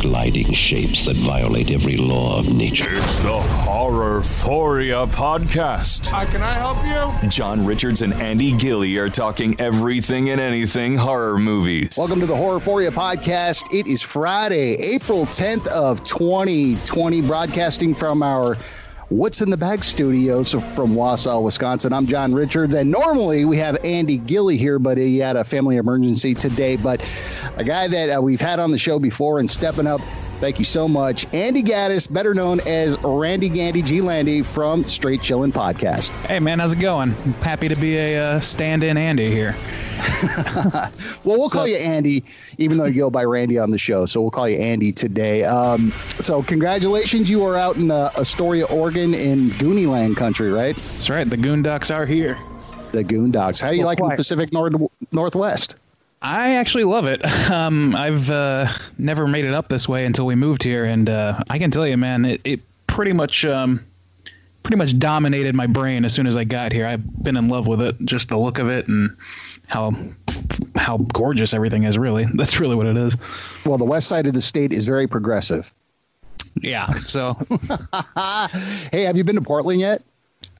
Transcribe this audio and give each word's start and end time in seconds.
gliding 0.00 0.50
shapes 0.54 1.04
that 1.04 1.16
violate 1.16 1.70
every 1.70 1.98
law 1.98 2.38
of 2.38 2.48
nature. 2.48 2.88
It's 2.88 3.18
the 3.18 3.38
Horror 3.38 4.20
Foria 4.20 5.06
podcast. 5.06 6.08
Hi, 6.08 6.24
can 6.24 6.42
I 6.42 6.54
help 6.54 7.22
you? 7.22 7.28
John 7.28 7.66
Richards 7.66 8.00
and 8.00 8.14
Andy 8.14 8.52
Gilly 8.52 8.96
are 8.96 9.10
talking 9.10 9.60
everything 9.60 10.30
and 10.30 10.40
anything 10.40 10.96
horror 10.96 11.38
movies. 11.38 11.96
Welcome 11.98 12.18
to 12.20 12.26
the 12.26 12.34
Horror 12.34 12.60
Foria 12.60 12.90
podcast. 12.90 13.74
It 13.78 13.86
is 13.86 14.00
Friday, 14.00 14.72
April 14.76 15.26
10th 15.26 15.68
of 15.68 16.02
2020, 16.04 17.20
broadcasting 17.20 17.94
from 17.94 18.22
our 18.22 18.56
What's 19.10 19.42
in 19.42 19.50
the 19.50 19.56
Bag 19.56 19.82
Studios 19.82 20.52
from 20.52 20.94
Wausau, 20.94 21.42
Wisconsin. 21.42 21.92
I'm 21.92 22.06
John 22.06 22.32
Richards, 22.32 22.76
and 22.76 22.88
normally 22.88 23.44
we 23.44 23.56
have 23.56 23.76
Andy 23.84 24.18
Gilly 24.18 24.56
here, 24.56 24.78
but 24.78 24.98
he 24.98 25.18
had 25.18 25.34
a 25.34 25.42
family 25.42 25.78
emergency 25.78 26.32
today. 26.32 26.76
But 26.76 27.02
a 27.56 27.64
guy 27.64 27.88
that 27.88 28.18
uh, 28.18 28.22
we've 28.22 28.40
had 28.40 28.60
on 28.60 28.70
the 28.70 28.78
show 28.78 29.00
before 29.00 29.40
and 29.40 29.50
stepping 29.50 29.88
up. 29.88 30.00
Thank 30.40 30.58
you 30.58 30.64
so 30.64 30.88
much. 30.88 31.26
Andy 31.34 31.62
Gaddis, 31.62 32.10
better 32.10 32.32
known 32.32 32.60
as 32.60 32.96
Randy 33.04 33.50
Gandy 33.50 33.82
G. 33.82 34.00
Landy 34.00 34.40
from 34.40 34.84
Straight 34.84 35.20
Chillin' 35.20 35.52
Podcast. 35.52 36.16
Hey, 36.24 36.40
man, 36.40 36.58
how's 36.58 36.72
it 36.72 36.80
going? 36.80 37.14
I'm 37.24 37.32
happy 37.34 37.68
to 37.68 37.76
be 37.76 37.98
a 37.98 38.18
uh, 38.18 38.40
stand 38.40 38.82
in 38.82 38.96
Andy 38.96 39.26
here. 39.26 39.54
well, 40.24 41.36
we'll 41.36 41.50
so, 41.50 41.58
call 41.58 41.66
you 41.66 41.76
Andy, 41.76 42.24
even 42.56 42.78
though 42.78 42.86
you 42.86 42.94
go 43.02 43.10
by 43.10 43.22
Randy 43.22 43.58
on 43.58 43.70
the 43.70 43.76
show. 43.76 44.06
So 44.06 44.22
we'll 44.22 44.30
call 44.30 44.48
you 44.48 44.56
Andy 44.56 44.92
today. 44.92 45.44
Um, 45.44 45.92
so 46.20 46.42
congratulations, 46.42 47.28
you 47.28 47.44
are 47.44 47.56
out 47.56 47.76
in 47.76 47.90
uh, 47.90 48.10
Astoria, 48.16 48.64
Oregon, 48.64 49.12
in 49.12 49.50
Goonyland 49.50 50.16
country, 50.16 50.50
right? 50.50 50.74
That's 50.74 51.10
right. 51.10 51.28
The 51.28 51.36
Goondocks 51.36 51.94
are 51.94 52.06
here. 52.06 52.38
The 52.92 53.04
Goondocks. 53.04 53.60
How 53.60 53.68
do 53.68 53.76
you 53.76 53.80
well, 53.80 53.88
like 53.88 53.98
the 53.98 54.16
Pacific 54.16 54.54
Nord- 54.54 54.76
Northwest? 55.12 55.76
I 56.22 56.56
actually 56.56 56.84
love 56.84 57.06
it. 57.06 57.20
Um, 57.50 57.96
I've 57.96 58.30
uh, 58.30 58.68
never 58.96 59.26
made 59.26 59.44
it 59.44 59.52
up 59.52 59.68
this 59.68 59.88
way 59.88 60.04
until 60.04 60.24
we 60.24 60.36
moved 60.36 60.62
here, 60.62 60.84
and 60.84 61.10
uh, 61.10 61.42
I 61.50 61.58
can 61.58 61.72
tell 61.72 61.84
you, 61.84 61.96
man, 61.96 62.24
it, 62.24 62.40
it 62.44 62.60
pretty 62.86 63.12
much 63.12 63.44
um, 63.44 63.84
pretty 64.62 64.76
much 64.76 64.96
dominated 65.00 65.56
my 65.56 65.66
brain 65.66 66.04
as 66.04 66.12
soon 66.12 66.28
as 66.28 66.36
I 66.36 66.44
got 66.44 66.70
here. 66.70 66.86
I've 66.86 67.24
been 67.24 67.36
in 67.36 67.48
love 67.48 67.66
with 67.66 67.82
it, 67.82 67.96
just 68.04 68.28
the 68.28 68.38
look 68.38 68.58
of 68.58 68.68
it 68.68 68.86
and 68.86 69.16
how 69.66 69.92
how 70.76 70.98
gorgeous 71.12 71.52
everything 71.52 71.84
is. 71.84 71.98
Really, 71.98 72.26
that's 72.34 72.60
really 72.60 72.76
what 72.76 72.86
it 72.86 72.96
is. 72.96 73.16
Well, 73.66 73.78
the 73.78 73.84
west 73.84 74.06
side 74.06 74.28
of 74.28 74.32
the 74.32 74.40
state 74.40 74.72
is 74.72 74.84
very 74.84 75.08
progressive. 75.08 75.74
Yeah. 76.60 76.86
So, 76.88 77.36
hey, 78.92 79.02
have 79.02 79.16
you 79.16 79.24
been 79.24 79.36
to 79.36 79.42
Portland 79.42 79.80
yet? 79.80 80.02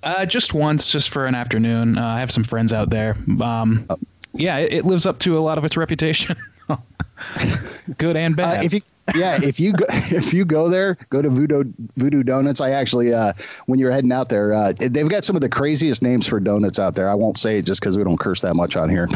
Uh, 0.03 0.27
just 0.27 0.55
once, 0.55 0.91
just 0.91 1.11
for 1.11 1.27
an 1.27 1.37
afternoon. 1.37 1.99
Uh, 1.99 2.05
I 2.05 2.19
have 2.19 2.33
some 2.33 2.45
friends 2.45 2.73
out 2.73 2.91
there. 2.91 3.15
Um, 3.41 3.87
oh. 3.91 3.97
Yeah, 4.33 4.59
it, 4.59 4.73
it, 4.73 4.85
lives 4.85 5.07
up 5.07 5.19
to 5.21 5.39
a 5.39 5.41
lot 5.41 5.59
of 5.59 5.65
its 5.65 5.77
reputation, 5.77 6.37
good 7.99 8.17
and 8.17 8.35
uh, 8.35 8.37
bad. 8.37 8.61
Uh, 8.61 8.63
if 8.65 8.73
you 8.73 8.81
yeah, 9.15 9.39
if 9.43 9.59
you 9.59 9.73
go 9.73 9.85
if 9.91 10.33
you 10.33 10.45
go 10.45 10.69
there, 10.69 10.97
go 11.11 11.23
to 11.23 11.29
Voodoo 11.29 11.65
Voodoo 11.97 12.23
Donuts. 12.23 12.61
I 12.61 12.71
actually, 12.71 13.13
uh, 13.13 13.33
when 13.67 13.79
you're 13.79 13.91
heading 13.91 14.13
out 14.13 14.29
there, 14.29 14.53
uh, 14.53 14.73
they've 14.77 15.09
got 15.09 15.25
some 15.25 15.37
of 15.37 15.43
the 15.43 15.49
craziest 15.49 16.03
names 16.03 16.27
for 16.27 16.41
donuts 16.41 16.79
out 16.79 16.95
there. 16.95 17.11
I 17.11 17.15
won't 17.15 17.37
say 17.37 17.59
it 17.59 17.63
just 17.63 17.81
because 17.81 17.97
we 17.97 18.05
don't 18.05 18.19
curse 18.19 18.41
that 18.43 18.55
much 18.55 18.77
on 18.77 18.89
here. 18.89 19.09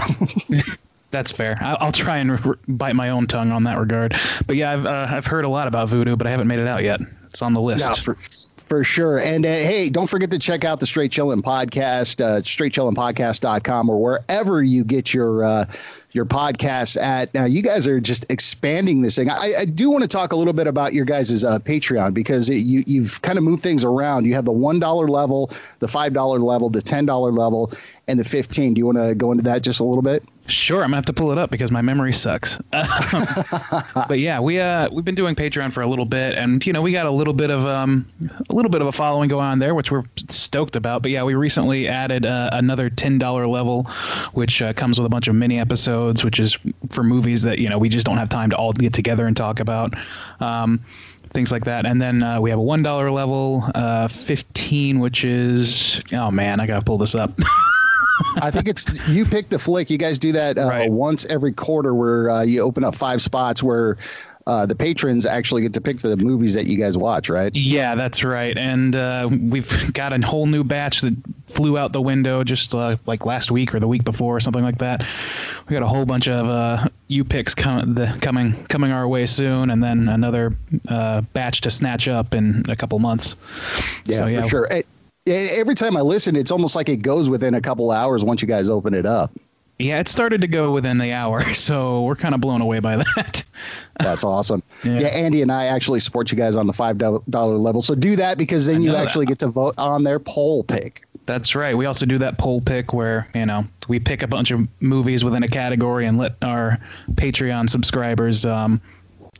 That's 1.10 1.30
fair. 1.30 1.56
I'll, 1.60 1.92
try 1.92 2.16
and 2.16 2.44
re- 2.44 2.56
bite 2.66 2.96
my 2.96 3.10
own 3.10 3.28
tongue 3.28 3.52
on 3.52 3.62
that 3.64 3.78
regard. 3.78 4.16
But 4.48 4.56
yeah, 4.56 4.72
I've 4.72 4.84
uh, 4.84 5.06
I've 5.08 5.26
heard 5.26 5.44
a 5.44 5.48
lot 5.48 5.68
about 5.68 5.88
Voodoo, 5.88 6.16
but 6.16 6.26
I 6.26 6.30
haven't 6.30 6.48
made 6.48 6.58
it 6.58 6.66
out 6.66 6.82
yet. 6.82 7.00
It's 7.26 7.40
on 7.40 7.52
the 7.52 7.60
list. 7.60 7.88
No, 7.88 7.94
for, 7.94 8.18
for 8.74 8.82
sure. 8.82 9.20
And 9.20 9.46
uh, 9.46 9.48
hey, 9.48 9.88
don't 9.88 10.08
forget 10.08 10.32
to 10.32 10.38
check 10.38 10.64
out 10.64 10.80
the 10.80 10.86
Straight 10.86 11.12
Chillin' 11.12 11.42
podcast, 11.42 12.20
uh, 12.20 12.40
straightchillinpodcast.com 12.40 13.88
or 13.88 14.02
wherever 14.02 14.64
you 14.64 14.82
get 14.82 15.14
your 15.14 15.44
uh, 15.44 15.66
your 16.10 16.24
podcasts 16.24 17.00
at. 17.00 17.32
Now, 17.34 17.44
you 17.44 17.62
guys 17.62 17.86
are 17.86 18.00
just 18.00 18.26
expanding 18.30 19.02
this 19.02 19.14
thing. 19.14 19.30
I, 19.30 19.52
I 19.60 19.64
do 19.64 19.90
want 19.90 20.02
to 20.02 20.08
talk 20.08 20.32
a 20.32 20.36
little 20.36 20.52
bit 20.52 20.66
about 20.66 20.92
your 20.92 21.04
guys' 21.04 21.44
uh, 21.44 21.60
Patreon 21.60 22.14
because 22.14 22.48
it, 22.48 22.56
you, 22.56 22.82
you've 22.88 23.22
kind 23.22 23.38
of 23.38 23.44
moved 23.44 23.62
things 23.62 23.84
around. 23.84 24.24
You 24.24 24.34
have 24.34 24.44
the 24.44 24.52
$1 24.52 25.08
level, 25.08 25.52
the 25.78 25.86
$5 25.86 26.40
level, 26.42 26.68
the 26.68 26.82
$10 26.82 27.38
level, 27.38 27.70
and 28.08 28.18
the 28.18 28.24
15 28.24 28.74
Do 28.74 28.80
you 28.80 28.86
want 28.86 28.98
to 28.98 29.14
go 29.14 29.30
into 29.30 29.44
that 29.44 29.62
just 29.62 29.78
a 29.78 29.84
little 29.84 30.02
bit? 30.02 30.24
Sure, 30.46 30.82
I'm 30.82 30.88
gonna 30.88 30.96
have 30.96 31.06
to 31.06 31.14
pull 31.14 31.32
it 31.32 31.38
up 31.38 31.50
because 31.50 31.70
my 31.70 31.80
memory 31.80 32.12
sucks. 32.12 32.58
but 34.08 34.18
yeah, 34.18 34.38
we 34.40 34.60
uh 34.60 34.90
we've 34.92 35.04
been 35.04 35.14
doing 35.14 35.34
Patreon 35.34 35.72
for 35.72 35.80
a 35.80 35.86
little 35.86 36.04
bit, 36.04 36.36
and 36.36 36.64
you 36.66 36.72
know 36.72 36.82
we 36.82 36.92
got 36.92 37.06
a 37.06 37.10
little 37.10 37.32
bit 37.32 37.50
of 37.50 37.64
um 37.66 38.06
a 38.50 38.54
little 38.54 38.70
bit 38.70 38.82
of 38.82 38.86
a 38.86 38.92
following 38.92 39.30
going 39.30 39.46
on 39.46 39.58
there, 39.58 39.74
which 39.74 39.90
we're 39.90 40.04
stoked 40.28 40.76
about. 40.76 41.00
But 41.00 41.12
yeah, 41.12 41.24
we 41.24 41.34
recently 41.34 41.88
added 41.88 42.26
uh, 42.26 42.50
another 42.52 42.90
ten 42.90 43.18
dollar 43.18 43.46
level, 43.46 43.84
which 44.34 44.60
uh, 44.60 44.74
comes 44.74 44.98
with 44.98 45.06
a 45.06 45.08
bunch 45.08 45.28
of 45.28 45.34
mini 45.34 45.58
episodes, 45.58 46.24
which 46.24 46.38
is 46.38 46.58
for 46.90 47.02
movies 47.02 47.42
that 47.42 47.58
you 47.58 47.70
know 47.70 47.78
we 47.78 47.88
just 47.88 48.04
don't 48.04 48.18
have 48.18 48.28
time 48.28 48.50
to 48.50 48.56
all 48.56 48.74
get 48.74 48.92
together 48.92 49.26
and 49.26 49.36
talk 49.36 49.60
about. 49.60 49.94
Um, 50.40 50.84
things 51.30 51.50
like 51.50 51.64
that. 51.64 51.84
And 51.84 52.00
then 52.00 52.22
uh, 52.22 52.40
we 52.40 52.50
have 52.50 52.58
a 52.58 52.62
one 52.62 52.82
dollar 52.82 53.10
level, 53.10 53.64
uh, 53.74 54.08
fifteen, 54.08 55.00
which 55.00 55.24
is 55.24 56.02
oh 56.12 56.30
man, 56.30 56.60
I 56.60 56.66
gotta 56.66 56.84
pull 56.84 56.98
this 56.98 57.14
up. 57.14 57.32
I 58.40 58.50
think 58.50 58.68
it's 58.68 58.86
you 59.08 59.24
pick 59.24 59.48
the 59.48 59.58
flick. 59.58 59.90
You 59.90 59.98
guys 59.98 60.18
do 60.18 60.32
that 60.32 60.58
uh, 60.58 60.68
right. 60.68 60.90
once 60.90 61.26
every 61.26 61.52
quarter, 61.52 61.94
where 61.94 62.30
uh, 62.30 62.42
you 62.42 62.60
open 62.62 62.84
up 62.84 62.94
five 62.94 63.22
spots 63.22 63.62
where 63.62 63.96
uh, 64.46 64.66
the 64.66 64.74
patrons 64.74 65.24
actually 65.24 65.62
get 65.62 65.72
to 65.72 65.80
pick 65.80 66.02
the 66.02 66.16
movies 66.16 66.54
that 66.54 66.66
you 66.66 66.76
guys 66.76 66.98
watch, 66.98 67.30
right? 67.30 67.54
Yeah, 67.54 67.94
that's 67.94 68.22
right. 68.22 68.56
And 68.56 68.94
uh, 68.94 69.28
we've 69.30 69.92
got 69.94 70.12
a 70.12 70.20
whole 70.24 70.46
new 70.46 70.62
batch 70.62 71.00
that 71.00 71.14
flew 71.46 71.78
out 71.78 71.92
the 71.92 72.02
window 72.02 72.44
just 72.44 72.74
uh, 72.74 72.96
like 73.06 73.24
last 73.24 73.50
week 73.50 73.74
or 73.74 73.80
the 73.80 73.88
week 73.88 74.04
before, 74.04 74.36
or 74.36 74.40
something 74.40 74.62
like 74.62 74.78
that. 74.78 75.06
We 75.68 75.74
got 75.74 75.82
a 75.82 75.88
whole 75.88 76.04
bunch 76.04 76.28
of 76.28 76.46
uh, 76.46 76.88
U 77.08 77.24
picks 77.24 77.54
com- 77.54 77.94
the, 77.94 78.16
coming 78.20 78.52
coming 78.66 78.92
our 78.92 79.08
way 79.08 79.24
soon, 79.26 79.70
and 79.70 79.82
then 79.82 80.08
another 80.08 80.54
uh, 80.88 81.22
batch 81.32 81.62
to 81.62 81.70
snatch 81.70 82.08
up 82.08 82.34
in 82.34 82.64
a 82.68 82.76
couple 82.76 82.98
months. 82.98 83.36
Yeah, 84.04 84.18
so, 84.18 84.26
yeah. 84.26 84.42
for 84.42 84.48
sure. 84.48 84.68
Every 85.26 85.74
time 85.74 85.96
I 85.96 86.00
listen, 86.00 86.36
it's 86.36 86.50
almost 86.50 86.76
like 86.76 86.88
it 86.88 86.98
goes 87.02 87.30
within 87.30 87.54
a 87.54 87.60
couple 87.60 87.90
hours 87.90 88.24
once 88.24 88.42
you 88.42 88.48
guys 88.48 88.68
open 88.68 88.94
it 88.94 89.06
up. 89.06 89.30
Yeah, 89.78 89.98
it 89.98 90.08
started 90.08 90.40
to 90.40 90.46
go 90.46 90.70
within 90.70 90.98
the 90.98 91.12
hour, 91.12 91.52
so 91.54 92.02
we're 92.02 92.14
kind 92.14 92.34
of 92.34 92.40
blown 92.40 92.60
away 92.60 92.78
by 92.78 92.96
that. 92.96 93.44
That's 93.98 94.22
awesome. 94.22 94.62
yeah. 94.84 95.00
yeah. 95.00 95.06
Andy 95.08 95.42
and 95.42 95.50
I 95.50 95.66
actually 95.66 96.00
support 96.00 96.30
you 96.30 96.38
guys 96.38 96.54
on 96.54 96.66
the 96.66 96.72
five 96.72 96.98
dollar 96.98 97.56
level, 97.56 97.82
so 97.82 97.94
do 97.94 98.16
that 98.16 98.38
because 98.38 98.66
then 98.66 98.82
you 98.82 98.94
actually 98.94 99.24
that. 99.24 99.30
get 99.32 99.38
to 99.40 99.48
vote 99.48 99.74
on 99.78 100.04
their 100.04 100.20
poll 100.20 100.62
pick. 100.64 101.04
That's 101.26 101.54
right. 101.54 101.76
We 101.76 101.86
also 101.86 102.04
do 102.04 102.18
that 102.18 102.38
poll 102.38 102.60
pick 102.60 102.92
where 102.92 103.28
you 103.34 103.46
know 103.46 103.66
we 103.88 103.98
pick 103.98 104.22
a 104.22 104.28
bunch 104.28 104.50
of 104.50 104.68
movies 104.80 105.24
within 105.24 105.42
a 105.42 105.48
category 105.48 106.06
and 106.06 106.18
let 106.18 106.36
our 106.42 106.78
Patreon 107.14 107.68
subscribers 107.68 108.46
um, 108.46 108.80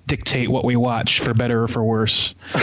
dictate 0.07 0.51
what 0.51 0.65
we 0.65 0.77
watch 0.77 1.21
for 1.21 1.33
better 1.33 1.63
or 1.63 1.69
for 1.69 1.83
worse. 1.83 2.35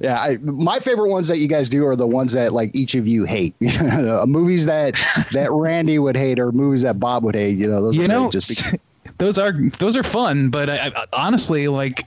yeah, 0.00 0.18
I, 0.18 0.38
my 0.42 0.78
favorite 0.78 1.10
ones 1.10 1.28
that 1.28 1.38
you 1.38 1.48
guys 1.48 1.68
do 1.68 1.86
are 1.86 1.96
the 1.96 2.06
ones 2.06 2.32
that 2.32 2.52
like 2.52 2.74
each 2.74 2.94
of 2.94 3.06
you 3.06 3.24
hate. 3.24 3.54
movies 4.26 4.66
that 4.66 4.94
that 5.32 5.50
Randy 5.50 5.98
would 5.98 6.16
hate 6.16 6.38
or 6.38 6.52
movies 6.52 6.82
that 6.82 6.98
Bob 6.98 7.24
would 7.24 7.34
hate. 7.34 7.56
You 7.56 7.68
know, 7.68 7.82
those 7.82 7.96
you 7.96 8.08
know 8.08 8.30
just 8.30 8.62
those 9.18 9.38
are 9.38 9.52
those 9.78 9.96
are 9.96 10.02
fun. 10.02 10.50
But 10.50 10.70
I, 10.70 10.92
I, 10.94 11.06
honestly, 11.12 11.68
like 11.68 12.06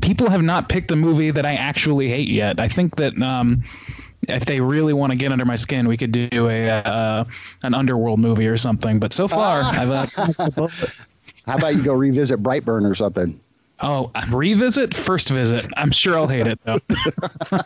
people 0.00 0.30
have 0.30 0.42
not 0.42 0.68
picked 0.68 0.90
a 0.90 0.96
movie 0.96 1.30
that 1.30 1.44
I 1.44 1.54
actually 1.54 2.08
hate 2.08 2.28
yet. 2.28 2.58
I 2.58 2.68
think 2.68 2.96
that. 2.96 3.20
Um, 3.20 3.64
if 4.28 4.44
they 4.44 4.60
really 4.60 4.92
want 4.92 5.10
to 5.10 5.16
get 5.16 5.32
under 5.32 5.46
my 5.46 5.56
skin, 5.56 5.88
we 5.88 5.96
could 5.96 6.12
do 6.12 6.48
a 6.48 6.68
uh, 6.68 7.24
an 7.62 7.72
underworld 7.72 8.20
movie 8.20 8.46
or 8.46 8.58
something. 8.58 8.98
But 8.98 9.14
so 9.14 9.26
far, 9.26 9.62
I've 9.62 9.90
uh, 9.90 10.68
How 11.50 11.56
about 11.56 11.74
you 11.74 11.82
go 11.82 11.94
revisit 11.94 12.40
Brightburn 12.42 12.88
or 12.88 12.94
something? 12.94 13.40
Oh, 13.80 14.12
revisit 14.30 14.94
first 14.94 15.30
visit. 15.30 15.66
I'm 15.76 15.90
sure 15.90 16.16
I'll 16.16 16.28
hate 16.28 16.46
it 16.46 16.60
though. 16.64 16.76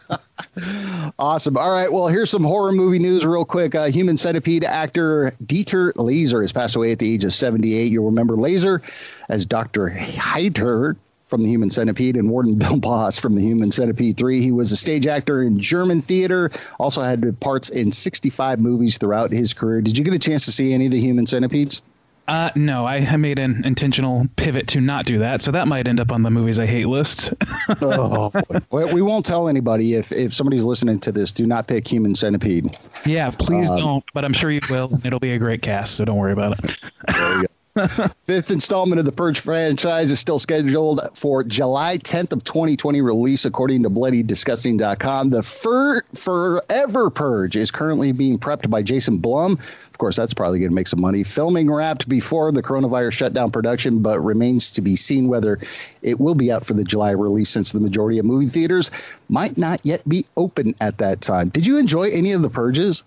awesome. 1.19 1.59
All 1.59 1.71
right. 1.71 1.93
Well, 1.93 2.07
here's 2.07 2.31
some 2.31 2.45
horror 2.45 2.73
movie 2.73 2.99
news 2.99 3.27
real 3.27 3.45
quick. 3.45 3.75
Uh, 3.75 3.87
Human 3.87 4.17
Centipede 4.17 4.65
actor 4.65 5.33
Dieter 5.45 5.93
Laser 5.97 6.41
has 6.41 6.51
passed 6.51 6.77
away 6.77 6.93
at 6.93 6.99
the 6.99 7.13
age 7.13 7.25
of 7.25 7.35
78. 7.35 7.93
You'll 7.93 8.07
remember 8.07 8.37
Laser 8.37 8.81
as 9.29 9.45
Dr. 9.45 9.91
Heiter 9.91 10.97
from 11.27 11.43
the 11.43 11.49
Human 11.49 11.69
Centipede 11.69 12.17
and 12.17 12.31
Warden 12.31 12.57
Bill 12.57 12.79
Boss 12.79 13.19
from 13.19 13.35
the 13.35 13.43
Human 13.43 13.71
Centipede 13.71 14.17
3. 14.17 14.41
He 14.41 14.53
was 14.53 14.73
a 14.73 14.77
stage 14.79 15.07
actor 15.07 15.43
in 15.43 15.59
German 15.59 16.01
theater, 16.01 16.51
also 16.79 17.03
had 17.03 17.39
parts 17.41 17.69
in 17.69 17.93
65 17.93 18.61
movies 18.61 18.97
throughout 18.97 19.31
his 19.31 19.53
career. 19.53 19.83
Did 19.83 19.99
you 19.99 20.05
get 20.05 20.15
a 20.15 20.19
chance 20.19 20.47
to 20.47 20.53
see 20.53 20.73
any 20.73 20.87
of 20.87 20.93
the 20.93 21.01
Human 21.01 21.27
Centipedes? 21.27 21.83
Uh, 22.27 22.51
no, 22.55 22.87
I, 22.87 22.97
I 22.97 23.17
made 23.17 23.39
an 23.39 23.65
intentional 23.65 24.27
pivot 24.37 24.67
to 24.69 24.81
not 24.81 25.05
do 25.05 25.19
that, 25.19 25.43
so 25.43 25.51
that 25.51 25.69
might 25.69 25.87
end 25.87 26.01
up 26.01 26.11
on 26.11 26.23
the 26.23 26.31
movies 26.31 26.59
I 26.59 26.65
hate 26.65 26.87
list. 26.87 27.35
oh, 27.83 28.33
we 28.71 29.03
won't 29.03 29.27
tell 29.27 29.49
anybody 29.49 29.95
if 29.95 30.11
if 30.11 30.33
somebody's 30.33 30.65
listening 30.65 31.01
to 31.01 31.13
this. 31.13 31.33
Do 31.33 31.47
not 31.47 31.67
pick 31.67 31.87
Human 31.87 32.15
Centipede. 32.15 32.77
Yeah, 33.05 33.31
please 33.31 33.69
um, 33.71 33.79
don't. 33.79 34.05
But 34.15 34.25
I'm 34.25 34.33
sure 34.33 34.51
you 34.51 34.61
will. 34.71 34.89
It'll 35.05 35.21
be 35.21 35.33
a 35.33 35.39
great 35.39 35.61
cast, 35.61 35.97
so 35.97 36.05
don't 36.05 36.17
worry 36.17 36.33
about 36.33 36.59
it. 36.59 37.51
Fifth 38.23 38.53
installment 38.53 39.01
of 39.01 39.05
the 39.05 39.11
Purge 39.11 39.41
franchise 39.41 40.13
is 40.13 40.21
still 40.21 40.39
scheduled 40.39 41.01
for 41.13 41.43
July 41.43 41.99
10th 41.99 42.33
of 42.33 42.45
2020 42.45 43.01
release, 43.01 43.45
according 43.45 43.83
to 43.83 43.91
BloodyDisgusting.com. 43.91 45.31
The 45.31 45.43
Fur 45.43 46.03
Forever 46.15 47.11
Purge 47.11 47.57
is 47.57 47.73
currently 47.73 48.13
being 48.13 48.39
prepped 48.39 48.71
by 48.71 48.81
Jason 48.83 49.19
Blum. 49.19 49.55
Of 49.55 49.99
course, 49.99 50.15
that's 50.15 50.33
probably 50.33 50.61
going 50.61 50.71
to 50.71 50.75
make 50.75 50.87
some 50.87 51.01
money. 51.01 51.25
Filming 51.25 51.69
wrapped 51.69 52.09
before 52.09 52.53
the 52.53 52.63
coronavirus 52.63 53.13
shutdown 53.13 53.51
production, 53.51 54.03
but 54.03 54.21
remains 54.21 54.71
to 54.71 54.81
be 54.81 54.95
seen 54.95 55.27
whether 55.27 55.59
it 56.03 56.21
will 56.21 56.37
be 56.37 56.53
out 56.53 56.65
for 56.65 56.75
the 56.75 56.85
July 56.85 57.11
release 57.11 57.51
since 57.51 57.73
the 57.73 57.81
majority 57.81 58.21
of 58.21 58.25
movie 58.25 58.49
theaters 58.49 58.93
might 59.29 59.59
not 59.59 59.81
yet 59.83 60.09
be 60.09 60.25
open 60.37 60.77
at 60.81 60.99
that 60.99 61.21
time. 61.21 61.49
Did 61.49 61.67
you 61.67 61.79
enjoy 61.79 62.11
any 62.11 62.31
of 62.31 62.43
the 62.43 62.51
purges? 62.51 63.03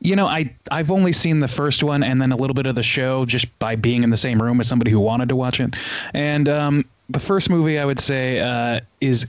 You 0.00 0.16
know, 0.16 0.26
I 0.26 0.54
I've 0.70 0.90
only 0.90 1.12
seen 1.12 1.40
the 1.40 1.48
first 1.48 1.82
one 1.82 2.02
and 2.02 2.20
then 2.20 2.32
a 2.32 2.36
little 2.36 2.54
bit 2.54 2.66
of 2.66 2.74
the 2.74 2.82
show 2.82 3.26
just 3.26 3.58
by 3.58 3.76
being 3.76 4.02
in 4.02 4.10
the 4.10 4.16
same 4.16 4.40
room 4.40 4.60
as 4.60 4.66
somebody 4.66 4.90
who 4.90 5.00
wanted 5.00 5.28
to 5.28 5.36
watch 5.36 5.60
it. 5.60 5.76
And 6.14 6.48
um, 6.48 6.84
the 7.10 7.20
first 7.20 7.50
movie 7.50 7.78
I 7.78 7.84
would 7.84 8.00
say 8.00 8.40
uh, 8.40 8.80
is 9.00 9.26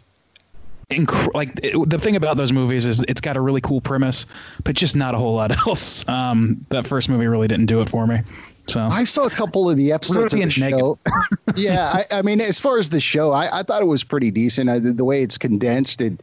inc- 0.92 1.34
like 1.34 1.60
it, 1.64 1.90
the 1.90 1.98
thing 1.98 2.16
about 2.16 2.38
those 2.38 2.52
movies 2.52 2.86
is 2.86 3.04
it's 3.08 3.22
got 3.22 3.38
a 3.38 3.42
really 3.42 3.62
cool 3.62 3.82
premise, 3.82 4.26
but 4.64 4.76
just 4.76 4.96
not 4.96 5.16
a 5.16 5.18
whole 5.18 5.36
lot 5.36 5.52
else. 5.68 6.08
Um, 6.08 6.66
that 6.70 6.88
first 6.88 7.10
movie 7.10 7.28
really 7.28 7.48
didn't 7.48 7.66
do 7.66 7.82
it 7.82 7.90
for 7.90 8.08
me. 8.08 8.22
So 8.68 8.80
I 8.80 9.04
saw 9.04 9.24
a 9.24 9.30
couple 9.30 9.70
of 9.70 9.76
the 9.76 9.92
episodes 9.92 10.34
of 10.34 10.40
the 10.40 10.50
show. 10.50 10.98
yeah, 11.56 11.92
I, 11.94 12.20
I, 12.20 12.22
mean, 12.22 12.40
as 12.40 12.60
far 12.60 12.78
as 12.78 12.90
the 12.90 13.00
show, 13.00 13.32
I, 13.32 13.60
I 13.60 13.64
thought 13.64 13.82
it 13.82 13.88
was 13.88 14.04
pretty 14.04 14.30
decent. 14.30 14.70
I, 14.70 14.80
the 14.80 15.04
way 15.04 15.24
it's 15.24 15.38
condensed, 15.38 16.02
it 16.02 16.14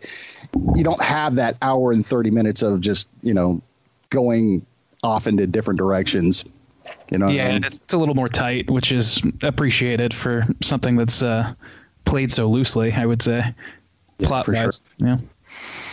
you 0.75 0.85
don't 0.85 1.03
have 1.03 1.35
that 1.35 1.57
hour 1.63 1.93
and 1.93 2.07
thirty 2.07 2.31
minutes 2.31 2.63
of 2.63 2.81
just 2.81 3.09
you 3.23 3.35
know 3.35 3.61
going 4.11 4.67
off 5.03 5.27
into 5.27 5.47
different 5.47 5.79
directions. 5.79 6.45
You 7.11 7.19
know, 7.19 7.29
yeah, 7.29 7.59
it's, 7.63 7.77
it's, 7.77 7.95
a 7.95 7.99
little 7.99 8.15
more 8.15 8.29
tight, 8.29 8.71
which 8.71 8.93
is 8.93 9.23
appreciated 9.43 10.15
for 10.15 10.47
something 10.63 10.97
that's 10.97 11.23
uh, 11.23 11.53
played 12.05 12.33
so 12.33 12.49
loosely. 12.49 12.93
I 12.93 13.05
would 13.05 13.21
say, 13.21 13.55
yeah, 14.19 14.29
plot 14.29 14.49
wise. 14.49 14.83
sure. 15.01 15.09
Yeah. 15.09 15.19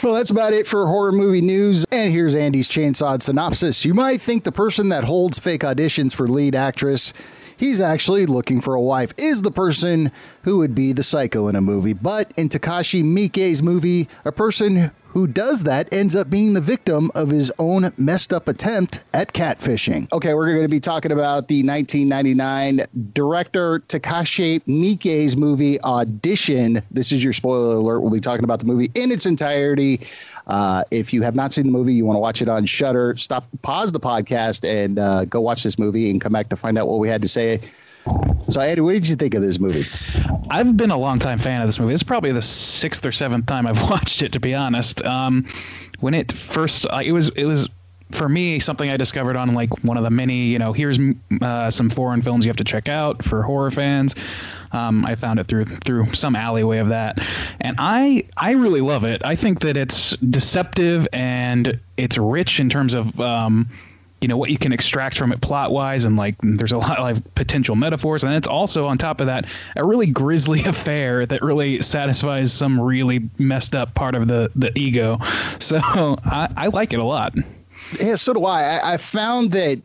Well, 0.03 0.13
that's 0.13 0.29
about 0.29 0.53
it 0.53 0.67
for 0.67 0.85
horror 0.87 1.11
movie 1.11 1.41
news. 1.41 1.85
And 1.91 2.11
here's 2.11 2.35
Andy's 2.35 2.69
chainsaw 2.69 3.21
synopsis. 3.21 3.85
You 3.85 3.93
might 3.93 4.21
think 4.21 4.43
the 4.43 4.51
person 4.51 4.89
that 4.89 5.03
holds 5.03 5.39
fake 5.39 5.61
auditions 5.61 6.13
for 6.13 6.27
lead 6.27 6.55
actress 6.55 7.13
he's 7.57 7.81
actually 7.81 8.25
looking 8.25 8.61
for 8.61 8.73
a 8.73 8.81
wife, 8.81 9.13
is 9.17 9.41
the 9.41 9.51
person 9.51 10.11
who 10.43 10.57
would 10.57 10.75
be 10.75 10.93
the 10.93 11.03
psycho 11.03 11.47
in 11.47 11.55
a 11.55 11.61
movie. 11.61 11.93
But 11.93 12.31
in 12.37 12.49
Takashi 12.49 13.03
Miike's 13.03 13.61
movie, 13.61 14.07
a 14.23 14.31
person 14.31 14.91
who 15.15 15.25
does 15.25 15.63
that 15.63 15.91
ends 15.93 16.13
up 16.13 16.29
being 16.29 16.53
the 16.53 16.61
victim 16.61 17.09
of 17.15 17.29
his 17.29 17.49
own 17.57 17.89
messed 17.97 18.33
up 18.33 18.49
attempt 18.49 19.01
at 19.13 19.31
catfishing. 19.31 20.11
Okay, 20.11 20.33
we're 20.33 20.49
going 20.49 20.61
to 20.61 20.67
be 20.67 20.81
talking 20.81 21.13
about 21.13 21.47
the 21.47 21.63
1999 21.63 22.81
director 23.13 23.79
Takashi 23.87 24.61
Miike's 24.65 25.37
movie 25.37 25.79
Audition. 25.83 26.81
This 26.91 27.13
is 27.13 27.23
your 27.23 27.31
spoiler 27.31 27.75
alert. 27.75 28.01
We'll 28.01 28.11
be 28.11 28.19
talking 28.19 28.43
about 28.43 28.59
the 28.59 28.65
movie 28.65 28.91
in 28.93 29.09
its 29.09 29.25
entirety. 29.25 30.01
Uh, 30.47 30.83
if 30.91 31.13
you 31.13 31.21
have 31.21 31.33
not 31.33 31.53
seen 31.53 31.65
the 31.65 31.71
movie, 31.71 31.93
you 31.93 32.03
want 32.03 32.17
to 32.17 32.21
watch 32.21 32.41
it 32.41 32.49
on 32.49 32.65
Shudder. 32.65 33.15
stop, 33.15 33.47
pause 33.61 33.93
the 33.93 34.01
podcast, 34.01 34.67
and 34.69 34.99
uh, 34.99 35.23
go 35.23 35.39
watch 35.39 35.63
this 35.63 35.79
movie 35.79 36.11
and 36.11 36.19
come 36.19 36.33
back 36.33 36.49
to 36.49 36.57
find 36.57 36.77
out 36.77 36.89
what 36.89 36.99
we 36.99 37.07
had 37.07 37.21
to 37.21 37.29
say 37.29 37.61
so, 38.49 38.61
Eddie, 38.61 38.81
what 38.81 38.93
did 38.93 39.07
you 39.07 39.15
think 39.15 39.33
of 39.33 39.41
this 39.41 39.59
movie? 39.59 39.85
I've 40.49 40.77
been 40.77 40.91
a 40.91 40.97
long 40.97 41.19
time 41.19 41.39
fan 41.39 41.61
of 41.61 41.67
this 41.67 41.79
movie. 41.79 41.93
It's 41.93 42.03
probably 42.03 42.31
the 42.31 42.41
sixth 42.41 43.05
or 43.05 43.11
seventh 43.11 43.47
time 43.47 43.65
I've 43.65 43.81
watched 43.89 44.21
it, 44.21 44.31
to 44.33 44.39
be 44.39 44.53
honest. 44.53 45.03
Um, 45.03 45.47
when 45.99 46.13
it 46.13 46.31
first, 46.31 46.85
uh, 46.87 47.01
it 47.03 47.11
was 47.11 47.29
it 47.29 47.45
was 47.45 47.69
for 48.11 48.29
me 48.29 48.59
something 48.59 48.89
I 48.89 48.97
discovered 48.97 49.35
on 49.35 49.53
like 49.53 49.83
one 49.83 49.97
of 49.97 50.03
the 50.03 50.09
many, 50.09 50.45
you 50.45 50.59
know, 50.59 50.73
here's 50.73 50.99
uh, 51.41 51.71
some 51.71 51.89
foreign 51.89 52.21
films 52.21 52.45
you 52.45 52.49
have 52.49 52.57
to 52.57 52.63
check 52.63 52.87
out 52.87 53.23
for 53.23 53.41
horror 53.41 53.71
fans. 53.71 54.15
Um, 54.71 55.05
I 55.05 55.15
found 55.15 55.39
it 55.39 55.47
through 55.47 55.65
through 55.65 56.13
some 56.13 56.35
alleyway 56.35 56.79
of 56.79 56.89
that, 56.89 57.19
and 57.61 57.75
I 57.79 58.25
I 58.37 58.51
really 58.51 58.81
love 58.81 59.03
it. 59.05 59.23
I 59.23 59.35
think 59.35 59.61
that 59.61 59.77
it's 59.77 60.11
deceptive 60.17 61.07
and 61.13 61.79
it's 61.97 62.17
rich 62.17 62.59
in 62.59 62.69
terms 62.69 62.93
of. 62.93 63.19
Um, 63.19 63.69
you 64.21 64.27
know 64.27 64.37
what 64.37 64.49
you 64.49 64.57
can 64.57 64.71
extract 64.71 65.17
from 65.17 65.31
it 65.31 65.41
plot 65.41 65.71
wise 65.71 66.05
and 66.05 66.15
like 66.15 66.35
there's 66.41 66.71
a 66.71 66.77
lot 66.77 66.99
of 66.99 67.35
potential 67.35 67.75
metaphors. 67.75 68.23
And 68.23 68.33
it's 68.33 68.47
also 68.47 68.87
on 68.87 68.97
top 68.97 69.19
of 69.19 69.27
that 69.27 69.45
a 69.75 69.85
really 69.85 70.07
grisly 70.07 70.63
affair 70.65 71.25
that 71.25 71.41
really 71.41 71.81
satisfies 71.81 72.53
some 72.53 72.79
really 72.79 73.29
messed 73.37 73.75
up 73.75 73.93
part 73.93 74.15
of 74.15 74.27
the 74.27 74.51
the 74.55 74.71
ego. 74.77 75.17
So 75.59 75.79
i, 76.25 76.49
I 76.55 76.67
like 76.67 76.93
it 76.93 76.99
a 76.99 77.03
lot. 77.03 77.35
Yeah 77.99 78.15
so 78.15 78.33
do 78.33 78.45
i. 78.45 78.63
I, 78.63 78.93
I 78.93 78.97
found 78.97 79.51
that 79.51 79.81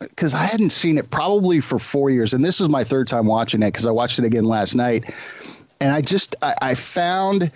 because 0.00 0.34
i 0.34 0.44
hadn't 0.44 0.70
seen 0.70 0.98
it 0.98 1.10
probably 1.10 1.60
for 1.60 1.78
four 1.78 2.10
years 2.10 2.34
and 2.34 2.44
this 2.44 2.60
is 2.60 2.68
my 2.68 2.84
third 2.84 3.08
time 3.08 3.26
watching 3.26 3.62
it 3.62 3.72
because 3.72 3.86
i 3.86 3.90
watched 3.90 4.18
it 4.18 4.24
again 4.24 4.44
last 4.44 4.74
night. 4.74 5.10
And 5.80 5.92
i 5.92 6.00
just 6.00 6.34
I, 6.42 6.54
I 6.62 6.74
found 6.74 7.50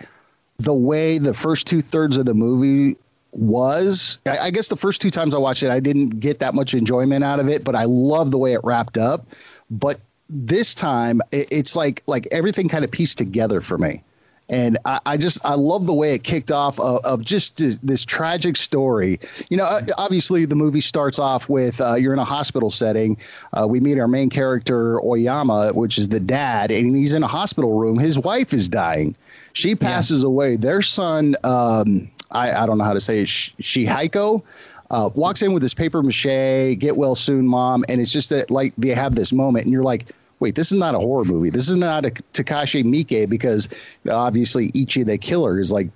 the 0.58 0.74
way 0.74 1.18
the 1.18 1.34
first 1.34 1.66
two 1.66 1.80
thirds 1.80 2.16
of 2.16 2.26
the 2.26 2.34
movie 2.34 2.96
was. 3.32 4.18
I, 4.26 4.38
I, 4.38 4.50
guess 4.50 4.68
the 4.68 4.76
first 4.76 5.00
two 5.00 5.10
times 5.10 5.34
I 5.34 5.38
watched 5.38 5.62
it, 5.62 5.70
I 5.70 5.80
didn't 5.80 6.20
get 6.20 6.38
that 6.38 6.54
much 6.54 6.74
enjoyment 6.74 7.24
out 7.24 7.40
of 7.40 7.48
it, 7.48 7.64
but 7.64 7.74
I 7.74 7.84
love 7.84 8.30
the 8.30 8.38
way 8.38 8.52
it 8.52 8.60
wrapped 8.64 8.96
up. 8.96 9.26
But 9.70 10.00
this 10.28 10.74
time, 10.74 11.20
it, 11.32 11.48
it's 11.50 11.76
like 11.76 12.02
like 12.06 12.26
everything 12.30 12.68
kind 12.68 12.84
of 12.84 12.90
pieced 12.90 13.18
together 13.18 13.60
for 13.60 13.78
me. 13.78 14.02
And 14.50 14.78
I, 14.86 14.98
I, 15.04 15.16
just 15.18 15.44
I 15.44 15.54
love 15.56 15.86
the 15.86 15.92
way 15.92 16.14
it 16.14 16.24
kicked 16.24 16.50
off 16.50 16.80
of, 16.80 17.04
of 17.04 17.22
just 17.22 17.58
this, 17.58 17.76
this, 17.78 18.02
tragic 18.02 18.56
story. 18.56 19.20
You 19.50 19.58
know, 19.58 19.64
uh, 19.64 19.82
obviously 19.98 20.46
the 20.46 20.56
movie 20.56 20.80
starts 20.80 21.18
off 21.18 21.50
with 21.50 21.82
uh, 21.82 21.96
you're 21.96 22.14
in 22.14 22.18
a 22.18 22.24
hospital 22.24 22.70
setting. 22.70 23.18
Uh, 23.52 23.66
we 23.68 23.78
meet 23.80 23.98
our 23.98 24.08
main 24.08 24.30
character 24.30 25.04
Oyama, 25.04 25.72
which 25.74 25.98
is 25.98 26.08
the 26.08 26.20
dad, 26.20 26.70
and 26.70 26.96
he's 26.96 27.12
in 27.12 27.22
a 27.22 27.26
hospital 27.28 27.78
room. 27.78 27.98
His 27.98 28.18
wife 28.18 28.54
is 28.54 28.70
dying. 28.70 29.14
She 29.52 29.74
passes 29.74 30.22
yeah. 30.22 30.28
away. 30.28 30.56
Their 30.56 30.80
son. 30.80 31.34
Um, 31.44 32.10
I, 32.30 32.52
I 32.52 32.66
don't 32.66 32.78
know 32.78 32.84
how 32.84 32.94
to 32.94 33.00
say 33.00 33.20
it, 33.20 33.26
Shihiko, 33.26 34.42
uh, 34.90 35.10
walks 35.14 35.42
in 35.42 35.52
with 35.52 35.62
this 35.62 35.74
paper 35.74 36.02
mache, 36.02 36.78
get 36.78 36.96
well 36.96 37.14
soon, 37.14 37.46
mom. 37.46 37.84
And 37.88 38.00
it's 38.00 38.12
just 38.12 38.30
that, 38.30 38.50
like, 38.50 38.74
they 38.76 38.90
have 38.90 39.14
this 39.14 39.32
moment, 39.32 39.64
and 39.64 39.72
you're 39.72 39.82
like, 39.82 40.12
wait, 40.40 40.54
this 40.54 40.70
is 40.72 40.78
not 40.78 40.94
a 40.94 40.98
horror 40.98 41.24
movie. 41.24 41.50
This 41.50 41.68
is 41.68 41.76
not 41.76 42.04
a 42.04 42.10
Takashi 42.10 42.84
Miike 42.84 43.28
because 43.28 43.68
obviously 44.10 44.70
Ichi 44.74 45.02
the 45.02 45.18
killer 45.18 45.58
is 45.58 45.72
like 45.72 45.88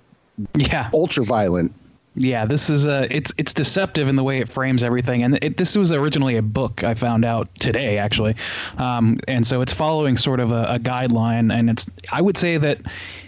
yeah 0.55 0.89
ultra 0.93 1.23
violent. 1.23 1.71
Yeah, 2.15 2.45
this 2.45 2.69
is 2.69 2.85
a 2.85 3.07
it's 3.15 3.33
it's 3.37 3.53
deceptive 3.55 4.07
in 4.07 4.15
the 4.15 4.23
way 4.23 4.39
it 4.39 4.47
frames 4.47 4.83
everything, 4.83 5.23
and 5.23 5.39
it, 5.43 5.57
this 5.57 5.75
was 5.75 5.91
originally 5.91 6.35
a 6.37 6.43
book 6.43 6.83
I 6.83 6.93
found 6.93 7.25
out 7.25 7.49
today 7.55 7.97
actually, 7.97 8.35
um, 8.77 9.19
and 9.27 9.47
so 9.47 9.61
it's 9.61 9.73
following 9.73 10.15
sort 10.15 10.39
of 10.39 10.51
a, 10.51 10.65
a 10.65 10.79
guideline, 10.79 11.51
and 11.51 11.71
it's 11.71 11.89
I 12.11 12.21
would 12.21 12.37
say 12.37 12.57
that 12.57 12.79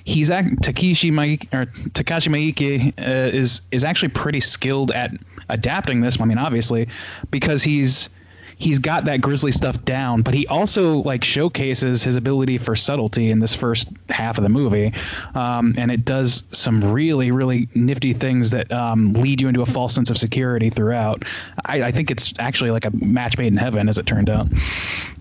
he's 0.04 0.30
act, 0.30 0.62
Takeshi 0.62 1.10
Maike, 1.10 1.52
or 1.52 1.66
Takashi 1.92 2.30
Miike 2.30 2.94
uh, 3.00 3.36
is 3.36 3.62
is 3.72 3.84
actually 3.84 4.10
pretty 4.10 4.40
skilled 4.40 4.92
at 4.92 5.12
adapting 5.50 6.02
this. 6.02 6.22
I 6.22 6.26
mean, 6.26 6.38
obviously, 6.38 6.88
because 7.32 7.64
he's 7.64 8.10
he's 8.58 8.80
got 8.80 9.06
that 9.06 9.22
grisly 9.22 9.52
stuff 9.52 9.84
down, 9.86 10.22
but 10.22 10.34
he 10.34 10.48
also 10.48 10.98
like 11.00 11.24
showcases 11.24 12.04
his 12.04 12.16
ability 12.16 12.58
for 12.58 12.76
subtlety 12.76 13.30
in 13.30 13.40
this 13.40 13.54
first 13.54 13.90
half 14.10 14.38
of 14.38 14.44
the 14.44 14.50
movie, 14.50 14.94
um, 15.34 15.74
and 15.78 15.92
it 15.92 16.06
does 16.06 16.44
some 16.52 16.82
really 16.94 17.32
really 17.32 17.68
nifty 17.76 18.14
things 18.14 18.52
that 18.52 18.72
um, 18.72 19.14
lead 19.14 19.42
you 19.42 19.48
into 19.48 19.62
a 19.62 19.66
false 19.66 19.94
sense 19.94 20.10
of 20.10 20.18
security 20.18 20.70
throughout. 20.70 21.24
I, 21.66 21.84
I, 21.84 21.92
think 21.92 22.12
it's 22.12 22.34
actually 22.40 22.72
like 22.72 22.86
a 22.86 22.92
match 22.92 23.38
made 23.38 23.48
in 23.48 23.58
heaven, 23.58 23.90
as 23.90 23.98
it 23.98 24.06
turned 24.06 24.30
out. 24.30 24.48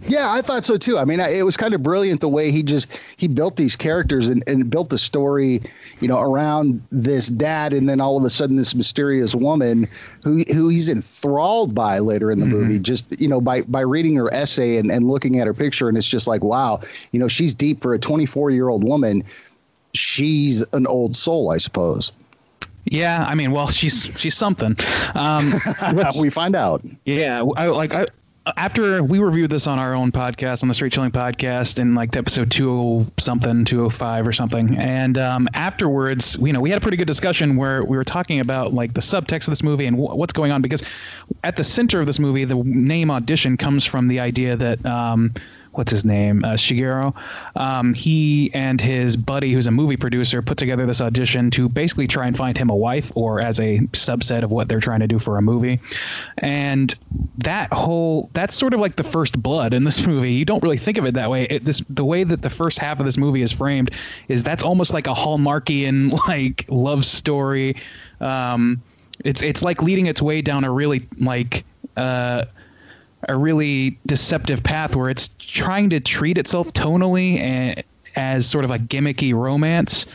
Yeah, 0.07 0.31
I 0.31 0.43
thought 0.43 0.65
so 0.65 0.77
too. 0.77 0.99
I 0.99 1.05
mean, 1.05 1.21
it 1.21 1.45
was 1.45 1.57
kind 1.57 1.73
of 1.73 1.83
brilliant 1.83 2.21
the 2.21 2.29
way 2.29 2.51
he 2.51 2.63
just 2.63 2.95
he 3.17 3.27
built 3.27 3.57
these 3.57 3.75
characters 3.75 4.29
and, 4.29 4.45
and 4.47 4.71
built 4.71 4.91
the 4.91 4.99
story, 4.99 5.63
you 6.01 6.09
know, 6.09 6.21
around 6.21 6.83
this 6.93 7.29
dad, 7.29 7.73
and 7.73 7.89
then 7.89 8.01
all 8.01 8.17
of 8.17 8.25
a 8.25 8.31
sudden 8.31 8.57
this 8.57 8.75
mysterious 8.75 9.35
woman 9.35 9.89
who 10.23 10.41
who 10.53 10.69
he's 10.69 10.89
enthralled 10.89 11.75
by 11.75 11.99
later 11.99 12.31
in 12.31 12.41
the 12.41 12.47
mm-hmm. 12.47 12.55
movie. 12.55 12.79
Just 12.79 13.13
you 13.25 13.31
know, 13.31 13.41
by 13.41 13.63
by 13.63 13.81
reading 13.81 14.15
her 14.17 14.33
essay 14.35 14.77
and, 14.77 14.91
and 14.91 15.09
looking 15.09 15.39
at 15.39 15.47
her 15.47 15.55
picture, 15.55 15.89
and 15.89 15.97
it's 15.97 16.07
just 16.07 16.29
like, 16.29 16.45
wow, 16.45 16.79
you 17.11 17.19
know, 17.19 17.27
she's 17.27 17.55
deep 17.55 17.81
for 17.81 17.95
a 17.95 17.99
24 17.99 18.51
year 18.51 18.69
old 18.69 18.85
woman. 18.85 19.25
She's 19.95 20.63
an 20.75 20.87
old 20.87 21.17
soul, 21.17 21.51
I 21.51 21.57
suppose. 21.57 22.13
Yeah, 22.85 23.25
I 23.27 23.35
mean, 23.35 23.51
well, 23.51 23.67
she's 23.67 24.11
she's 24.19 24.37
something. 24.37 24.77
Um, 25.15 25.51
we 26.21 26.29
find 26.29 26.55
out. 26.55 26.85
Yeah, 27.07 27.43
I, 27.57 27.69
like 27.69 27.95
I, 27.95 28.09
after 28.57 29.03
we 29.03 29.19
reviewed 29.19 29.51
this 29.51 29.67
on 29.67 29.79
our 29.79 29.95
own 29.95 30.13
podcast 30.13 30.63
on 30.63 30.69
the 30.69 30.75
Straight 30.75 30.93
Chilling 30.93 31.11
podcast 31.11 31.79
in 31.79 31.95
like 31.95 32.15
episode 32.15 32.51
20 32.51 33.11
something 33.19 33.65
205 33.65 34.27
or 34.27 34.33
something 34.33 34.77
and 34.77 35.17
um, 35.17 35.49
afterwards 35.55 36.37
you 36.41 36.53
know 36.53 36.61
we 36.61 36.69
had 36.69 36.77
a 36.77 36.81
pretty 36.81 36.97
good 36.97 37.07
discussion 37.07 37.57
where 37.57 37.85
we 37.85 37.97
were 37.97 38.05
talking 38.05 38.41
about 38.41 38.75
like 38.75 38.93
the 38.95 39.01
subtext 39.01 39.49
of 39.49 39.53
this 39.53 39.63
movie 39.63 39.87
and 39.87 39.97
w- 39.97 40.15
what's 40.19 40.33
going 40.33 40.53
on 40.53 40.61
because 40.61 40.83
at 41.43 41.57
the 41.57 41.65
center 41.65 42.01
of 42.01 42.07
this 42.07 42.19
movie 42.19 42.45
the 42.45 42.57
name 42.65 43.11
audition 43.11 43.57
comes 43.57 43.85
from 43.85 44.09
the 44.09 44.21
idea 44.21 44.57
that 44.57 44.85
um, 44.85 45.33
what's 45.77 45.91
his 45.91 46.05
name, 46.05 46.45
uh, 46.45 46.55
Shigeru. 46.55 47.15
Um, 47.57 47.95
he 47.95 48.51
and 48.55 48.81
his 48.81 49.17
buddy, 49.17 49.53
who's 49.53 49.67
a 49.67 49.71
movie 49.71 49.97
producer, 49.97 50.43
put 50.43 50.59
together 50.59 50.87
this 50.87 51.01
audition 51.01 51.51
to 51.53 51.69
basically 51.69 52.07
try 52.07 52.27
and 52.27 52.37
find 52.37 52.57
him 52.57 52.71
a 52.71 52.77
wife, 52.77 53.13
or 53.15 53.41
as 53.41 53.61
a 53.61 53.79
subset 53.93 54.43
of 54.43 54.53
what 54.53 54.69
they're 54.69 54.81
trying 54.81 55.01
to 55.01 55.07
do 55.07 55.19
for 55.19 55.39
a 55.39 55.43
movie. 55.43 55.81
And 56.39 56.95
that 57.39 57.73
whole 57.73 58.31
that's 58.33 58.55
sort 58.55 58.75
of 58.75 58.81
like 58.81 58.97
the 58.97 59.05
first 59.05 59.43
blood 59.43 59.73
in 59.75 59.85
this 59.85 60.07
movie. 60.07 60.33
You 60.33 60.45
don't 60.45 60.63
really 60.63 60.79
think 60.79 60.99
of 60.99 61.05
it 61.05 61.15
that 61.15 61.31
way. 61.31 61.45
It, 61.45 61.65
this 61.65 61.83
the 61.89 62.05
way 62.05 62.25
that 62.25 62.43
the 62.43 62.51
first 62.51 62.79
half 62.79 63.01
of 63.01 63.07
this 63.07 63.17
movie 63.17 63.43
is 63.43 63.53
framed 63.53 63.91
is 64.29 64.43
that's 64.43 64.63
almost 64.63 64.93
like 64.93 65.07
a 65.07 65.15
Hallmarkian 65.15 66.19
like 66.29 66.65
love 66.69 67.05
story. 67.05 67.77
Um, 68.21 68.83
it's 69.25 69.43
it's 69.43 69.63
like 69.63 69.83
leading 69.83 70.07
its 70.07 70.23
way 70.23 70.43
down 70.43 70.65
a 70.65 70.71
really 70.71 71.07
like. 71.19 71.65
Uh, 71.97 72.45
a 73.29 73.37
really 73.37 73.99
deceptive 74.07 74.63
path 74.63 74.97
where 74.97 75.11
it's 75.11 75.31
trying 75.39 75.91
to 75.91 76.01
treat 76.01 76.39
itself 76.39 76.73
tonally 76.73 77.41
and, 77.41 77.83
as 78.17 78.47
sort 78.47 78.65
of 78.65 78.71
a 78.71 78.79
gimmicky 78.79 79.35
romance. 79.35 80.07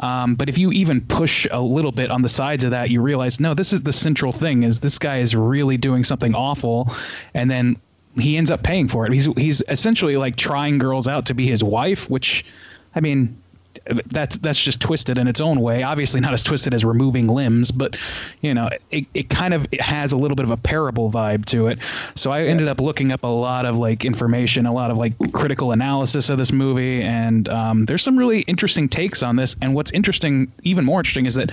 Um, 0.00 0.34
but 0.34 0.48
if 0.48 0.58
you 0.58 0.72
even 0.72 1.00
push 1.02 1.46
a 1.50 1.60
little 1.60 1.92
bit 1.92 2.10
on 2.10 2.22
the 2.22 2.28
sides 2.28 2.64
of 2.64 2.72
that, 2.72 2.90
you 2.90 3.00
realize 3.00 3.38
no, 3.38 3.54
this 3.54 3.72
is 3.72 3.82
the 3.82 3.92
central 3.92 4.32
thing: 4.32 4.64
is 4.64 4.80
this 4.80 4.98
guy 4.98 5.18
is 5.18 5.36
really 5.36 5.76
doing 5.76 6.02
something 6.02 6.34
awful, 6.34 6.92
and 7.32 7.50
then 7.50 7.76
he 8.16 8.36
ends 8.36 8.50
up 8.50 8.62
paying 8.62 8.88
for 8.88 9.06
it. 9.06 9.12
He's 9.12 9.26
he's 9.36 9.62
essentially 9.68 10.16
like 10.16 10.36
trying 10.36 10.78
girls 10.78 11.06
out 11.06 11.26
to 11.26 11.34
be 11.34 11.46
his 11.46 11.62
wife, 11.62 12.10
which, 12.10 12.44
I 12.96 13.00
mean, 13.00 13.40
that's 14.06 14.38
that's 14.38 14.60
just 14.60 14.80
twisted 14.80 15.18
in 15.18 15.28
its 15.28 15.40
own 15.40 15.60
way. 15.60 15.82
Obviously, 15.82 16.20
not 16.20 16.32
as 16.32 16.42
twisted 16.42 16.74
as 16.74 16.84
removing 16.84 17.28
limbs, 17.28 17.70
but 17.70 17.96
you 18.40 18.54
know, 18.54 18.68
it, 18.90 19.06
it 19.14 19.30
kind 19.30 19.54
of 19.54 19.66
it 19.72 19.80
has 19.80 20.12
a 20.12 20.16
little 20.16 20.36
bit 20.36 20.44
of 20.44 20.50
a 20.50 20.56
parable 20.56 21.10
vibe 21.10 21.44
to 21.46 21.66
it. 21.66 21.78
So 22.14 22.30
I 22.30 22.42
ended 22.42 22.68
up 22.68 22.80
looking 22.80 23.12
up 23.12 23.22
a 23.22 23.28
lot 23.28 23.66
of 23.66 23.76
like 23.76 24.04
information, 24.04 24.66
a 24.66 24.72
lot 24.72 24.90
of 24.90 24.96
like 24.96 25.14
critical 25.32 25.72
analysis 25.72 26.30
of 26.30 26.38
this 26.38 26.52
movie, 26.52 27.02
and 27.02 27.48
um, 27.48 27.84
there's 27.86 28.02
some 28.02 28.16
really 28.18 28.40
interesting 28.42 28.88
takes 28.88 29.22
on 29.22 29.36
this. 29.36 29.56
And 29.62 29.74
what's 29.74 29.90
interesting, 29.92 30.50
even 30.62 30.84
more 30.84 31.00
interesting, 31.00 31.26
is 31.26 31.34
that 31.34 31.50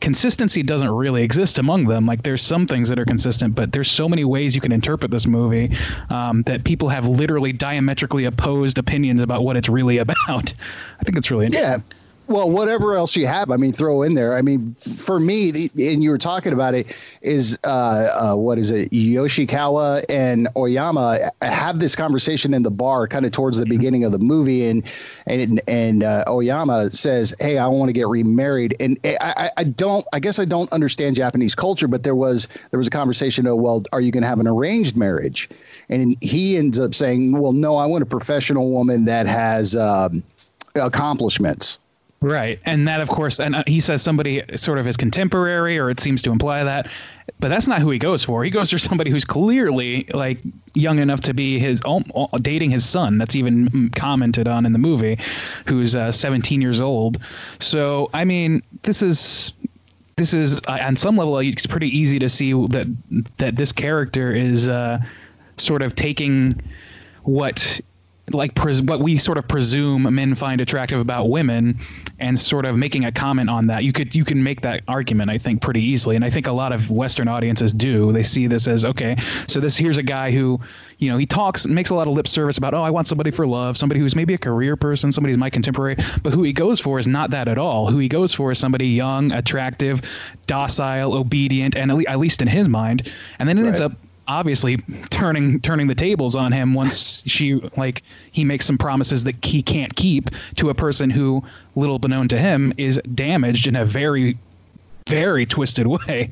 consistency 0.00 0.62
doesn't 0.62 0.90
really 0.90 1.22
exist 1.22 1.58
among 1.58 1.86
them. 1.86 2.06
Like 2.06 2.22
there's 2.22 2.42
some 2.42 2.66
things 2.66 2.88
that 2.88 2.98
are 2.98 3.04
consistent, 3.04 3.54
but 3.54 3.72
there's 3.72 3.90
so 3.90 4.08
many 4.08 4.24
ways 4.24 4.54
you 4.54 4.60
can 4.60 4.72
interpret 4.72 5.10
this 5.10 5.26
movie 5.26 5.76
um, 6.10 6.42
that 6.42 6.64
people 6.64 6.88
have 6.88 7.06
literally 7.06 7.52
diametrically 7.52 8.24
opposed 8.24 8.78
opinions 8.78 9.20
about 9.20 9.44
what 9.44 9.56
it's 9.56 9.68
really 9.68 9.98
about. 10.06 10.18
I 10.28 11.04
think 11.04 11.16
it's 11.16 11.30
really 11.30 11.46
interesting. 11.46 11.70
yeah. 11.70 12.05
Well, 12.28 12.50
whatever 12.50 12.96
else 12.96 13.14
you 13.14 13.26
have, 13.28 13.52
I 13.52 13.56
mean, 13.56 13.72
throw 13.72 14.02
in 14.02 14.14
there. 14.14 14.36
I 14.36 14.42
mean, 14.42 14.74
for 14.74 15.20
me, 15.20 15.68
and 15.78 16.02
you 16.02 16.10
were 16.10 16.18
talking 16.18 16.52
about 16.52 16.74
it, 16.74 16.92
is 17.22 17.56
uh, 17.62 18.32
uh, 18.32 18.34
what 18.34 18.58
is 18.58 18.72
it? 18.72 18.90
Yoshikawa 18.90 20.04
and 20.08 20.48
Oyama 20.56 21.30
have 21.42 21.78
this 21.78 21.94
conversation 21.94 22.52
in 22.52 22.64
the 22.64 22.70
bar, 22.70 23.06
kind 23.06 23.24
of 23.26 23.32
towards 23.32 23.58
the 23.58 23.64
mm-hmm. 23.64 23.70
beginning 23.70 24.04
of 24.04 24.10
the 24.10 24.18
movie, 24.18 24.66
and 24.66 24.92
and 25.26 25.60
and 25.68 26.02
uh, 26.02 26.24
Oyama 26.26 26.90
says, 26.90 27.32
"Hey, 27.38 27.58
I 27.58 27.68
want 27.68 27.90
to 27.90 27.92
get 27.92 28.08
remarried," 28.08 28.74
and 28.80 28.98
I, 29.04 29.50
I 29.56 29.64
don't, 29.64 30.04
I 30.12 30.18
guess 30.18 30.40
I 30.40 30.44
don't 30.44 30.70
understand 30.72 31.14
Japanese 31.14 31.54
culture, 31.54 31.86
but 31.86 32.02
there 32.02 32.16
was 32.16 32.48
there 32.70 32.78
was 32.78 32.88
a 32.88 32.90
conversation 32.90 33.46
of, 33.46 33.58
well, 33.58 33.84
are 33.92 34.00
you 34.00 34.10
going 34.10 34.22
to 34.22 34.28
have 34.28 34.40
an 34.40 34.48
arranged 34.48 34.96
marriage? 34.96 35.48
And 35.88 36.16
he 36.20 36.56
ends 36.56 36.80
up 36.80 36.94
saying, 36.94 37.38
well, 37.38 37.52
no, 37.52 37.76
I 37.76 37.86
want 37.86 38.02
a 38.02 38.06
professional 38.06 38.70
woman 38.70 39.04
that 39.04 39.26
has 39.26 39.76
um, 39.76 40.24
accomplishments. 40.74 41.78
Right. 42.20 42.58
And 42.64 42.88
that, 42.88 43.00
of 43.00 43.08
course, 43.08 43.38
and 43.38 43.56
uh, 43.56 43.64
he 43.66 43.78
says 43.80 44.02
somebody 44.02 44.42
sort 44.56 44.78
of 44.78 44.86
his 44.86 44.96
contemporary, 44.96 45.78
or 45.78 45.90
it 45.90 46.00
seems 46.00 46.22
to 46.22 46.30
imply 46.30 46.64
that. 46.64 46.88
But 47.40 47.48
that's 47.48 47.68
not 47.68 47.82
who 47.82 47.90
he 47.90 47.98
goes 47.98 48.24
for. 48.24 48.42
He 48.42 48.50
goes 48.50 48.70
for 48.70 48.78
somebody 48.88 49.10
who's 49.10 49.24
clearly 49.24 50.08
like 50.14 50.40
young 50.74 50.98
enough 50.98 51.20
to 51.22 51.34
be 51.34 51.58
his 51.58 51.82
dating 52.40 52.70
his 52.70 52.88
son. 52.88 53.18
That's 53.18 53.36
even 53.36 53.90
commented 53.90 54.48
on 54.48 54.64
in 54.64 54.72
the 54.72 54.78
movie, 54.78 55.18
who's 55.66 55.94
uh, 55.94 56.10
17 56.10 56.62
years 56.62 56.80
old. 56.80 57.18
So, 57.60 58.08
I 58.14 58.24
mean, 58.24 58.62
this 58.82 59.02
is 59.02 59.52
this 60.16 60.32
is 60.32 60.58
uh, 60.66 60.78
on 60.80 60.96
some 60.96 61.18
level 61.18 61.38
it's 61.38 61.66
pretty 61.66 61.94
easy 61.96 62.18
to 62.18 62.28
see 62.30 62.52
that 62.52 62.86
that 63.36 63.56
this 63.56 63.72
character 63.72 64.32
is 64.32 64.68
uh, 64.68 64.98
sort 65.58 65.82
of 65.82 65.94
taking 65.94 66.54
what 67.24 67.78
like 68.32 68.54
pres- 68.54 68.82
what 68.82 69.00
we 69.00 69.18
sort 69.18 69.38
of 69.38 69.46
presume 69.48 70.14
men 70.14 70.34
find 70.34 70.60
attractive 70.60 71.00
about 71.00 71.28
women 71.28 71.78
and 72.18 72.38
sort 72.38 72.64
of 72.64 72.76
making 72.76 73.04
a 73.04 73.12
comment 73.12 73.50
on 73.50 73.66
that. 73.68 73.84
You 73.84 73.92
could 73.92 74.14
you 74.14 74.24
can 74.24 74.42
make 74.42 74.60
that 74.62 74.82
argument 74.88 75.30
i 75.30 75.38
think 75.38 75.60
pretty 75.60 75.82
easily. 75.82 76.16
And 76.16 76.24
i 76.24 76.30
think 76.30 76.46
a 76.46 76.52
lot 76.52 76.72
of 76.72 76.90
western 76.90 77.28
audiences 77.28 77.72
do. 77.72 78.12
They 78.12 78.22
see 78.22 78.46
this 78.46 78.68
as 78.68 78.84
okay 78.84 79.16
so 79.46 79.60
this 79.60 79.76
here's 79.76 79.98
a 79.98 80.02
guy 80.02 80.30
who 80.30 80.60
you 80.98 81.10
know 81.10 81.18
he 81.18 81.26
talks 81.26 81.66
makes 81.66 81.90
a 81.90 81.94
lot 81.94 82.08
of 82.08 82.14
lip 82.14 82.26
service 82.26 82.56
about 82.56 82.72
oh 82.72 82.82
i 82.82 82.90
want 82.90 83.06
somebody 83.06 83.30
for 83.30 83.46
love 83.46 83.76
somebody 83.76 84.00
who's 84.00 84.16
maybe 84.16 84.32
a 84.32 84.38
career 84.38 84.76
person 84.76 85.12
somebody 85.12 85.32
who's 85.32 85.38
my 85.38 85.50
contemporary. 85.50 85.96
But 86.22 86.32
who 86.32 86.42
he 86.42 86.52
goes 86.52 86.78
for 86.78 86.98
is 86.98 87.06
not 87.06 87.30
that 87.30 87.48
at 87.48 87.58
all. 87.58 87.88
Who 87.90 87.98
he 87.98 88.08
goes 88.08 88.32
for 88.32 88.52
is 88.52 88.58
somebody 88.58 88.88
young 88.88 89.32
attractive 89.32 90.02
docile 90.46 91.14
obedient 91.14 91.76
and 91.76 91.90
at 91.90 92.18
least 92.18 92.42
in 92.42 92.48
his 92.48 92.68
mind. 92.68 93.10
And 93.38 93.48
then 93.48 93.58
it 93.58 93.62
right. 93.62 93.68
ends 93.68 93.80
up 93.80 93.92
obviously 94.28 94.78
turning 95.10 95.60
turning 95.60 95.86
the 95.86 95.94
tables 95.94 96.34
on 96.34 96.52
him 96.52 96.74
once 96.74 97.22
she 97.26 97.54
like 97.76 98.02
he 98.32 98.44
makes 98.44 98.66
some 98.66 98.78
promises 98.78 99.24
that 99.24 99.44
he 99.44 99.62
can't 99.62 99.94
keep 99.96 100.30
to 100.56 100.70
a 100.70 100.74
person 100.74 101.10
who 101.10 101.42
little 101.74 101.98
known 102.00 102.28
to 102.28 102.38
him 102.38 102.72
is 102.76 103.00
damaged 103.14 103.66
in 103.66 103.76
a 103.76 103.84
very 103.84 104.36
very 105.06 105.46
twisted 105.46 105.86
way 105.86 106.30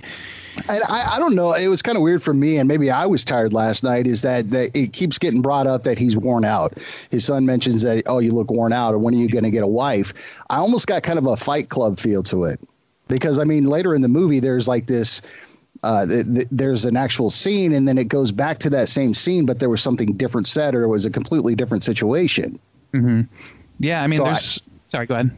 and 0.68 0.82
I, 0.88 1.16
I 1.16 1.18
don't 1.18 1.34
know. 1.34 1.52
It 1.52 1.68
was 1.68 1.82
kind 1.82 1.96
of 1.96 2.02
weird 2.02 2.22
for 2.22 2.34
me, 2.34 2.58
and 2.58 2.68
maybe 2.68 2.90
I 2.90 3.06
was 3.06 3.24
tired 3.24 3.52
last 3.52 3.82
night. 3.82 4.06
Is 4.06 4.22
that, 4.22 4.50
that 4.50 4.70
it 4.74 4.92
keeps 4.92 5.18
getting 5.18 5.42
brought 5.42 5.66
up 5.66 5.82
that 5.82 5.98
he's 5.98 6.16
worn 6.16 6.44
out? 6.44 6.78
His 7.10 7.24
son 7.24 7.46
mentions 7.46 7.82
that, 7.82 8.02
oh, 8.06 8.20
you 8.20 8.32
look 8.32 8.50
worn 8.50 8.72
out, 8.72 8.94
or 8.94 8.98
when 8.98 9.14
are 9.14 9.18
you 9.18 9.28
going 9.28 9.44
to 9.44 9.50
get 9.50 9.62
a 9.62 9.68
wife? 9.68 10.40
I 10.50 10.56
almost 10.56 10.86
got 10.86 11.02
kind 11.02 11.18
of 11.18 11.26
a 11.26 11.36
Fight 11.36 11.68
Club 11.68 11.98
feel 11.98 12.22
to 12.24 12.44
it, 12.44 12.60
because 13.08 13.38
I 13.38 13.44
mean, 13.44 13.64
later 13.64 13.94
in 13.94 14.02
the 14.02 14.08
movie, 14.08 14.40
there's 14.40 14.68
like 14.68 14.86
this 14.86 15.22
uh, 15.84 16.06
th- 16.06 16.26
th- 16.26 16.48
there's 16.50 16.86
an 16.86 16.96
actual 16.96 17.28
scene 17.28 17.74
and 17.74 17.86
then 17.86 17.98
it 17.98 18.08
goes 18.08 18.32
back 18.32 18.58
to 18.58 18.70
that 18.70 18.88
same 18.88 19.12
scene, 19.12 19.44
but 19.44 19.60
there 19.60 19.68
was 19.68 19.82
something 19.82 20.14
different 20.14 20.48
said 20.48 20.74
or 20.74 20.82
it 20.82 20.88
was 20.88 21.04
a 21.04 21.10
completely 21.10 21.54
different 21.54 21.84
situation. 21.84 22.58
Mm-hmm. 22.94 23.20
Yeah, 23.80 24.02
I 24.02 24.06
mean, 24.06 24.16
so 24.16 24.24
there's. 24.24 24.62
I, 24.66 24.70
sorry, 24.88 25.06
go 25.06 25.14
ahead. 25.14 25.30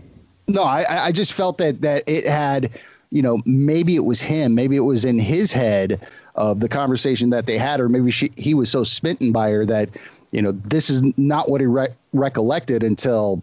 No, 0.46 0.62
I, 0.62 1.06
I 1.06 1.12
just 1.12 1.32
felt 1.32 1.58
that 1.58 1.80
that 1.80 2.04
it 2.06 2.24
had, 2.26 2.78
you 3.10 3.22
know, 3.22 3.40
maybe 3.44 3.96
it 3.96 4.04
was 4.04 4.20
him, 4.20 4.54
maybe 4.54 4.76
it 4.76 4.86
was 4.86 5.04
in 5.04 5.18
his 5.18 5.52
head 5.52 6.06
of 6.36 6.60
the 6.60 6.68
conversation 6.68 7.30
that 7.30 7.46
they 7.46 7.58
had, 7.58 7.80
or 7.80 7.88
maybe 7.88 8.12
she 8.12 8.30
he 8.36 8.54
was 8.54 8.70
so 8.70 8.84
smitten 8.84 9.32
by 9.32 9.50
her 9.50 9.66
that, 9.66 9.88
you 10.30 10.40
know, 10.40 10.52
this 10.52 10.88
is 10.90 11.02
not 11.18 11.50
what 11.50 11.60
he 11.60 11.66
re- 11.66 11.88
recollected 12.12 12.84
until 12.84 13.42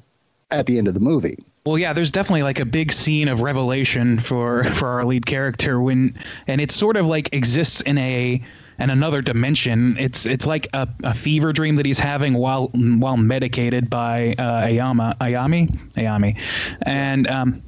at 0.52 0.68
the 0.68 0.78
end 0.78 0.88
of 0.88 0.94
the 0.94 1.02
movie. 1.02 1.38
Well, 1.66 1.78
yeah, 1.78 1.94
there's 1.94 2.12
definitely 2.12 2.44
like 2.44 2.60
a 2.60 2.66
big 2.66 2.92
scene 2.92 3.30
of 3.30 3.42
revelation 3.42 4.20
for 4.20 4.66
for 4.66 4.90
our 4.90 5.06
lead 5.06 5.26
character 5.26 5.80
when, 5.80 6.14
and 6.48 6.60
it 6.60 6.74
sort 6.74 6.98
of 6.98 7.06
like 7.06 7.34
exists 7.34 7.80
in 7.82 7.98
a 7.98 8.44
in 8.80 8.90
another 8.90 9.22
dimension. 9.22 9.96
It's 9.98 10.26
it's 10.26 10.46
like 10.46 10.68
a, 10.74 10.90
a 11.06 11.14
fever 11.14 11.54
dream 11.54 11.78
that 11.78 11.86
he's 11.86 12.00
having 12.00 12.34
while 12.34 12.68
while 12.68 13.16
medicated 13.16 13.90
by 13.90 14.36
uh, 14.38 14.68
Ayama 14.68 15.18
Ayami 15.20 15.70
Ayami, 15.94 16.38
and 16.86 17.28
um, 17.28 17.64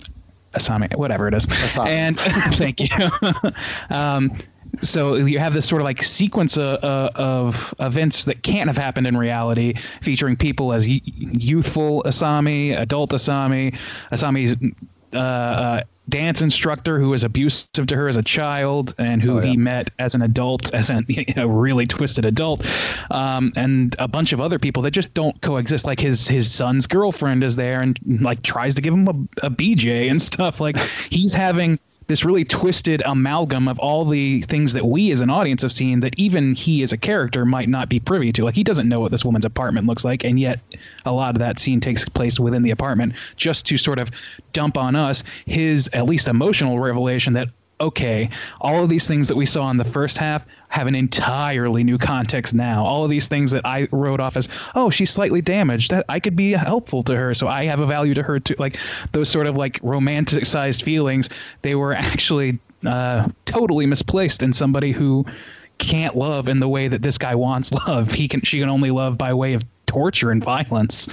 Asami, 0.56 0.94
whatever 0.98 1.30
it 1.30 1.34
is. 1.34 1.48
Asami. 1.48 1.88
And 1.88 2.20
thank 2.20 2.82
you. 2.82 2.90
um, 3.96 4.32
so 4.82 5.16
you 5.16 5.40
have 5.40 5.54
this 5.54 5.68
sort 5.68 5.82
of 5.82 5.86
like 5.86 6.02
sequence 6.04 6.58
of, 6.58 6.84
uh, 6.84 7.10
of 7.16 7.74
events 7.80 8.26
that 8.26 8.44
can't 8.44 8.68
have 8.68 8.78
happened 8.78 9.08
in 9.08 9.18
reality, 9.18 9.74
featuring 10.02 10.36
people 10.36 10.74
as 10.74 10.88
youthful 10.88 12.04
Asami, 12.04 12.78
adult 12.78 13.12
Asami, 13.12 13.78
Asami's 14.12 14.56
uh, 15.14 15.18
uh, 15.18 15.84
dance 16.10 16.42
instructor 16.42 17.00
who 17.00 17.10
was 17.10 17.24
abusive 17.24 17.88
to 17.88 17.96
her 17.96 18.08
as 18.08 18.18
a 18.18 18.22
child 18.22 18.94
and 18.98 19.24
who 19.24 19.40
oh, 19.40 19.42
yeah. 19.42 19.52
he 19.52 19.58
met 19.58 19.90
as 19.98 20.14
an 20.14 20.22
adult, 20.22 20.74
as 20.74 20.90
an, 20.90 21.06
a 21.38 21.48
really 21.48 21.86
twisted 21.86 22.26
adult, 22.26 22.66
um, 23.12 23.52
and 23.56 23.96
a 24.00 24.08
bunch 24.08 24.34
of 24.34 24.42
other 24.42 24.60
people 24.60 24.84
that 24.84 24.92
just 24.92 25.14
don't 25.14 25.40
coexist. 25.42 25.86
Like 25.86 26.00
his 26.00 26.28
his 26.28 26.52
son's 26.52 26.86
girlfriend 26.88 27.44
is 27.44 27.56
there 27.56 27.82
and 27.82 28.00
like 28.22 28.44
tries 28.44 28.76
to 28.76 28.82
give 28.82 28.94
him 28.94 29.08
a, 29.08 29.46
a 29.46 29.50
BJ 29.50 30.10
and 30.10 30.22
stuff. 30.32 30.60
Like 30.60 30.78
he's 31.10 31.34
having 31.34 31.80
this 32.08 32.24
really 32.24 32.44
twisted 32.44 33.02
amalgam 33.06 33.68
of 33.68 33.80
all 33.80 34.06
the 34.06 34.42
things 34.44 34.74
that 34.74 34.86
we 34.86 35.12
as 35.12 35.22
an 35.22 35.30
audience 35.30 35.62
have 35.62 35.72
seen 35.72 36.00
that 36.02 36.18
even 36.18 36.54
he 36.54 36.84
as 36.84 36.94
a 36.94 36.98
character 36.98 37.46
might 37.46 37.70
not 37.70 37.90
be 37.90 38.00
privy 38.00 38.32
to. 38.34 38.44
Like 38.44 38.56
he 38.56 38.64
doesn't 38.64 38.88
know 38.88 39.00
what 39.00 39.12
this 39.12 39.26
woman's 39.26 39.46
apartment 39.46 39.88
looks 39.88 40.06
like, 40.06 40.24
and 40.24 40.40
yet 40.40 40.60
a 41.06 41.12
lot 41.12 41.36
of 41.36 41.40
that 41.40 41.60
scene 41.60 41.80
takes 41.80 42.08
place 42.08 42.40
within 42.40 42.64
the 42.64 42.72
apartment 42.72 43.14
just 43.36 43.66
to 43.68 43.78
sort 43.78 44.00
of 44.00 44.12
dump 44.54 44.78
on 44.78 44.96
us 44.96 45.24
his 45.46 45.90
at 45.94 46.06
least 46.06 46.28
emotional 46.28 46.80
revelation 46.80 47.34
that 47.34 47.50
okay, 47.80 48.30
all 48.62 48.84
of 48.84 48.90
these 48.90 49.08
things 49.08 49.28
that 49.28 49.36
we 49.36 49.46
saw 49.46 49.70
in 49.70 49.78
the 49.78 49.84
first 49.84 50.18
half 50.18 50.46
have 50.70 50.88
an 50.88 50.96
entirely 50.96 51.84
new 51.84 51.98
context 51.98 52.54
now. 52.54 52.84
All 52.84 53.04
of 53.04 53.10
these 53.10 53.28
things 53.28 53.52
that 53.52 53.66
I 53.66 53.88
wrote 53.92 54.20
off 54.20 54.38
as, 54.38 54.48
oh, 54.76 54.90
she's 54.90 55.10
slightly 55.10 55.42
damaged, 55.42 55.92
that 55.92 56.06
I 56.10 56.20
could 56.20 56.36
be 56.36 56.52
helpful 56.52 57.04
to 57.04 57.16
her, 57.16 57.34
so 57.34 57.48
I 57.48 57.66
have 57.66 57.80
a 57.80 57.86
value 57.86 58.14
to 58.14 58.24
her 58.24 58.40
too. 58.40 58.56
Like 58.58 58.78
those 59.12 59.30
sort 59.30 59.48
of 59.48 59.58
like 59.58 59.80
romanticized 59.82 60.84
feelings, 60.84 61.30
they 61.62 61.76
were 61.76 61.94
actually 61.94 62.60
uh, 62.86 63.30
totally 63.46 63.86
misplaced 63.86 64.44
in 64.44 64.54
somebody 64.54 64.92
who 64.92 65.26
can't 65.78 66.16
love 66.16 66.48
in 66.48 66.60
the 66.60 66.70
way 66.70 66.88
that 66.88 67.02
this 67.02 67.18
guy 67.18 67.36
wants 67.36 67.72
love. 67.88 68.12
He 68.12 68.28
can, 68.28 68.42
she 68.42 68.60
can 68.60 68.70
only 68.70 68.92
love 68.92 69.18
by 69.18 69.34
way 69.34 69.54
of 69.54 69.64
torture 69.96 70.30
and 70.30 70.44
violence. 70.44 71.08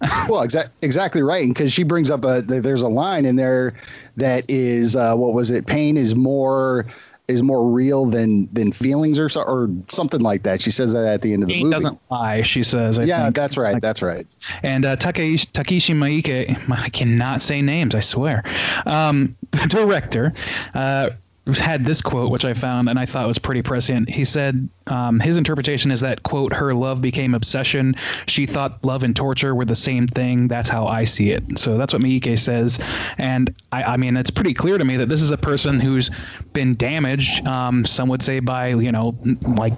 well, 0.28 0.46
exa- 0.46 0.70
exactly 0.82 1.22
right. 1.22 1.48
Because 1.48 1.72
she 1.72 1.82
brings 1.82 2.08
up 2.08 2.24
a, 2.24 2.40
there's 2.42 2.82
a 2.82 2.88
line 2.88 3.24
in 3.24 3.34
there 3.34 3.74
that 4.16 4.44
is, 4.48 4.94
uh, 4.94 5.16
what 5.16 5.34
was 5.34 5.50
it? 5.50 5.66
Pain 5.66 5.96
is 5.96 6.14
more 6.14 6.86
is 7.26 7.42
more 7.42 7.68
real 7.68 8.06
than 8.06 8.48
than 8.54 8.72
feelings 8.72 9.18
or 9.18 9.28
so, 9.28 9.42
or 9.42 9.68
something 9.88 10.20
like 10.20 10.44
that. 10.44 10.62
She 10.62 10.70
says 10.70 10.94
that 10.94 11.04
at 11.06 11.20
the 11.20 11.34
end 11.34 11.42
of 11.42 11.48
the 11.48 11.56
He 11.56 11.62
movie. 11.64 11.74
doesn't 11.74 12.00
lie. 12.10 12.40
She 12.42 12.62
says. 12.62 12.98
I 12.98 13.02
yeah, 13.02 13.24
think. 13.24 13.34
that's 13.36 13.58
right. 13.58 13.74
Like- 13.74 13.82
that's 13.82 14.00
right. 14.00 14.26
And 14.62 14.86
uh, 14.86 14.96
Takeshi, 14.96 15.46
Takeshi 15.52 15.92
Miike, 15.92 16.56
I 16.70 16.88
cannot 16.90 17.42
say 17.42 17.60
names, 17.60 17.94
I 17.94 18.00
swear. 18.00 18.44
Um, 18.86 19.36
the 19.50 19.66
director 19.68 20.32
uh, 20.74 21.10
had 21.56 21.84
this 21.84 22.02
quote, 22.02 22.30
which 22.30 22.44
I 22.44 22.52
found 22.52 22.88
and 22.88 22.98
I 22.98 23.06
thought 23.06 23.26
was 23.26 23.38
pretty 23.38 23.62
prescient. 23.62 24.10
He 24.10 24.24
said 24.24 24.68
um, 24.86 25.20
his 25.20 25.36
interpretation 25.36 25.90
is 25.90 26.00
that, 26.00 26.22
quote, 26.22 26.52
her 26.52 26.74
love 26.74 27.00
became 27.00 27.34
obsession. 27.34 27.94
She 28.26 28.44
thought 28.44 28.84
love 28.84 29.02
and 29.02 29.16
torture 29.16 29.54
were 29.54 29.64
the 29.64 29.74
same 29.74 30.06
thing. 30.06 30.48
That's 30.48 30.68
how 30.68 30.86
I 30.86 31.04
see 31.04 31.30
it. 31.30 31.58
So 31.58 31.78
that's 31.78 31.92
what 31.92 32.02
Miike 32.02 32.38
says. 32.38 32.78
And 33.16 33.54
I, 33.72 33.82
I 33.84 33.96
mean, 33.96 34.16
it's 34.16 34.30
pretty 34.30 34.54
clear 34.54 34.76
to 34.76 34.84
me 34.84 34.96
that 34.96 35.08
this 35.08 35.22
is 35.22 35.30
a 35.30 35.38
person 35.38 35.80
who's 35.80 36.10
been 36.52 36.74
damaged, 36.76 37.46
um, 37.46 37.86
some 37.86 38.08
would 38.08 38.22
say, 38.22 38.40
by, 38.40 38.68
you 38.68 38.92
know, 38.92 39.16
like 39.56 39.74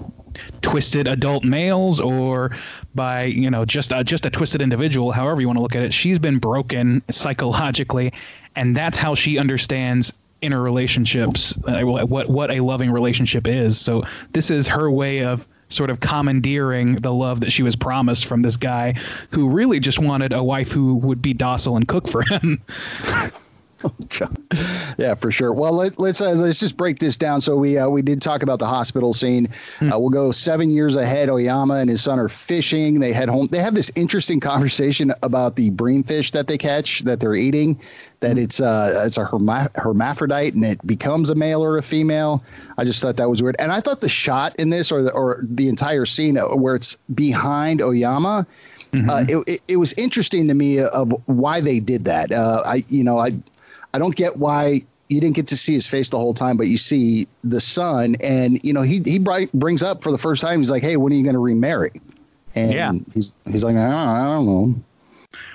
twisted 0.62 1.06
adult 1.06 1.44
males 1.44 2.00
or 2.00 2.56
by 2.94 3.24
you 3.24 3.50
know 3.50 3.64
just 3.64 3.92
a, 3.92 4.04
just 4.04 4.24
a 4.26 4.30
twisted 4.30 4.62
individual 4.62 5.10
however 5.10 5.40
you 5.40 5.46
want 5.46 5.56
to 5.56 5.62
look 5.62 5.74
at 5.74 5.82
it 5.82 5.92
she's 5.92 6.18
been 6.18 6.38
broken 6.38 7.02
psychologically 7.10 8.12
and 8.56 8.76
that's 8.76 8.96
how 8.96 9.14
she 9.14 9.38
understands 9.38 10.12
interrelationships 10.42 11.56
uh, 11.68 12.04
what 12.06 12.28
what 12.28 12.50
a 12.50 12.60
loving 12.60 12.90
relationship 12.90 13.46
is. 13.46 13.78
So 13.78 14.04
this 14.32 14.50
is 14.50 14.66
her 14.68 14.90
way 14.90 15.22
of 15.24 15.46
sort 15.68 15.90
of 15.90 16.00
commandeering 16.00 16.96
the 16.96 17.12
love 17.12 17.40
that 17.40 17.50
she 17.50 17.62
was 17.62 17.76
promised 17.76 18.26
from 18.26 18.42
this 18.42 18.56
guy 18.56 18.94
who 19.30 19.48
really 19.48 19.78
just 19.78 20.00
wanted 20.00 20.32
a 20.32 20.42
wife 20.42 20.70
who 20.70 20.96
would 20.96 21.22
be 21.22 21.32
docile 21.32 21.76
and 21.76 21.86
cook 21.86 22.08
for 22.08 22.22
him 22.22 22.60
yeah, 24.98 25.14
for 25.14 25.30
sure. 25.30 25.52
Well, 25.52 25.72
let, 25.72 25.98
let's 25.98 26.20
uh, 26.20 26.30
let's 26.32 26.60
just 26.60 26.76
break 26.76 26.98
this 26.98 27.16
down. 27.16 27.40
So 27.40 27.56
we 27.56 27.78
uh, 27.78 27.88
we 27.88 28.02
did 28.02 28.20
talk 28.20 28.42
about 28.42 28.58
the 28.58 28.66
hospital 28.66 29.12
scene. 29.12 29.48
Uh, 29.80 29.98
we'll 29.98 30.10
go 30.10 30.32
seven 30.32 30.70
years 30.70 30.96
ahead. 30.96 31.30
Oyama 31.30 31.74
and 31.74 31.88
his 31.88 32.02
son 32.02 32.18
are 32.18 32.28
fishing. 32.28 33.00
They 33.00 33.12
head 33.12 33.28
home. 33.28 33.46
They 33.46 33.58
have 33.58 33.74
this 33.74 33.90
interesting 33.94 34.40
conversation 34.50 35.12
about 35.22 35.56
the 35.56 35.70
breamfish 35.70 36.32
that 36.32 36.46
they 36.46 36.58
catch 36.58 37.00
that 37.00 37.20
they're 37.20 37.34
eating. 37.34 37.80
That 38.20 38.36
it's 38.36 38.60
uh 38.60 39.04
it's 39.06 39.16
a 39.16 39.24
herma- 39.24 39.74
hermaphrodite 39.76 40.52
and 40.52 40.64
it 40.64 40.86
becomes 40.86 41.30
a 41.30 41.34
male 41.34 41.64
or 41.64 41.78
a 41.78 41.82
female. 41.82 42.44
I 42.76 42.84
just 42.84 43.00
thought 43.00 43.16
that 43.16 43.30
was 43.30 43.42
weird. 43.42 43.56
And 43.58 43.72
I 43.72 43.80
thought 43.80 44.02
the 44.02 44.08
shot 44.10 44.54
in 44.56 44.68
this 44.70 44.92
or 44.92 45.02
the 45.02 45.12
or 45.12 45.38
the 45.42 45.68
entire 45.68 46.04
scene 46.04 46.36
where 46.36 46.74
it's 46.74 46.96
behind 47.14 47.80
Oyama. 47.80 48.46
Uh, 49.08 49.24
it, 49.28 49.36
it, 49.46 49.62
it 49.68 49.76
was 49.76 49.92
interesting 49.92 50.48
to 50.48 50.54
me 50.54 50.80
of 50.80 51.12
why 51.28 51.60
they 51.60 51.78
did 51.78 52.04
that. 52.06 52.32
Uh, 52.32 52.60
I, 52.66 52.84
you 52.88 53.04
know, 53.04 53.20
I, 53.20 53.30
I 53.94 53.98
don't 53.98 54.14
get 54.16 54.36
why 54.36 54.82
you 55.08 55.20
didn't 55.20 55.34
get 55.36 55.48
to 55.48 55.56
see 55.56 55.72
his 55.74 55.86
face 55.88 56.10
the 56.10 56.18
whole 56.18 56.34
time, 56.34 56.56
but 56.56 56.68
you 56.68 56.76
see 56.76 57.26
the 57.42 57.60
son, 57.60 58.14
and 58.22 58.62
you 58.64 58.72
know, 58.72 58.82
he 58.82 59.00
he 59.04 59.18
bri- 59.18 59.48
brings 59.54 59.82
up 59.82 60.02
for 60.02 60.12
the 60.12 60.18
first 60.18 60.40
time. 60.40 60.60
He's 60.60 60.70
like, 60.70 60.82
"Hey, 60.82 60.96
when 60.96 61.12
are 61.12 61.16
you 61.16 61.24
going 61.24 61.34
to 61.34 61.40
remarry?" 61.40 61.90
And 62.54 62.72
Yeah. 62.72 62.92
he's 63.14 63.32
he's 63.50 63.64
like, 63.64 63.76
I 63.76 63.84
don't, 63.84 63.92
I 63.94 64.24
don't 64.34 64.46
know, 64.46 64.74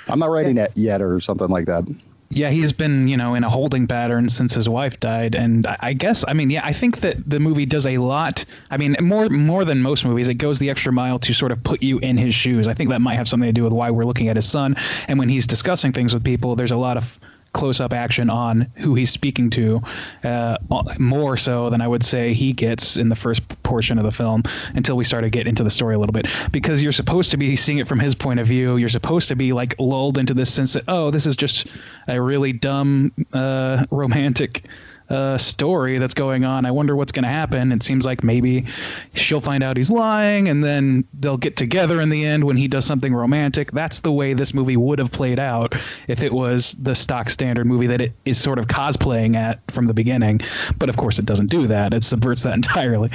I'm 0.07 0.19
not 0.19 0.29
ready 0.29 0.53
yet, 0.53 0.71
yet, 0.75 1.01
or 1.01 1.19
something 1.19 1.47
like 1.49 1.65
that. 1.65 1.83
Yeah, 2.29 2.49
he's 2.49 2.73
been, 2.73 3.07
you 3.07 3.15
know, 3.15 3.35
in 3.35 3.43
a 3.43 3.49
holding 3.49 3.87
pattern 3.87 4.27
since 4.29 4.55
his 4.55 4.67
wife 4.67 4.99
died, 4.99 5.35
and 5.35 5.67
I- 5.67 5.77
I 5.81 5.93
guess, 5.93 6.25
I 6.27 6.33
mean, 6.33 6.49
yeah, 6.49 6.61
I 6.65 6.73
think 6.73 6.99
that 7.01 7.29
the 7.29 7.39
movie 7.39 7.65
does 7.65 7.85
a 7.85 7.97
lot. 7.99 8.43
I 8.71 8.77
mean, 8.77 8.95
more 8.99 9.29
more 9.29 9.63
than 9.63 9.81
most 9.81 10.03
movies, 10.03 10.27
it 10.27 10.35
goes 10.35 10.59
the 10.59 10.69
extra 10.69 10.91
mile 10.91 11.19
to 11.19 11.33
sort 11.33 11.51
of 11.51 11.63
put 11.63 11.81
you 11.83 11.99
in 11.99 12.17
his 12.17 12.33
shoes. 12.33 12.67
I 12.67 12.73
think 12.73 12.89
that 12.89 12.99
might 12.99 13.15
have 13.15 13.27
something 13.27 13.47
to 13.47 13.53
do 13.53 13.63
with 13.63 13.73
why 13.73 13.89
we're 13.91 14.05
looking 14.05 14.27
at 14.27 14.35
his 14.35 14.49
son, 14.49 14.75
and 15.07 15.17
when 15.19 15.29
he's 15.29 15.47
discussing 15.47 15.93
things 15.93 16.13
with 16.13 16.23
people, 16.23 16.55
there's 16.55 16.71
a 16.71 16.77
lot 16.77 16.97
of 16.97 17.17
close-up 17.55 17.93
action 17.93 18.29
on 18.29 18.69
who 18.75 18.93
he's 18.95 19.09
speaking 19.09 19.49
to, 19.49 19.81
uh, 20.23 20.57
more 20.99 21.37
so 21.37 21.69
than 21.69 21.81
I 21.81 21.87
would 21.87 22.03
say 22.03 22.33
he 22.33 22.53
gets 22.53 22.97
in 22.97 23.09
the 23.09 23.15
first 23.15 23.41
portion 23.63 23.97
of 23.97 24.03
the 24.03 24.11
film 24.11 24.43
until 24.75 24.97
we 24.97 25.05
start 25.05 25.23
to 25.23 25.29
get 25.29 25.47
into 25.47 25.63
the 25.63 25.69
story 25.69 25.95
a 25.95 25.99
little 25.99 26.13
bit. 26.13 26.27
Because 26.51 26.83
you're 26.83 26.91
supposed 26.91 27.31
to 27.31 27.37
be 27.37 27.55
seeing 27.55 27.77
it 27.79 27.87
from 27.87 27.99
his 27.99 28.13
point 28.13 28.39
of 28.41 28.45
view. 28.45 28.75
You're 28.75 28.89
supposed 28.89 29.29
to 29.29 29.35
be 29.35 29.53
like 29.53 29.73
lulled 29.79 30.17
into 30.17 30.33
this 30.33 30.53
sense 30.53 30.73
that 30.73 30.83
oh, 30.89 31.09
this 31.11 31.25
is 31.25 31.35
just 31.35 31.67
a 32.07 32.21
really 32.21 32.51
dumb 32.51 33.11
uh, 33.33 33.85
romantic 33.89 34.65
uh, 35.09 35.37
story 35.37 35.97
that's 35.97 36.13
going 36.13 36.45
on. 36.45 36.65
I 36.65 36.71
wonder 36.71 36.95
what's 36.95 37.11
going 37.11 37.23
to 37.23 37.29
happen. 37.29 37.71
It 37.71 37.83
seems 37.83 38.05
like 38.05 38.23
maybe 38.23 38.65
she'll 39.13 39.41
find 39.41 39.63
out 39.63 39.77
he's 39.77 39.91
lying, 39.91 40.47
and 40.49 40.63
then 40.63 41.05
they'll 41.19 41.37
get 41.37 41.55
together 41.55 42.01
in 42.01 42.09
the 42.09 42.25
end 42.25 42.43
when 42.43 42.57
he 42.57 42.67
does 42.67 42.85
something 42.85 43.13
romantic. 43.13 43.71
That's 43.71 43.99
the 43.99 44.11
way 44.11 44.33
this 44.33 44.53
movie 44.53 44.77
would 44.77 44.99
have 44.99 45.11
played 45.11 45.39
out 45.39 45.75
if 46.07 46.23
it 46.23 46.33
was 46.33 46.75
the 46.79 46.95
stock 46.95 47.29
standard 47.29 47.65
movie 47.67 47.87
that 47.87 48.01
it 48.01 48.13
is 48.25 48.39
sort 48.39 48.59
of 48.59 48.67
cosplaying 48.67 49.35
at 49.35 49.59
from 49.71 49.87
the 49.87 49.93
beginning. 49.93 50.41
But 50.77 50.89
of 50.89 50.97
course, 50.97 51.19
it 51.19 51.25
doesn't 51.25 51.47
do 51.47 51.67
that. 51.67 51.93
It 51.93 52.03
subverts 52.03 52.43
that 52.43 52.53
entirely. 52.55 53.09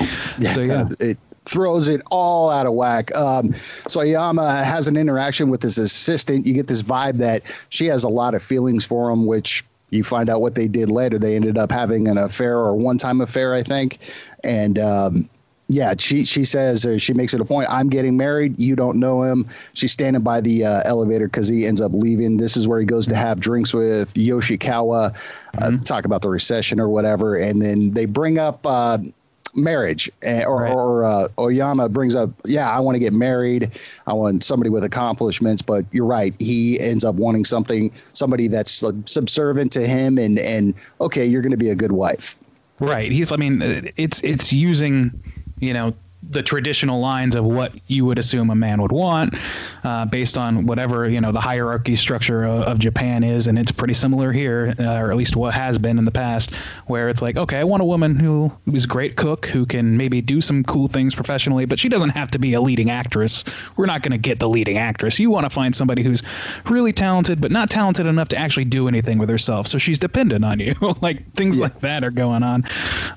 so 0.53 0.63
yeah. 0.63 0.89
it 1.01 1.19
throws 1.47 1.89
it 1.89 2.01
all 2.11 2.51
out 2.51 2.67
of 2.67 2.75
whack. 2.75 3.15
Um, 3.15 3.53
so 3.53 4.01
Ayama 4.01 4.63
has 4.63 4.87
an 4.87 4.97
interaction 4.97 5.51
with 5.51 5.63
his 5.63 5.79
assistant. 5.79 6.47
You 6.47 6.55
get 6.55 6.69
this 6.69 6.83
vibe 6.83 7.17
that 7.19 7.43
she 7.71 7.87
has 7.87 8.05
a 8.05 8.09
lot 8.09 8.35
of 8.35 8.43
feelings 8.43 8.85
for 8.85 9.11
him, 9.11 9.27
which 9.27 9.65
you 9.91 10.03
find 10.03 10.29
out 10.29 10.41
what 10.41 10.55
they 10.55 10.69
did 10.69 10.91
later. 10.91 11.19
They 11.19 11.37
ended 11.37 11.59
up 11.59 11.71
having 11.71 12.09
an 12.09 12.19
affair 12.19 12.57
or 12.57 12.75
one 12.75 12.99
time 12.99 13.21
affair, 13.21 13.55
I 13.55 13.63
think. 13.63 13.99
And, 14.43 14.79
um, 14.79 15.29
yeah, 15.71 15.95
she 15.97 16.25
she 16.25 16.43
says 16.43 16.85
or 16.85 16.99
she 16.99 17.13
makes 17.13 17.33
it 17.33 17.41
a 17.41 17.45
point. 17.45 17.69
I'm 17.71 17.89
getting 17.89 18.17
married. 18.17 18.59
You 18.59 18.75
don't 18.75 18.99
know 18.99 19.23
him. 19.23 19.47
She's 19.75 19.93
standing 19.93 20.21
by 20.21 20.41
the 20.41 20.65
uh, 20.65 20.83
elevator 20.85 21.29
because 21.29 21.47
he 21.47 21.65
ends 21.65 21.81
up 21.81 21.93
leaving. 21.95 22.39
This 22.39 22.57
is 22.57 22.67
where 22.67 22.81
he 22.81 22.85
goes 22.85 23.07
to 23.07 23.15
have 23.15 23.39
drinks 23.39 23.73
with 23.73 24.13
Yoshikawa, 24.15 25.17
uh, 25.59 25.77
talk 25.85 26.07
about 26.07 26.23
the 26.23 26.29
recession 26.29 26.81
or 26.81 26.89
whatever, 26.89 27.37
and 27.37 27.63
then 27.63 27.93
they 27.93 28.05
bring 28.05 28.37
up 28.37 28.67
uh, 28.67 28.99
marriage, 29.55 30.11
eh, 30.23 30.45
or, 30.45 30.63
Right. 30.63 30.73
or 30.73 31.05
uh, 31.05 31.29
Oyama 31.39 31.89
brings 31.89 32.15
up, 32.15 32.31
yeah, 32.45 32.71
I 32.71 32.81
want 32.81 32.97
to 32.97 32.99
get 32.99 33.13
married. 33.13 33.71
I 34.07 34.13
want 34.13 34.45
somebody 34.45 34.71
with 34.71 34.85
accomplishments. 34.85 35.63
But 35.63 35.85
you're 35.93 36.07
right. 36.07 36.35
He 36.39 36.79
ends 36.81 37.05
up 37.05 37.15
wanting 37.17 37.45
something, 37.45 37.93
somebody 38.13 38.49
that's 38.49 38.73
subservient 39.07 39.73
to 39.73 39.87
him, 39.87 40.19
and 40.19 40.39
and 40.39 40.75
okay, 41.01 41.27
you're 41.27 41.43
going 41.43 41.51
to 41.53 41.57
be 41.57 41.71
a 41.71 41.75
good 41.75 41.93
wife. 41.93 42.37
Right. 42.79 43.13
He's. 43.13 43.33
I 43.33 43.37
mean, 43.37 43.91
it's 43.97 44.21
it's 44.23 44.53
using, 44.53 45.13
you 45.59 45.73
know, 45.75 45.95
the 46.29 46.43
traditional 46.43 47.01
lines 47.01 47.35
of 47.35 47.47
what 47.47 47.73
you 47.89 48.05
would 48.05 48.19
assume 48.19 48.51
a 48.51 48.55
man 48.55 48.81
would 48.83 48.93
want, 48.93 49.35
uh, 49.85 50.05
based 50.05 50.37
on 50.37 50.67
whatever 50.67 51.09
you 51.09 51.21
know 51.21 51.33
the 51.33 51.41
hierarchy 51.41 51.97
structure 51.97 52.45
of, 52.45 52.63
of 52.65 52.79
Japan 52.79 53.25
is, 53.25 53.47
and 53.47 53.59
it's 53.59 53.73
pretty 53.73 53.95
similar 53.95 54.31
here, 54.31 54.75
uh, 54.79 54.85
or 54.99 55.11
at 55.11 55.17
least 55.17 55.35
what 55.35 55.55
has 55.55 55.79
been 55.79 55.99
in 55.99 56.05
the 56.05 56.11
past, 56.11 56.55
where 56.87 57.09
it's 57.09 57.23
like, 57.23 57.37
okay, 57.37 57.59
I 57.59 57.65
want 57.65 57.81
a 57.83 57.87
woman 57.87 58.17
who 58.17 58.53
is 58.73 58.85
a 58.85 58.89
great 58.89 59.17
cook, 59.17 59.47
who 59.47 59.65
can 59.65 59.97
maybe 59.97 60.21
do 60.21 60.41
some 60.41 60.63
cool 60.65 60.89
things 60.89 61.15
professionally, 61.15 61.65
but 61.65 61.79
she 61.79 61.89
doesn't 61.89 62.11
have 62.11 62.31
to 62.33 62.39
be 62.39 62.53
a 62.55 62.61
leading 62.61 62.91
actress. 62.91 63.43
We're 63.77 63.87
not 63.87 64.03
going 64.03 64.13
to 64.13 64.19
get 64.19 64.39
the 64.41 64.49
leading 64.49 64.77
actress. 64.77 65.19
You 65.19 65.31
want 65.31 65.45
to 65.47 65.51
find 65.51 65.75
somebody 65.75 66.03
who's 66.03 66.23
really 66.67 66.93
talented, 66.93 67.41
but 67.41 67.51
not 67.51 67.71
talented 67.71 68.07
enough 68.07 68.29
to 68.29 68.37
actually 68.37 68.67
do 68.67 68.89
anything 68.89 69.17
with 69.19 69.31
herself, 69.31 69.67
so 69.67 69.79
she's 69.79 69.99
dependent 69.99 70.45
on 70.45 70.61
you. 70.61 70.75
like 71.01 71.33
things 71.35 71.57
Yeah. 71.57 71.63
like 71.65 71.81
that 71.81 72.05
are 72.05 72.11
going 72.11 72.43
on, 72.43 72.65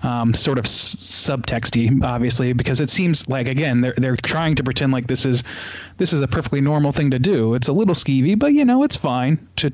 um, 0.04 0.34
sort 0.34 0.58
of 0.58 0.66
s- 0.66 0.96
subtexty, 0.96 2.02
obviously, 2.04 2.54
because 2.54 2.80
it 2.82 2.90
seems 2.94 3.28
like 3.28 3.48
again 3.48 3.82
they're 3.82 3.96
they're 3.98 4.16
trying 4.18 4.56
to 4.56 4.64
pretend 4.64 4.92
like 4.92 5.08
this 5.08 5.26
is 5.26 5.44
this 5.98 6.14
is 6.14 6.22
a 6.22 6.28
perfectly 6.28 6.62
normal 6.62 6.92
thing 6.92 7.12
to 7.12 7.20
do. 7.20 7.54
It's 7.56 7.68
a 7.68 7.74
little 7.74 7.96
skeevy, 7.96 8.38
but 8.38 8.54
you 8.54 8.66
know 8.66 8.84
it's 8.84 8.96
fine 8.96 9.46
to 9.58 9.72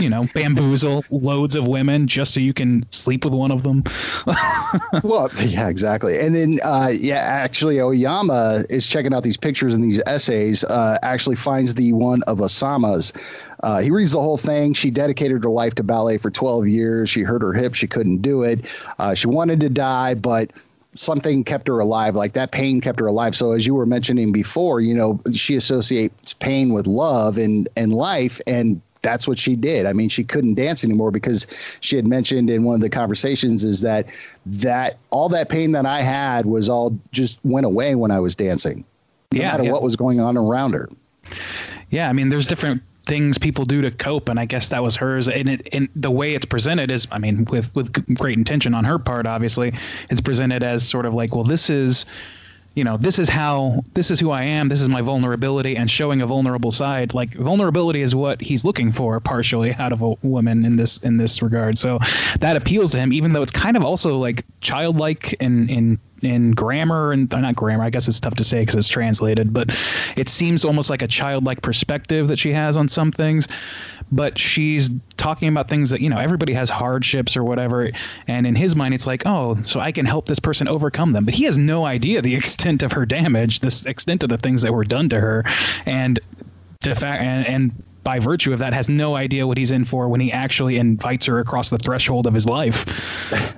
you 0.00 0.08
know 0.08 0.26
bamboozle 0.34 1.04
loads 1.10 1.54
of 1.54 1.66
women 1.66 2.06
just 2.06 2.34
so 2.34 2.40
you 2.40 2.52
can 2.52 2.84
sleep 2.90 3.24
with 3.24 3.34
one 3.34 3.50
of 3.50 3.62
them. 3.62 3.84
well, 5.02 5.30
yeah, 5.36 5.68
exactly. 5.68 6.18
And 6.18 6.34
then, 6.34 6.58
uh, 6.64 6.92
yeah, 6.94 7.18
actually, 7.18 7.80
Oyama 7.80 8.64
is 8.70 8.86
checking 8.86 9.12
out 9.14 9.22
these 9.22 9.36
pictures 9.36 9.74
and 9.74 9.84
these 9.84 10.02
essays. 10.06 10.64
Uh, 10.64 10.98
actually, 11.02 11.36
finds 11.36 11.74
the 11.74 11.92
one 11.92 12.22
of 12.24 12.38
Osama's. 12.38 13.12
Uh, 13.62 13.80
he 13.80 13.90
reads 13.90 14.12
the 14.12 14.20
whole 14.20 14.38
thing. 14.38 14.72
She 14.72 14.90
dedicated 14.90 15.42
her 15.44 15.50
life 15.50 15.74
to 15.76 15.82
ballet 15.82 16.18
for 16.18 16.30
12 16.30 16.68
years. 16.68 17.08
She 17.08 17.22
hurt 17.22 17.42
her 17.42 17.52
hip. 17.52 17.74
She 17.74 17.86
couldn't 17.86 18.18
do 18.18 18.42
it. 18.42 18.66
Uh, 18.98 19.14
she 19.14 19.26
wanted 19.26 19.60
to 19.60 19.68
die, 19.68 20.14
but 20.14 20.52
something 20.94 21.44
kept 21.44 21.68
her 21.68 21.78
alive. 21.78 22.14
Like 22.16 22.32
that 22.32 22.50
pain 22.52 22.80
kept 22.80 23.00
her 23.00 23.06
alive. 23.06 23.36
So, 23.36 23.52
as 23.52 23.66
you 23.66 23.74
were 23.74 23.86
mentioning 23.86 24.32
before, 24.32 24.80
you 24.80 24.94
know, 24.94 25.20
she 25.32 25.54
associates 25.56 26.34
pain 26.34 26.72
with 26.72 26.86
love 26.86 27.38
and 27.38 27.68
and 27.76 27.92
life, 27.92 28.40
and 28.46 28.80
that's 29.02 29.28
what 29.28 29.38
she 29.38 29.54
did. 29.54 29.86
I 29.86 29.92
mean, 29.92 30.08
she 30.08 30.24
couldn't 30.24 30.54
dance 30.54 30.82
anymore 30.84 31.10
because 31.10 31.46
she 31.80 31.94
had 31.96 32.06
mentioned 32.06 32.50
in 32.50 32.64
one 32.64 32.74
of 32.74 32.80
the 32.80 32.90
conversations 32.90 33.64
is 33.64 33.80
that 33.82 34.06
that 34.46 34.98
all 35.10 35.28
that 35.28 35.48
pain 35.48 35.72
that 35.72 35.86
I 35.86 36.02
had 36.02 36.46
was 36.46 36.68
all 36.68 36.98
just 37.12 37.38
went 37.44 37.64
away 37.66 37.94
when 37.94 38.10
I 38.10 38.18
was 38.20 38.34
dancing. 38.34 38.84
No 39.32 39.40
Yeah, 39.40 39.50
matter 39.52 39.64
yeah. 39.64 39.72
what 39.72 39.82
was 39.82 39.94
going 39.94 40.20
on 40.20 40.36
around 40.36 40.72
her. 40.72 40.88
Yeah, 41.90 42.08
I 42.08 42.12
mean, 42.12 42.28
there's 42.28 42.46
different 42.48 42.82
things 43.08 43.38
people 43.38 43.64
do 43.64 43.82
to 43.82 43.90
cope, 43.90 44.28
and 44.28 44.38
I 44.38 44.44
guess 44.44 44.68
that 44.68 44.82
was 44.82 44.94
hers. 44.94 45.28
And 45.28 45.48
it, 45.48 45.68
and 45.72 45.88
the 45.96 46.10
way 46.10 46.34
it's 46.34 46.44
presented 46.44 46.92
is, 46.92 47.08
I 47.10 47.18
mean, 47.18 47.44
with 47.46 47.74
with 47.74 47.92
great 48.16 48.38
intention 48.38 48.74
on 48.74 48.84
her 48.84 48.98
part, 48.98 49.26
obviously, 49.26 49.72
it's 50.10 50.20
presented 50.20 50.62
as 50.62 50.86
sort 50.86 51.06
of 51.06 51.14
like, 51.14 51.34
well, 51.34 51.44
this 51.44 51.70
is 51.70 52.06
you 52.74 52.84
know 52.84 52.96
this 52.96 53.18
is 53.18 53.28
how 53.28 53.82
this 53.94 54.08
is 54.08 54.20
who 54.20 54.30
i 54.30 54.42
am 54.42 54.68
this 54.68 54.80
is 54.80 54.88
my 54.88 55.00
vulnerability 55.00 55.76
and 55.76 55.90
showing 55.90 56.22
a 56.22 56.26
vulnerable 56.26 56.70
side 56.70 57.12
like 57.12 57.34
vulnerability 57.34 58.02
is 58.02 58.14
what 58.14 58.40
he's 58.40 58.64
looking 58.64 58.92
for 58.92 59.18
partially 59.18 59.74
out 59.74 59.92
of 59.92 60.00
a 60.00 60.14
woman 60.22 60.64
in 60.64 60.76
this 60.76 60.98
in 60.98 61.16
this 61.16 61.42
regard 61.42 61.76
so 61.76 61.98
that 62.38 62.56
appeals 62.56 62.92
to 62.92 62.98
him 62.98 63.12
even 63.12 63.32
though 63.32 63.42
it's 63.42 63.50
kind 63.50 63.76
of 63.76 63.82
also 63.82 64.16
like 64.16 64.44
childlike 64.60 65.32
in 65.40 65.68
in 65.68 65.98
in 66.22 66.52
grammar 66.52 67.12
and 67.12 67.32
uh, 67.32 67.40
not 67.40 67.54
grammar 67.54 67.84
i 67.84 67.90
guess 67.90 68.08
it's 68.08 68.20
tough 68.20 68.34
to 68.34 68.44
say 68.44 68.60
because 68.60 68.74
it's 68.74 68.88
translated 68.88 69.52
but 69.52 69.70
it 70.16 70.28
seems 70.28 70.64
almost 70.64 70.90
like 70.90 71.02
a 71.02 71.06
childlike 71.06 71.62
perspective 71.62 72.28
that 72.28 72.38
she 72.38 72.52
has 72.52 72.76
on 72.76 72.88
some 72.88 73.12
things. 73.12 73.48
But 74.10 74.38
she's 74.38 74.90
talking 75.16 75.48
about 75.48 75.68
things 75.68 75.90
that 75.90 76.00
you 76.00 76.08
know 76.08 76.16
everybody 76.16 76.54
has 76.54 76.70
hardships 76.70 77.36
or 77.36 77.44
whatever 77.44 77.90
and 78.26 78.46
in 78.46 78.54
his 78.54 78.74
mind 78.74 78.94
it's 78.94 79.06
like 79.06 79.22
oh 79.26 79.60
so 79.62 79.80
i 79.80 79.92
can 79.92 80.06
help 80.06 80.26
this 80.26 80.38
person 80.38 80.68
overcome 80.68 81.12
them. 81.12 81.24
But 81.24 81.34
he 81.34 81.44
has 81.44 81.58
no 81.58 81.84
idea 81.84 82.22
the 82.22 82.34
extent 82.42 82.82
of 82.82 82.92
her 82.92 83.04
damage 83.04 83.60
this 83.60 83.84
extent 83.84 84.22
of 84.22 84.30
the 84.30 84.38
things 84.38 84.62
that 84.62 84.72
were 84.72 84.84
done 84.84 85.08
to 85.10 85.20
her. 85.20 85.44
And 85.84 86.18
fact 86.80 87.22
and, 87.22 87.46
and 87.46 87.84
by 88.02 88.18
virtue 88.18 88.54
of 88.54 88.58
that 88.60 88.72
has 88.72 88.88
no 88.88 89.16
idea 89.16 89.46
what 89.46 89.58
he's 89.58 89.70
in 89.70 89.84
for 89.84 90.08
when 90.08 90.20
he 90.20 90.32
actually 90.32 90.78
invites 90.78 91.26
her 91.26 91.40
across 91.40 91.68
the 91.68 91.76
threshold 91.76 92.26
of 92.26 92.32
his 92.32 92.46
life 92.46 92.86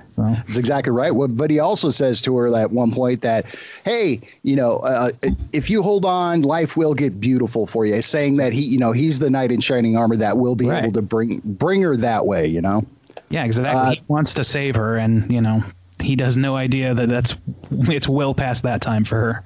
so. 0.11 0.23
That's 0.23 0.57
exactly 0.57 0.91
right. 0.91 1.11
But 1.11 1.49
he 1.49 1.59
also 1.59 1.89
says 1.89 2.21
to 2.23 2.35
her 2.37 2.55
at 2.55 2.71
one 2.71 2.91
point 2.91 3.21
that, 3.21 3.55
hey, 3.85 4.19
you 4.43 4.55
know, 4.55 4.77
uh, 4.79 5.11
if 5.53 5.69
you 5.69 5.81
hold 5.81 6.05
on, 6.05 6.41
life 6.41 6.75
will 6.75 6.93
get 6.93 7.19
beautiful 7.19 7.65
for 7.65 7.85
you. 7.85 8.01
Saying 8.01 8.37
that 8.37 8.53
he, 8.53 8.63
you 8.63 8.77
know, 8.77 8.91
he's 8.91 9.19
the 9.19 9.29
knight 9.29 9.51
in 9.51 9.61
shining 9.61 9.97
armor 9.97 10.17
that 10.17 10.37
will 10.37 10.55
be 10.55 10.67
right. 10.67 10.83
able 10.83 10.91
to 10.93 11.01
bring 11.01 11.41
bring 11.43 11.81
her 11.81 11.95
that 11.97 12.25
way. 12.25 12.45
You 12.45 12.61
know. 12.61 12.83
Yeah, 13.29 13.45
exactly. 13.45 13.79
Uh, 13.79 13.91
he 13.91 14.01
wants 14.07 14.33
to 14.35 14.43
save 14.43 14.75
her, 14.75 14.97
and 14.97 15.31
you 15.31 15.41
know, 15.41 15.63
he 16.01 16.15
does 16.15 16.35
no 16.37 16.55
idea 16.55 16.93
that 16.93 17.09
that's 17.09 17.35
it's 17.71 18.07
well 18.07 18.33
past 18.33 18.63
that 18.63 18.81
time 18.81 19.05
for 19.05 19.15
her. 19.15 19.43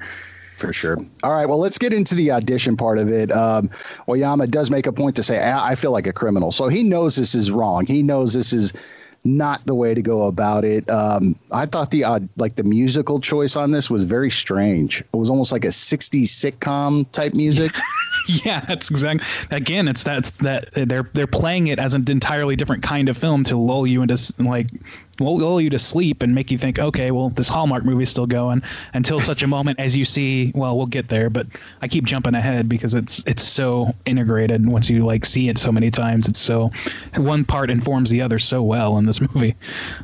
For 0.57 0.71
sure. 0.71 0.97
All 1.21 1.33
right. 1.33 1.45
Well, 1.45 1.59
let's 1.59 1.77
get 1.77 1.91
into 1.91 2.15
the 2.15 2.31
audition 2.31 2.77
part 2.77 2.97
of 2.97 3.09
it. 3.09 3.29
Um, 3.29 3.69
Oyama 4.07 4.47
does 4.47 4.71
make 4.71 4.87
a 4.87 4.93
point 4.93 5.15
to 5.17 5.23
say, 5.23 5.43
I, 5.43 5.71
I 5.71 5.75
feel 5.75 5.91
like 5.91 6.07
a 6.07 6.13
criminal. 6.13 6.49
So 6.51 6.69
he 6.69 6.81
knows 6.81 7.17
this 7.17 7.35
is 7.35 7.51
wrong. 7.51 7.85
He 7.85 8.01
knows 8.01 8.33
this 8.33 8.53
is 8.53 8.71
not 9.25 9.65
the 9.65 9.73
way 9.73 9.93
to 9.93 10.01
go 10.01 10.27
about 10.27 10.63
it. 10.63 10.89
Um, 10.89 11.35
I 11.51 11.65
thought 11.65 11.91
the 11.91 12.03
uh, 12.03 12.19
like 12.37 12.55
the 12.55 12.63
musical 12.63 13.19
choice 13.19 13.55
on 13.55 13.71
this 13.71 13.89
was 13.89 14.03
very 14.03 14.29
strange. 14.29 15.01
It 15.01 15.17
was 15.17 15.29
almost 15.29 15.51
like 15.51 15.65
a 15.65 15.69
'60s 15.69 16.25
sitcom 16.25 17.11
type 17.11 17.33
music. 17.33 17.71
yeah, 18.45 18.61
that's 18.61 18.89
exactly. 18.89 19.25
Again, 19.49 19.87
it's 19.87 20.03
that 20.03 20.25
that 20.39 20.69
they're 20.73 21.09
they're 21.13 21.27
playing 21.27 21.67
it 21.67 21.79
as 21.79 21.95
an 21.95 22.09
entirely 22.09 22.55
different 22.55 22.83
kind 22.83 23.09
of 23.09 23.17
film 23.17 23.43
to 23.45 23.57
lull 23.57 23.87
you 23.87 24.03
into 24.03 24.33
like 24.37 24.69
lull 25.19 25.61
you 25.61 25.69
to 25.69 25.79
sleep 25.79 26.21
and 26.21 26.33
make 26.33 26.51
you 26.51 26.57
think, 26.57 26.79
okay, 26.79 27.11
well, 27.11 27.29
this 27.29 27.47
Hallmark 27.47 27.85
movie's 27.85 28.09
still 28.09 28.25
going 28.25 28.61
until 28.93 29.19
such 29.19 29.43
a 29.43 29.47
moment 29.47 29.79
as 29.79 29.95
you 29.95 30.05
see. 30.05 30.51
Well, 30.55 30.77
we'll 30.77 30.85
get 30.85 31.09
there, 31.09 31.29
but 31.29 31.47
I 31.81 31.87
keep 31.87 32.05
jumping 32.05 32.35
ahead 32.35 32.67
because 32.69 32.95
it's 32.95 33.23
it's 33.25 33.43
so 33.43 33.93
integrated. 34.05 34.67
Once 34.67 34.89
you 34.89 35.05
like 35.05 35.25
see 35.25 35.49
it 35.49 35.57
so 35.57 35.71
many 35.71 35.91
times, 35.91 36.27
it's 36.27 36.39
so 36.39 36.71
one 37.17 37.45
part 37.45 37.69
informs 37.69 38.09
the 38.09 38.21
other 38.21 38.39
so 38.39 38.63
well 38.63 38.97
in 38.97 39.05
this 39.05 39.21
movie. 39.21 39.55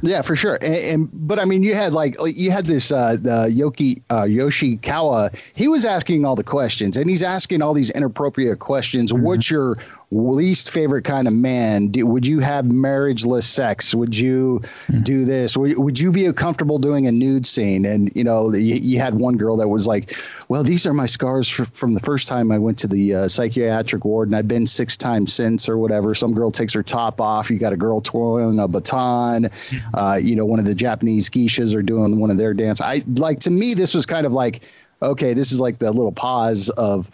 Yeah, 0.01 0.21
for 0.21 0.35
sure. 0.35 0.57
And, 0.61 0.75
and 0.75 1.09
but 1.27 1.39
I 1.39 1.45
mean, 1.45 1.63
you 1.63 1.75
had 1.75 1.93
like 1.93 2.15
you 2.35 2.51
had 2.51 2.65
this 2.65 2.91
uh, 2.91 3.13
the 3.13 3.49
Yoki 3.49 4.01
uh, 4.09 4.23
Yoshikawa. 4.23 5.35
He 5.55 5.67
was 5.67 5.85
asking 5.85 6.25
all 6.25 6.35
the 6.35 6.43
questions, 6.43 6.97
and 6.97 7.09
he's 7.09 7.23
asking 7.23 7.61
all 7.61 7.73
these 7.73 7.91
inappropriate 7.91 8.59
questions. 8.59 9.11
Mm-hmm. 9.11 9.23
What's 9.23 9.49
your 9.49 9.77
least 10.11 10.71
favorite 10.71 11.03
kind 11.03 11.27
of 11.27 11.33
man? 11.33 11.87
Do, 11.87 12.05
would 12.05 12.27
you 12.27 12.39
have 12.39 12.65
marriageless 12.65 13.43
sex? 13.43 13.95
Would 13.95 14.17
you 14.17 14.59
mm-hmm. 14.63 15.01
do 15.01 15.25
this? 15.25 15.55
Would, 15.55 15.77
would 15.77 15.99
you 15.99 16.11
be 16.11 16.31
comfortable 16.33 16.77
doing 16.77 17.07
a 17.07 17.11
nude 17.11 17.45
scene? 17.45 17.85
And 17.85 18.11
you 18.15 18.23
know, 18.23 18.53
you, 18.53 18.75
you, 18.75 18.99
had 18.99 19.15
one 19.15 19.37
girl 19.37 19.55
that 19.57 19.69
was 19.69 19.87
like, 19.87 20.15
"Well, 20.49 20.63
these 20.63 20.85
are 20.85 20.93
my 20.93 21.05
scars 21.05 21.47
for, 21.47 21.65
from 21.65 21.93
the 21.93 21.99
first 22.01 22.27
time 22.27 22.51
I 22.51 22.57
went 22.57 22.77
to 22.79 22.87
the 22.87 23.15
uh, 23.15 23.27
psychiatric 23.27 24.03
ward, 24.03 24.27
and 24.27 24.35
I've 24.35 24.47
been 24.47 24.67
six 24.67 24.97
times 24.97 25.33
since, 25.33 25.69
or 25.69 25.77
whatever." 25.77 26.13
Some 26.13 26.33
girl 26.33 26.51
takes 26.51 26.73
her 26.73 26.83
top 26.83 27.21
off. 27.21 27.49
You 27.49 27.57
got 27.57 27.73
a 27.73 27.77
girl 27.77 28.01
twirling 28.01 28.59
a 28.59 28.67
baton. 28.67 29.43
Mm-hmm. 29.43 29.95
Uh, 29.95 30.15
you 30.15 30.35
know, 30.35 30.45
one 30.45 30.59
of 30.59 30.65
the 30.65 30.75
Japanese 30.75 31.29
geishas 31.29 31.73
are 31.75 31.81
doing 31.81 32.19
one 32.19 32.29
of 32.29 32.37
their 32.37 32.53
dance. 32.53 32.81
I 32.81 33.03
like 33.15 33.39
to 33.41 33.51
me, 33.51 33.73
this 33.73 33.95
was 33.95 34.05
kind 34.05 34.25
of 34.25 34.33
like, 34.33 34.63
okay, 35.01 35.33
this 35.33 35.51
is 35.51 35.61
like 35.61 35.79
the 35.79 35.91
little 35.91 36.11
pause 36.11 36.69
of 36.71 37.09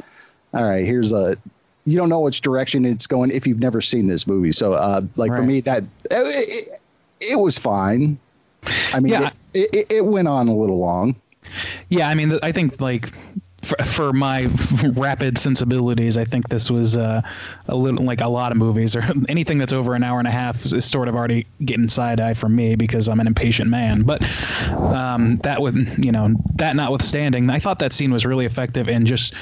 all 0.54 0.64
right, 0.64 0.86
here's 0.86 1.12
a 1.12 1.36
you 1.88 1.98
don't 1.98 2.10
know 2.10 2.20
which 2.20 2.42
direction 2.42 2.84
it's 2.84 3.08
going 3.08 3.32
if 3.32 3.48
you've 3.48 3.62
never 3.62 3.80
seen 3.80 4.08
this 4.08 4.28
movie. 4.28 4.52
So, 4.52 4.74
uh, 4.74 5.02
like 5.16 5.32
right. 5.32 5.38
for 5.38 5.44
me, 5.44 5.62
that 5.62 5.84
it, 5.84 5.90
it, 6.12 6.82
it, 7.22 7.40
was 7.40 7.58
fine. 7.58 8.20
I 8.94 9.00
mean, 9.00 9.14
yeah. 9.14 9.32
it, 9.54 9.70
it, 9.74 9.88
it 9.90 10.06
went 10.06 10.28
on 10.28 10.50
a 10.50 10.56
little 10.56 10.80
long. 10.80 11.16
Yeah, 11.88 12.10
I 12.10 12.14
mean, 12.14 12.38
I 12.44 12.52
think 12.52 12.82
like 12.82 13.14
for, 13.62 13.82
for, 13.86 14.12
my 14.12 14.48
rapid 14.96 15.38
sensibilities, 15.38 16.18
I 16.18 16.26
think 16.26 16.50
this 16.50 16.70
was 16.70 16.98
uh, 16.98 17.22
a 17.70 17.76
little 17.76 18.04
like 18.04 18.20
a 18.20 18.28
lot 18.28 18.52
of 18.52 18.58
movies 18.58 18.94
or 18.94 19.04
anything 19.30 19.58
that's 19.58 19.72
over 19.72 19.94
an 19.94 20.04
hour 20.04 20.20
and 20.20 20.28
a 20.28 20.32
half 20.32 20.66
is 20.66 20.84
sort 20.84 21.08
of 21.08 21.16
already 21.16 21.48
getting 21.64 21.88
side 21.88 22.20
eye 22.20 22.34
from 22.34 22.54
me 22.54 22.76
because 22.76 23.08
I'm 23.08 23.22
an 23.22 23.28
impatient 23.28 23.70
man. 23.70 24.04
But 24.04 24.24
um, 24.70 25.38
that 25.38 25.62
with 25.62 26.04
you 26.04 26.12
know 26.12 26.36
that 26.56 26.76
notwithstanding, 26.76 27.50
I 27.50 27.60
thought 27.60 27.80
that 27.80 27.94
scene 27.94 28.12
was 28.12 28.26
really 28.26 28.46
effective 28.46 28.90
and 28.90 29.08
just 29.08 29.34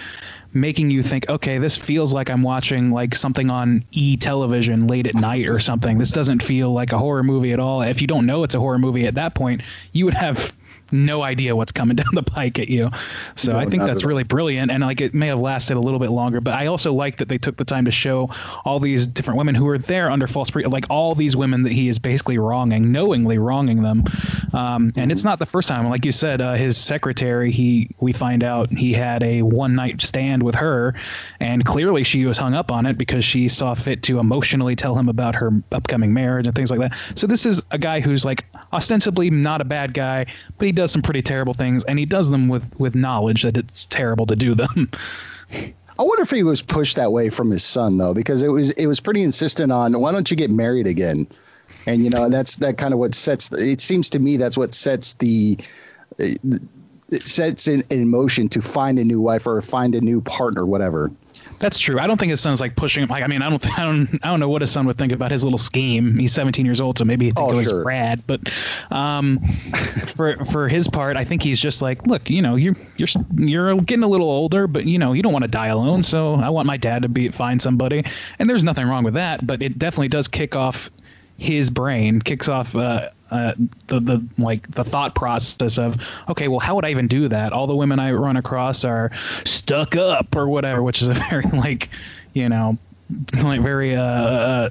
making 0.56 0.90
you 0.90 1.04
think, 1.04 1.30
okay, 1.30 1.58
this 1.58 1.76
feels 1.76 2.14
like 2.14 2.30
I'm 2.30 2.42
watching 2.42 2.90
like 2.92 3.14
something 3.14 3.50
on 3.50 3.84
e 3.92 4.18
television 4.18 4.88
late 4.88 5.06
at 5.06 5.14
night 5.14 5.48
or 5.50 5.60
something. 5.60 5.98
This 5.98 6.12
doesn't 6.12 6.42
feel 6.42 6.72
like 6.72 6.94
a 6.94 6.98
horror 6.98 7.24
movie 7.24 7.52
at 7.52 7.60
all. 7.60 7.82
If 7.82 8.02
you 8.02 8.08
don't 8.08 8.26
know 8.26 8.44
it's 8.44 8.56
a 8.56 8.60
horror 8.60 8.80
movie 8.80 9.06
at 9.06 9.16
that 9.16 9.36
point, 9.36 9.62
you 9.92 10.06
would 10.06 10.14
have 10.14 10.56
no 10.92 11.24
idea 11.24 11.56
what's 11.56 11.72
coming 11.72 11.96
down 12.02 12.14
the 12.14 12.24
pike 12.24 12.60
at 12.60 12.70
you. 12.70 12.90
So 13.36 13.54
no, 13.54 13.60
I 13.60 13.66
think 13.66 13.84
that's 13.84 14.04
really 14.04 14.24
brilliant. 14.24 14.72
And 14.72 14.84
like 14.84 15.02
it 15.02 15.14
may 15.14 15.28
have 15.28 15.40
lasted 15.40 15.78
a 15.78 15.80
little 15.80 16.00
bit 16.00 16.12
longer, 16.12 16.42
but 16.42 16.56
I 16.56 16.68
also 16.68 16.94
like 16.94 17.18
that 17.18 17.30
they 17.30 17.38
took 17.38 17.58
the 17.58 17.66
time 17.66 17.86
to 17.86 17.92
show 17.92 18.30
all 18.66 18.80
these 18.80 19.08
different 19.08 19.38
women 19.38 19.56
who 19.56 19.68
are 19.68 19.78
there 19.78 20.10
under 20.10 20.28
false 20.28 20.50
pre 20.50 20.66
like 20.66 20.86
all 20.90 21.16
these 21.16 21.36
women 21.36 21.64
that 21.64 21.72
he 21.72 21.88
is 21.88 22.00
basically 22.00 22.38
wronging, 22.38 22.92
knowingly 22.92 23.38
wronging 23.38 23.82
them. 23.82 24.04
Um, 24.54 24.92
and 24.96 25.12
it's 25.12 25.24
not 25.24 25.40
the 25.40 25.46
first 25.46 25.68
time. 25.68 25.88
Like 25.90 26.06
you 26.06 26.12
said, 26.12 26.42
uh, 26.42 26.54
his 26.54 26.78
secretary, 26.78 27.52
he 27.52 27.90
we 28.00 28.14
find 28.14 28.44
out 28.44 28.72
he 28.72 28.94
had 28.94 29.24
a 29.24 29.42
one 29.42 29.76
night 29.76 30.02
stand 30.02 30.44
with 30.44 30.56
her, 30.56 30.94
and 31.40 31.66
clearly 31.66 32.04
she 32.04 32.26
was 32.26 32.38
hung 32.38 32.54
up 32.54 32.72
on 32.72 32.86
it 32.86 32.98
because 32.98 33.24
she 33.26 33.48
saw 33.48 33.74
fit 33.74 34.04
to 34.04 34.20
emotionally 34.20 34.76
tell 34.76 34.98
him 34.98 35.10
about 35.10 35.36
her 35.36 35.52
upcoming 35.72 36.14
marriage 36.14 36.48
and 36.48 36.56
things 36.56 36.72
like 36.72 36.80
that. 36.80 36.98
So 37.16 37.28
this 37.28 37.46
is 37.46 37.62
a 37.72 37.78
guy 37.78 38.00
who's 38.00 38.26
like 38.26 38.46
ostensibly 38.74 39.30
not 39.30 39.62
a 39.62 39.66
bad 39.66 39.94
guy, 39.94 40.26
but 40.58 40.66
he 40.66 40.72
does 40.76 40.92
some 40.92 41.02
pretty 41.02 41.22
terrible 41.22 41.54
things, 41.54 41.84
and 41.86 41.98
he 41.98 42.06
does 42.06 42.30
them 42.30 42.48
with 42.48 42.80
with 42.80 42.96
knowledge 42.96 43.44
that 43.44 43.58
it's 43.58 43.88
terrible 43.88 44.26
to 44.28 44.36
do 44.36 44.54
them. 44.54 44.90
I 45.98 46.04
wonder 46.04 46.24
if 46.24 46.30
he 46.30 46.44
was 46.44 46.62
pushed 46.62 46.98
that 46.98 47.12
way 47.12 47.30
from 47.30 47.50
his 47.50 47.64
son 47.64 47.98
though, 47.98 48.14
because 48.14 48.44
it 48.44 48.50
was 48.50 48.72
it 48.72 48.88
was 48.88 49.00
pretty 49.00 49.24
insistent 49.24 49.72
on 49.72 50.00
why 50.00 50.12
don't 50.12 50.30
you 50.30 50.38
get 50.38 50.52
married 50.52 50.88
again, 50.88 51.28
and 51.86 52.04
you 52.04 52.10
know 52.10 52.30
that's 52.30 52.58
that 52.58 52.78
kind 52.78 52.94
of 52.94 53.00
what 53.00 53.16
sets. 53.16 53.52
It 53.54 53.82
seems 53.82 54.10
to 54.12 54.20
me 54.20 54.38
that's 54.38 54.58
what 54.58 54.74
sets 54.74 55.14
the. 55.16 55.58
It 56.18 57.22
sets 57.22 57.68
in, 57.68 57.84
in 57.90 58.10
motion 58.10 58.50
to 58.50 58.62
find 58.62 58.98
a 58.98 59.04
new 59.04 59.22
wife 59.22 59.46
or 59.46 59.62
find 59.62 59.94
a 59.94 60.02
new 60.02 60.22
partner, 60.22 60.66
whatever. 60.66 61.12
That's 61.60 61.80
true. 61.80 62.00
I 62.00 62.08
don't 62.08 62.20
think 62.20 62.30
his 62.30 62.42
son's 62.42 62.60
like 62.60 62.76
pushing 62.76 63.04
him. 63.04 63.10
Like, 63.10 63.24
I 63.24 63.28
mean, 63.28 63.42
I 63.42 63.50
don't, 63.50 63.66
I 63.80 63.84
don't, 63.84 64.20
I 64.24 64.28
don't 64.28 64.40
know 64.40 64.50
what 64.50 64.62
his 64.62 64.72
son 64.72 64.86
would 64.88 64.98
think 64.98 65.12
about 65.12 65.32
his 65.32 65.44
little 65.44 65.58
scheme. 65.58 66.18
He's 66.18 66.34
17 66.34 66.66
years 66.66 66.82
old, 66.82 66.98
so 66.98 67.06
maybe 67.06 67.26
he 67.26 67.32
think 67.32 67.48
oh, 67.48 67.52
it 67.52 67.56
was 67.56 67.68
sure. 67.68 67.84
rad. 67.84 68.24
But 68.28 68.42
um, 68.92 69.40
for 70.16 70.44
for 70.46 70.68
his 70.68 70.88
part, 70.88 71.18
I 71.18 71.24
think 71.24 71.42
he's 71.42 71.60
just 71.60 71.82
like, 71.82 72.06
look, 72.08 72.30
you 72.30 72.42
know, 72.42 72.56
you're 72.56 72.76
you're 72.98 73.08
you're 73.36 73.76
getting 73.82 74.04
a 74.04 74.08
little 74.08 74.30
older, 74.30 74.68
but 74.68 74.86
you 74.86 75.00
know, 75.00 75.14
you 75.14 75.22
don't 75.22 75.34
want 75.34 75.44
to 75.44 75.50
die 75.50 75.68
alone. 75.68 76.04
So 76.04 76.36
I 76.36 76.50
want 76.50 76.68
my 76.68 76.78
dad 76.78 77.02
to 77.04 77.10
be 77.10 77.30
find 77.30 77.62
somebody, 77.62 78.04
and 78.40 78.50
there's 78.50 78.64
nothing 78.64 78.88
wrong 78.88 79.04
with 79.04 79.14
that. 79.14 79.46
But 79.46 79.62
it 79.62 79.80
definitely 79.80 80.10
does 80.10 80.28
kick 80.28 80.56
off 80.56 80.92
his 81.38 81.70
brain, 81.70 82.22
kicks 82.22 82.48
off 82.48 82.76
uh, 82.76 83.10
uh, 83.36 83.54
the 83.88 84.00
the 84.00 84.28
like 84.38 84.70
the 84.72 84.84
thought 84.84 85.16
process 85.16 85.78
of 85.78 85.98
okay, 86.30 86.48
well, 86.48 86.60
how 86.60 86.76
would 86.76 86.86
I 86.86 86.92
even 86.92 87.08
do 87.08 87.28
that? 87.28 87.54
All 87.54 87.68
the 87.68 87.76
women 87.76 88.00
I 88.00 88.12
run 88.12 88.38
across 88.38 88.86
are 88.86 89.12
stuck 89.44 89.96
up 89.96 90.36
or 90.36 90.48
whatever, 90.48 90.82
which 90.82 91.02
is 91.02 91.08
a 91.08 91.14
very 91.30 91.46
like 91.54 91.90
you 92.34 92.50
know 92.50 92.78
like 93.44 93.62
very 93.62 93.96
uh, 93.96 94.02
uh 94.04 94.70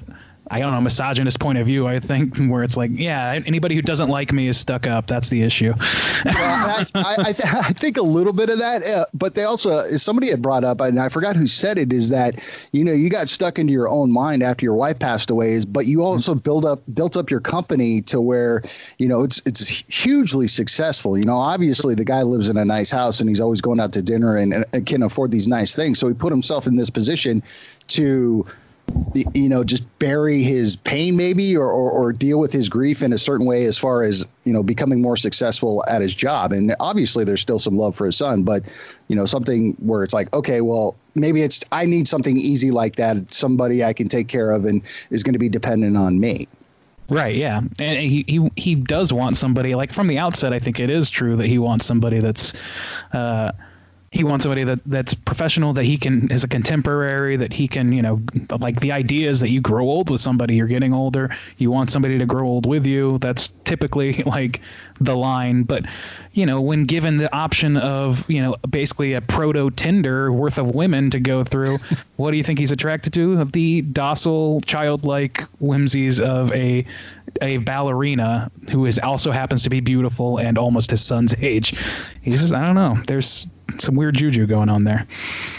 I 0.51 0.59
don't 0.59 0.71
know, 0.71 0.81
misogynist 0.81 1.39
point 1.39 1.57
of 1.57 1.65
view, 1.65 1.87
I 1.87 1.99
think, 1.99 2.37
where 2.49 2.63
it's 2.63 2.77
like, 2.77 2.91
yeah, 2.93 3.39
anybody 3.45 3.73
who 3.73 3.81
doesn't 3.81 4.09
like 4.09 4.31
me 4.31 4.47
is 4.47 4.57
stuck 4.57 4.85
up. 4.85 5.07
That's 5.07 5.29
the 5.29 5.41
issue. 5.41 5.73
well, 5.77 6.35
I, 6.35 6.85
I, 6.95 7.15
I, 7.17 7.33
th- 7.33 7.53
I, 7.53 7.69
think 7.71 7.97
a 7.97 8.03
little 8.03 8.33
bit 8.33 8.49
of 8.49 8.59
that, 8.59 8.83
uh, 8.83 9.05
but 9.13 9.33
they 9.33 9.43
also, 9.43 9.89
somebody 9.97 10.29
had 10.29 10.41
brought 10.41 10.63
up, 10.63 10.81
and 10.81 10.99
I 10.99 11.09
forgot 11.09 11.35
who 11.35 11.47
said 11.47 11.77
it, 11.77 11.91
is 11.91 12.09
that, 12.09 12.35
you 12.71 12.83
know, 12.83 12.93
you 12.93 13.09
got 13.09 13.27
stuck 13.27 13.57
into 13.57 13.73
your 13.73 13.89
own 13.89 14.11
mind 14.11 14.43
after 14.43 14.65
your 14.65 14.75
wife 14.75 14.99
passed 14.99 15.31
away, 15.31 15.53
is, 15.53 15.65
but 15.65 15.87
you 15.87 16.03
also 16.03 16.33
mm-hmm. 16.33 16.39
build 16.39 16.65
up, 16.65 16.81
built 16.93 17.17
up 17.17 17.31
your 17.31 17.39
company 17.39 18.01
to 18.03 18.21
where, 18.21 18.61
you 18.99 19.07
know, 19.07 19.23
it's, 19.23 19.41
it's 19.45 19.67
hugely 19.67 20.47
successful. 20.47 21.17
You 21.17 21.25
know, 21.25 21.37
obviously 21.37 21.95
the 21.95 22.05
guy 22.05 22.21
lives 22.21 22.49
in 22.49 22.57
a 22.57 22.65
nice 22.65 22.91
house 22.91 23.19
and 23.19 23.29
he's 23.29 23.41
always 23.41 23.61
going 23.61 23.79
out 23.79 23.93
to 23.93 24.01
dinner 24.01 24.37
and, 24.37 24.63
and 24.73 24.85
can 24.85 25.01
afford 25.01 25.31
these 25.31 25.47
nice 25.47 25.73
things. 25.73 25.97
So 25.97 26.07
he 26.07 26.13
put 26.13 26.31
himself 26.31 26.67
in 26.67 26.75
this 26.75 26.89
position 26.89 27.41
to, 27.87 28.45
you 29.33 29.49
know 29.49 29.63
just 29.63 29.87
bury 29.99 30.43
his 30.43 30.75
pain 30.75 31.15
maybe 31.15 31.55
or, 31.55 31.69
or, 31.69 31.89
or 31.91 32.11
deal 32.11 32.37
with 32.37 32.51
his 32.51 32.69
grief 32.69 33.01
in 33.01 33.13
a 33.13 33.17
certain 33.17 33.45
way 33.45 33.65
as 33.65 33.77
far 33.77 34.03
as 34.03 34.27
you 34.43 34.53
know 34.53 34.61
becoming 34.61 35.01
more 35.01 35.17
successful 35.17 35.83
at 35.87 36.01
his 36.01 36.13
job. 36.13 36.51
And 36.51 36.75
obviously 36.79 37.23
there's 37.23 37.41
still 37.41 37.59
some 37.59 37.77
love 37.77 37.95
for 37.95 38.05
his 38.05 38.17
son 38.17 38.43
but 38.43 38.71
you 39.07 39.15
know 39.15 39.25
something 39.25 39.73
where 39.79 40.03
it's 40.03 40.13
like 40.13 40.33
okay 40.33 40.61
well 40.61 40.95
maybe 41.15 41.41
it's 41.41 41.63
i 41.71 41.85
need 41.85 42.07
something 42.07 42.37
easy 42.37 42.71
like 42.71 42.95
that. 42.97 43.31
Somebody 43.31 43.83
i 43.83 43.93
can 43.93 44.07
take 44.07 44.27
care 44.27 44.51
of 44.51 44.65
and 44.65 44.81
is 45.09 45.23
going 45.23 45.33
to 45.33 45.39
be 45.39 45.49
dependent 45.49 45.97
on 45.97 46.19
me. 46.19 46.47
Right, 47.09 47.35
yeah, 47.35 47.61
and 47.77 47.99
he, 47.99 48.25
he 48.27 48.49
he 48.55 48.73
does 48.73 49.13
want 49.13 49.37
somebody 49.37 49.75
like 49.75 49.93
from 49.93 50.07
the 50.07 50.17
outset. 50.17 50.53
I 50.53 50.59
think 50.59 50.79
it 50.79 50.89
is 50.89 51.07
true 51.07 51.35
that 51.35 51.45
he 51.45 51.59
wants 51.59 51.85
somebody 51.85 52.19
that's 52.19 52.53
uh, 53.13 53.51
he 54.15 54.23
wants 54.23 54.43
somebody 54.43 54.63
that 54.63 54.79
that's 54.85 55.13
professional 55.13 55.73
that 55.73 55.83
he 55.83 55.97
can 55.97 56.31
is 56.31 56.45
a 56.45 56.47
contemporary 56.47 57.35
that 57.35 57.51
he 57.51 57.67
can 57.67 57.91
you 57.91 58.01
know 58.01 58.21
like 58.61 58.79
the 58.79 58.91
idea 58.91 59.29
is 59.29 59.41
that 59.41 59.49
you 59.49 59.59
grow 59.59 59.83
old 59.83 60.09
with 60.09 60.21
somebody 60.21 60.55
you're 60.55 60.67
getting 60.67 60.93
older 60.93 61.29
you 61.57 61.69
want 61.69 61.91
somebody 61.91 62.17
to 62.17 62.25
grow 62.25 62.47
old 62.47 62.65
with 62.65 62.85
you 62.85 63.17
that's 63.19 63.49
typically 63.65 64.13
like 64.25 64.61
the 64.99 65.15
line. 65.15 65.63
But 65.63 65.85
you 66.33 66.45
know 66.45 66.61
when 66.61 66.85
given 66.85 67.17
the 67.17 67.33
option 67.35 67.77
of 67.77 68.29
you 68.29 68.41
know 68.41 68.55
basically 68.69 69.13
a 69.13 69.21
proto 69.21 69.69
tinder 69.71 70.31
worth 70.31 70.57
of 70.57 70.73
women 70.73 71.09
to 71.11 71.19
go 71.19 71.43
through 71.43 71.77
what 72.17 72.31
do 72.31 72.37
you 72.37 72.43
think 72.43 72.59
he's 72.59 72.71
attracted 72.71 73.13
to? 73.13 73.43
The 73.45 73.81
docile 73.81 74.61
childlike 74.61 75.41
whimsies 75.59 76.19
of 76.19 76.53
a 76.53 76.85
a 77.41 77.57
ballerina 77.57 78.49
who 78.71 78.85
is 78.85 78.97
also 78.99 79.31
happens 79.31 79.63
to 79.63 79.69
be 79.69 79.81
beautiful 79.81 80.37
and 80.37 80.57
almost 80.57 80.91
his 80.91 81.03
son's 81.03 81.35
age. 81.41 81.75
He 82.21 82.31
says, 82.31 82.53
i 82.53 82.65
don't 82.65 82.75
know. 82.75 82.97
There's 83.07 83.49
some 83.77 83.95
weird 83.95 84.15
juju 84.15 84.45
going 84.45 84.69
on 84.69 84.83
there. 84.83 85.07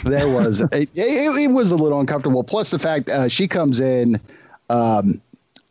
There 0.04 0.28
was. 0.28 0.60
it, 0.72 0.88
it, 0.94 1.36
it, 1.38 1.50
was 1.50 1.72
a 1.72 1.76
little 1.76 2.00
uncomfortable. 2.00 2.44
Plus 2.44 2.70
the 2.70 2.78
fact 2.78 3.08
uh, 3.08 3.28
she 3.28 3.48
comes 3.48 3.80
in. 3.80 4.20
Um, 4.68 5.20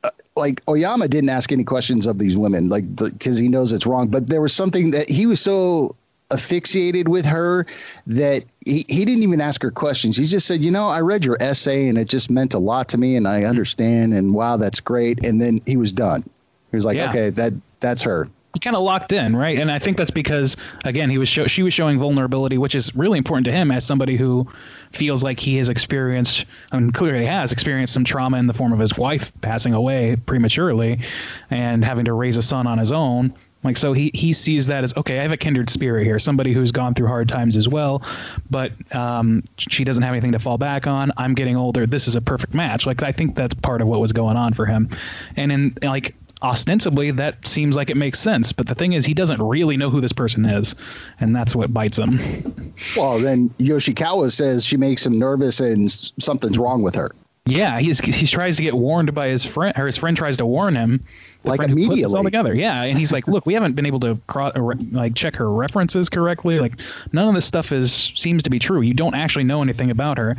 uh, 0.04 0.12
like 0.36 0.62
Oyama 0.67 1.08
didn't 1.08 1.30
ask 1.30 1.52
any 1.52 1.63
questions 1.63 2.06
of 2.06 2.19
these 2.19 2.38
women, 2.38 2.69
like 2.69 2.95
because 2.95 3.38
he 3.38 3.48
knows 3.48 3.71
it's 3.71 3.86
wrong. 3.86 4.08
But 4.08 4.28
there 4.28 4.41
was 4.41 4.54
something 4.54 4.91
that 4.91 5.10
he 5.10 5.26
was 5.26 5.41
so 5.41 5.95
asphyxiated 6.32 7.08
with 7.08 7.26
her 7.26 7.65
that 8.08 8.43
he, 8.65 8.86
he 8.88 9.06
didn't 9.06 9.24
even 9.24 9.41
ask 9.41 9.62
her 9.62 9.71
questions. 9.71 10.17
He 10.17 10.26
just 10.26 10.48
said, 10.48 10.63
You 10.63 10.71
know, 10.71 10.88
I 10.88 11.02
read 11.02 11.26
your 11.26 11.38
essay 11.39 11.88
and 11.88 11.98
it 11.98 12.10
just 12.10 12.30
meant 12.30 12.54
a 12.54 12.60
lot 12.60 12.89
to 12.89 12.98
me 12.98 13.15
and 13.15 13.28
I 13.28 13.43
understand 13.43 14.13
and 14.13 14.34
wow, 14.34 14.58
that's 14.58 14.80
great. 14.80 15.24
And 15.26 15.41
then 15.41 15.62
he 15.65 15.78
was 15.78 15.93
done. 15.93 16.24
He 16.71 16.78
was 16.78 16.86
like, 16.86 16.98
yeah. 16.98 17.10
Okay, 17.10 17.30
that 17.32 17.54
that's 17.80 18.02
her 18.02 18.28
he 18.56 18.60
kind 18.60 18.76
of 18.76 18.84
locked 18.84 19.12
in, 19.12 19.36
right? 19.36 19.60
And 19.60 19.70
I 19.70 19.80
think 19.80 19.98
that's 19.98 20.12
because 20.12 20.56
again, 20.86 21.10
he 21.10 21.18
was 21.18 21.28
show, 21.28 21.46
she 21.46 21.62
was 21.62 21.74
showing 21.74 22.00
vulnerability, 22.00 22.58
which 22.58 22.74
is 22.74 22.96
really 22.96 23.18
important 23.18 23.44
to 23.46 23.52
him 23.52 23.70
as 23.70 23.86
somebody 23.86 24.15
who 24.15 24.48
feels 24.91 25.26
like 25.26 25.41
he 25.41 25.58
has 25.58 25.68
experienced, 25.68 26.46
I 26.72 26.80
mean, 26.80 26.91
clearly 26.91 27.26
has 27.26 27.52
experienced 27.52 27.94
some 27.94 28.06
trauma 28.06 28.38
in 28.38 28.48
the 28.48 28.54
form 28.54 28.72
of 28.72 28.80
his 28.80 28.98
wife 28.98 29.30
passing 29.41 29.74
away 29.74 30.15
prematurely, 30.26 31.02
and 31.50 31.84
having 31.84 32.06
to 32.06 32.13
raise 32.13 32.38
a 32.38 32.41
son 32.41 32.65
on 32.65 32.78
his 32.78 32.94
own. 32.94 33.34
Like 33.65 33.76
so, 33.76 33.91
he 33.91 34.10
he 34.13 34.32
sees 34.32 34.68
that 34.68 34.86
as 34.86 34.96
okay. 34.96 35.20
I 35.20 35.24
have 35.24 35.34
a 35.34 35.38
kindred 35.38 35.70
spirit 35.70 36.06
here, 36.06 36.18
somebody 36.18 36.54
who's 36.54 36.72
gone 36.72 36.94
through 36.94 37.08
hard 37.08 37.28
times 37.28 37.58
as 37.58 37.68
well, 37.68 38.04
but 38.50 38.72
um, 38.96 39.44
she 39.58 39.84
doesn't 39.84 40.04
have 40.04 40.13
anything 40.13 40.32
to 40.32 40.39
fall 40.39 40.58
back 40.58 40.88
on. 40.88 41.12
I'm 41.18 41.34
getting 41.34 41.58
older. 41.58 41.86
This 41.86 42.08
is 42.08 42.15
a 42.15 42.22
perfect 42.22 42.54
match. 42.54 42.86
Like 42.86 43.04
I 43.04 43.12
think 43.12 43.36
that's 43.36 43.56
part 43.56 43.82
of 43.82 43.88
what 43.88 44.00
was 44.00 44.13
going 44.13 44.38
on 44.38 44.54
for 44.54 44.65
him, 44.65 44.88
and 45.36 45.52
in 45.52 45.78
like 45.82 46.15
ostensibly 46.41 47.12
that 47.12 47.48
seems 47.48 47.76
like 47.76 47.89
it 47.89 47.98
makes 47.98 48.19
sense 48.19 48.52
but 48.52 48.67
the 48.67 48.76
thing 48.76 48.93
is 48.93 49.06
he 49.06 49.13
doesn't 49.13 49.41
really 49.41 49.78
know 49.78 49.89
who 49.89 50.02
this 50.02 50.12
person 50.12 50.45
is 50.45 50.76
and 51.19 51.36
that's 51.36 51.56
what 51.56 51.74
bites 51.74 51.98
him. 51.98 52.19
Well 52.98 53.19
then 53.19 53.50
yoshikawa 53.58 54.32
says 54.32 54.65
she 54.65 54.76
makes 54.76 55.06
him 55.06 55.17
nervous 55.17 55.62
and 55.62 55.89
something's 55.89 56.60
wrong 56.60 56.84
with 56.84 56.93
her. 56.95 57.10
Yeah 57.45 57.80
he's 57.80 58.00
he 58.00 58.28
tries 58.28 58.58
to 58.58 58.63
get 58.63 58.74
warned 58.74 59.13
by 59.13 59.28
his 59.28 59.45
friend 59.45 59.74
or 59.78 59.86
his 59.86 59.98
friend 59.98 60.17
tries 60.17 60.38
to 60.38 60.45
warn 60.45 60.76
him 60.76 61.06
like 61.48 61.62
immediately 61.62 62.16
all 62.16 62.24
together. 62.24 62.54
Yeah, 62.54 62.84
and 62.84 62.98
he's 62.98 63.12
like, 63.12 63.28
"Look, 63.28 63.46
we 63.46 63.54
haven't 63.54 63.74
been 63.74 63.86
able 63.86 64.00
to 64.02 64.20
cross, 64.28 64.54
uh, 64.56 64.74
like 64.92 65.16
check 65.16 65.36
her 65.36 65.52
references 65.52 66.10
correctly. 66.10 66.60
Like 66.60 66.80
none 67.12 67.28
of 67.28 67.36
this 67.36 67.46
stuff 67.46 67.72
is 67.72 68.12
seems 68.16 68.44
to 68.44 68.50
be 68.50 68.60
true. 68.60 68.82
You 68.82 68.94
don't 68.94 69.16
actually 69.16 69.44
know 69.44 69.62
anything 69.62 69.92
about 69.92 70.18
her." 70.18 70.36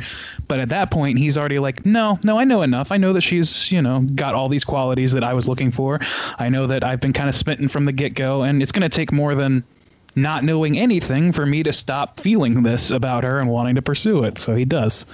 But 0.47 0.59
at 0.59 0.69
that 0.69 0.91
point, 0.91 1.17
he's 1.17 1.37
already 1.37 1.59
like, 1.59 1.85
"No, 1.85 2.19
no, 2.23 2.39
I 2.39 2.43
know 2.43 2.61
enough. 2.61 2.91
I 2.91 2.97
know 2.97 3.13
that 3.13 3.21
she's 3.21 3.71
you 3.71 3.81
know 3.81 4.01
got 4.15 4.33
all 4.33 4.49
these 4.49 4.63
qualities 4.63 5.13
that 5.13 5.23
I 5.23 5.33
was 5.33 5.47
looking 5.47 5.71
for. 5.71 5.99
I 6.39 6.49
know 6.49 6.67
that 6.67 6.83
I've 6.83 7.01
been 7.01 7.13
kind 7.13 7.29
of 7.29 7.35
smitten 7.35 7.67
from 7.67 7.85
the 7.85 7.91
get 7.91 8.13
go, 8.13 8.43
and 8.43 8.61
it's 8.61 8.71
going 8.71 8.89
to 8.89 8.89
take 8.89 9.11
more 9.11 9.35
than." 9.35 9.63
Not 10.17 10.43
knowing 10.43 10.77
anything 10.77 11.31
for 11.31 11.45
me 11.45 11.61
to 11.63 11.71
stop 11.71 12.19
feeling 12.19 12.63
this 12.63 12.91
about 12.91 13.23
her 13.23 13.39
and 13.39 13.49
wanting 13.49 13.75
to 13.75 13.81
pursue 13.81 14.23
it. 14.23 14.37
So 14.39 14.55
he 14.55 14.65
does. 14.65 15.05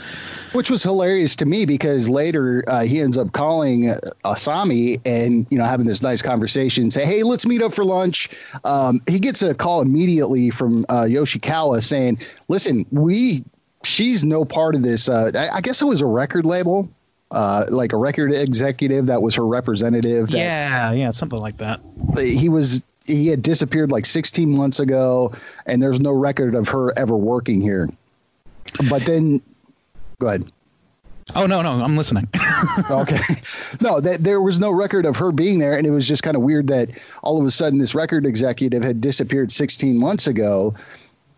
Which 0.54 0.72
was 0.72 0.82
hilarious 0.82 1.36
to 1.36 1.46
me 1.46 1.66
because 1.66 2.10
later 2.10 2.64
uh, 2.68 2.84
he 2.84 3.02
ends 3.02 3.18
up 3.18 3.34
calling 3.34 3.94
Asami 4.24 5.00
and, 5.06 5.46
you 5.50 5.58
know, 5.58 5.66
having 5.66 5.86
this 5.86 6.02
nice 6.02 6.22
conversation, 6.22 6.90
say, 6.90 7.06
hey, 7.06 7.24
let's 7.24 7.46
meet 7.46 7.62
up 7.62 7.74
for 7.74 7.84
lunch. 7.84 8.30
Um, 8.64 9.02
he 9.08 9.20
gets 9.20 9.44
a 9.44 9.54
call 9.54 9.82
immediately 9.82 10.50
from 10.50 10.86
uh, 10.88 11.04
Yoshikawa 11.04 11.84
saying, 11.84 12.20
listen, 12.48 12.86
we, 12.92 13.44
she's 13.84 14.24
no 14.24 14.46
part 14.46 14.74
of 14.74 14.84
this. 14.84 15.10
Uh, 15.10 15.32
I, 15.36 15.58
I 15.58 15.62
guess 15.62 15.82
it 15.82 15.86
was 15.86 16.02
a 16.02 16.08
record 16.08 16.46
label. 16.46 16.90
Uh, 17.32 17.66
like 17.72 17.94
a 17.94 17.98
record 17.98 18.32
executive 18.32 19.08
that 19.08 19.24
was 19.24 19.34
her 19.34 19.48
representative. 19.48 20.30
That, 20.30 20.38
yeah, 20.38 20.92
yeah, 20.92 21.10
something 21.10 21.40
like 21.40 21.58
that. 21.58 21.80
He 22.16 22.48
was 22.48 22.84
he 23.06 23.28
had 23.28 23.42
disappeared 23.42 23.92
like 23.92 24.06
16 24.06 24.50
months 24.56 24.80
ago, 24.80 25.32
and 25.66 25.82
there's 25.82 26.00
no 26.00 26.12
record 26.12 26.56
of 26.56 26.68
her 26.70 26.98
ever 26.98 27.18
working 27.18 27.62
here. 27.62 27.90
But 28.90 29.06
then, 29.06 29.42
go 30.20 30.28
ahead. 30.28 30.52
Oh 31.36 31.46
no, 31.46 31.62
no, 31.62 31.72
I'm 31.72 31.96
listening. 31.96 32.28
okay, 32.92 33.18
no, 33.82 34.00
that 34.02 34.24
there 34.24 34.42
was 34.42 34.60
no 34.60 34.72
record 34.72 35.06
of 35.06 35.16
her 35.18 35.32
being 35.32 35.60
there, 35.60 35.78
and 35.78 35.88
it 35.88 35.92
was 35.92 36.08
just 36.08 36.22
kind 36.22 36.36
of 36.36 36.44
weird 36.44 36.68
that 36.68 36.90
all 37.24 37.40
of 37.40 37.48
a 37.48 37.52
sudden 37.52 37.80
this 37.80 37.96
record 37.96 38.26
executive 38.26 38.84
had 38.84 39.00
disappeared 39.00 39.52
16 39.52 39.98
months 39.98 40.28
ago, 40.28 40.74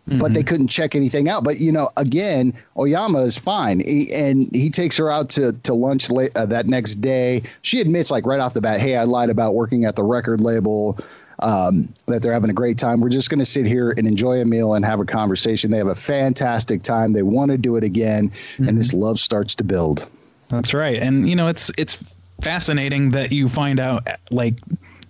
mm-hmm. 0.08 0.18
but 0.18 0.34
they 0.34 0.40
mm-hmm. 0.40 0.48
couldn't 0.48 0.68
check 0.68 0.96
anything 0.96 1.28
out. 1.28 1.44
But 1.44 1.60
you 1.60 1.70
know, 1.70 1.88
again, 1.96 2.52
Oyama 2.76 3.20
is 3.20 3.38
fine, 3.38 3.80
he, 3.80 4.12
and 4.12 4.54
he 4.54 4.70
takes 4.70 4.96
her 4.96 5.10
out 5.10 5.28
to 5.30 5.52
to 5.52 5.72
lunch 5.72 6.10
late, 6.10 6.36
uh, 6.36 6.46
that 6.46 6.66
next 6.66 6.96
day. 6.96 7.42
She 7.62 7.80
admits, 7.80 8.10
like 8.10 8.26
right 8.26 8.40
off 8.40 8.54
the 8.54 8.60
bat, 8.60 8.80
"Hey, 8.80 8.96
I 8.96 9.04
lied 9.04 9.30
about 9.30 9.54
working 9.54 9.84
at 9.84 9.94
the 9.94 10.02
record 10.02 10.40
label." 10.40 10.98
Um, 11.40 11.92
that 12.06 12.22
they're 12.22 12.32
having 12.32 12.50
a 12.50 12.54
great 12.54 12.78
time. 12.78 13.00
We're 13.00 13.08
just 13.08 13.30
going 13.30 13.38
to 13.38 13.44
sit 13.44 13.66
here 13.66 13.90
and 13.90 14.06
enjoy 14.06 14.40
a 14.40 14.44
meal 14.44 14.74
and 14.74 14.84
have 14.84 15.00
a 15.00 15.04
conversation. 15.04 15.70
They 15.70 15.78
have 15.78 15.86
a 15.86 15.94
fantastic 15.94 16.82
time. 16.82 17.12
They 17.12 17.22
want 17.22 17.50
to 17.50 17.58
do 17.58 17.76
it 17.76 17.84
again, 17.84 18.30
mm-hmm. 18.30 18.68
and 18.68 18.78
this 18.78 18.92
love 18.92 19.18
starts 19.18 19.54
to 19.56 19.64
build. 19.64 20.08
That's 20.48 20.72
right, 20.72 21.00
and 21.02 21.28
you 21.28 21.36
know 21.36 21.48
it's 21.48 21.70
it's 21.76 21.98
fascinating 22.42 23.10
that 23.10 23.32
you 23.32 23.48
find 23.48 23.80
out 23.80 24.06
like 24.30 24.54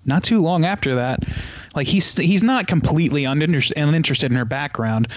not 0.05 0.25
too 0.25 0.41
long 0.41 0.65
after 0.65 0.95
that, 0.95 1.25
like 1.75 1.87
he's 1.87 2.17
he's 2.17 2.43
not 2.43 2.67
completely 2.67 3.25
uninterested, 3.25 3.77
uninterested 3.77 4.31
in 4.31 4.37
her 4.37 4.45
background 4.45 5.09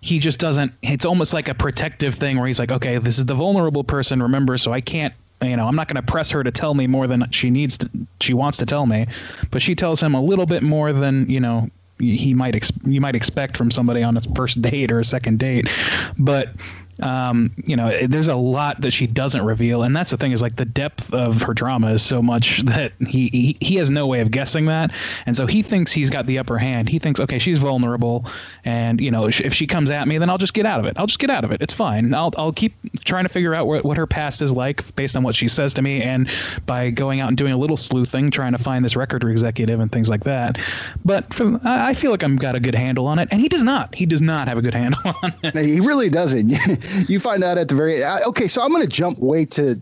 he 0.00 0.18
just 0.18 0.38
doesn't 0.38 0.72
it's 0.82 1.04
almost 1.04 1.32
like 1.32 1.48
a 1.48 1.54
protective 1.54 2.14
thing 2.14 2.38
where 2.38 2.46
he's 2.46 2.60
like 2.60 2.70
okay 2.70 2.98
this 2.98 3.18
is 3.18 3.26
the 3.26 3.34
vulnerable 3.34 3.82
person 3.82 4.22
remember 4.22 4.56
so 4.56 4.72
i 4.72 4.80
can't 4.80 5.12
you 5.42 5.56
know, 5.56 5.66
I'm 5.66 5.76
not 5.76 5.88
going 5.88 5.96
to 5.96 6.02
press 6.02 6.30
her 6.30 6.42
to 6.42 6.50
tell 6.50 6.74
me 6.74 6.86
more 6.86 7.06
than 7.06 7.30
she 7.30 7.50
needs 7.50 7.78
to, 7.78 7.90
she 8.20 8.34
wants 8.34 8.58
to 8.58 8.66
tell 8.66 8.86
me, 8.86 9.06
but 9.50 9.62
she 9.62 9.74
tells 9.74 10.02
him 10.02 10.14
a 10.14 10.22
little 10.22 10.46
bit 10.46 10.62
more 10.62 10.92
than, 10.92 11.28
you 11.28 11.40
know, 11.40 11.70
he 12.00 12.32
might 12.32 12.54
ex- 12.54 12.72
you 12.84 13.00
might 13.00 13.16
expect 13.16 13.56
from 13.56 13.70
somebody 13.70 14.02
on 14.02 14.16
a 14.16 14.20
first 14.34 14.62
date 14.62 14.92
or 14.92 15.00
a 15.00 15.04
second 15.04 15.38
date. 15.38 15.68
But 16.16 16.50
um, 17.00 17.52
you 17.64 17.76
know, 17.76 18.06
there's 18.06 18.28
a 18.28 18.36
lot 18.36 18.80
that 18.80 18.90
she 18.90 19.06
doesn't 19.06 19.44
reveal, 19.44 19.82
and 19.82 19.94
that's 19.94 20.10
the 20.10 20.16
thing 20.16 20.32
is 20.32 20.42
like 20.42 20.56
the 20.56 20.64
depth 20.64 21.12
of 21.14 21.42
her 21.42 21.54
drama 21.54 21.92
is 21.92 22.02
so 22.02 22.20
much 22.20 22.62
that 22.64 22.92
he, 23.06 23.28
he 23.28 23.56
he 23.60 23.76
has 23.76 23.90
no 23.90 24.06
way 24.06 24.20
of 24.20 24.30
guessing 24.30 24.66
that, 24.66 24.90
and 25.26 25.36
so 25.36 25.46
he 25.46 25.62
thinks 25.62 25.92
he's 25.92 26.10
got 26.10 26.26
the 26.26 26.38
upper 26.38 26.58
hand. 26.58 26.88
He 26.88 26.98
thinks, 26.98 27.20
okay, 27.20 27.38
she's 27.38 27.58
vulnerable, 27.58 28.26
and 28.64 29.00
you 29.00 29.10
know, 29.10 29.28
if 29.28 29.54
she 29.54 29.66
comes 29.66 29.90
at 29.90 30.08
me, 30.08 30.18
then 30.18 30.28
I'll 30.30 30.38
just 30.38 30.54
get 30.54 30.66
out 30.66 30.80
of 30.80 30.86
it. 30.86 30.96
I'll 30.98 31.06
just 31.06 31.18
get 31.18 31.30
out 31.30 31.44
of 31.44 31.52
it. 31.52 31.62
It's 31.62 31.74
fine. 31.74 32.12
I'll 32.14 32.32
I'll 32.36 32.52
keep 32.52 32.74
trying 33.04 33.24
to 33.24 33.28
figure 33.28 33.54
out 33.54 33.66
what 33.66 33.84
what 33.84 33.96
her 33.96 34.06
past 34.06 34.42
is 34.42 34.52
like 34.52 34.94
based 34.96 35.16
on 35.16 35.22
what 35.22 35.34
she 35.34 35.48
says 35.48 35.74
to 35.74 35.82
me, 35.82 36.02
and 36.02 36.30
by 36.66 36.90
going 36.90 37.20
out 37.20 37.28
and 37.28 37.36
doing 37.36 37.52
a 37.52 37.58
little 37.58 37.76
sleuthing, 37.76 38.30
trying 38.30 38.52
to 38.52 38.58
find 38.58 38.84
this 38.84 38.96
record 38.96 39.24
executive 39.24 39.80
and 39.80 39.92
things 39.92 40.08
like 40.08 40.24
that. 40.24 40.58
But 41.04 41.26
I 41.64 41.94
feel 41.94 42.10
like 42.10 42.22
I've 42.22 42.38
got 42.38 42.54
a 42.54 42.60
good 42.60 42.74
handle 42.74 43.06
on 43.06 43.18
it, 43.18 43.28
and 43.30 43.40
he 43.40 43.48
does 43.48 43.62
not. 43.62 43.94
He 43.94 44.06
does 44.06 44.22
not 44.22 44.48
have 44.48 44.58
a 44.58 44.62
good 44.62 44.74
handle 44.78 45.00
on 45.22 45.34
it. 45.42 45.54
He 45.54 45.80
really 45.80 46.08
doesn't. 46.08 46.48
you 47.08 47.20
find 47.20 47.42
out 47.42 47.58
at 47.58 47.68
the 47.68 47.74
very 47.74 48.04
okay. 48.04 48.48
So 48.48 48.62
I'm 48.62 48.70
going 48.70 48.82
to 48.82 48.88
jump 48.88 49.18
way 49.18 49.44
to. 49.46 49.80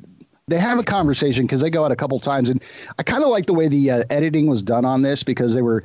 They 0.49 0.59
have 0.59 0.79
a 0.79 0.85
conversation 0.85 1.45
because 1.45 1.61
they 1.61 1.71
go 1.71 1.85
out 1.85 1.90
a 1.90 1.97
couple 1.97 2.21
times, 2.21 2.51
and 2.51 2.62
I 2.99 3.03
kind 3.03 3.25
of 3.25 3.31
like 3.31 3.47
the 3.47 3.55
way 3.55 3.66
the 3.66 3.90
uh, 3.90 4.03
editing 4.11 4.47
was 4.47 4.62
done 4.62 4.85
on 4.85 5.03
this 5.03 5.25
because 5.25 5.55
they 5.55 5.62
were, 5.62 5.83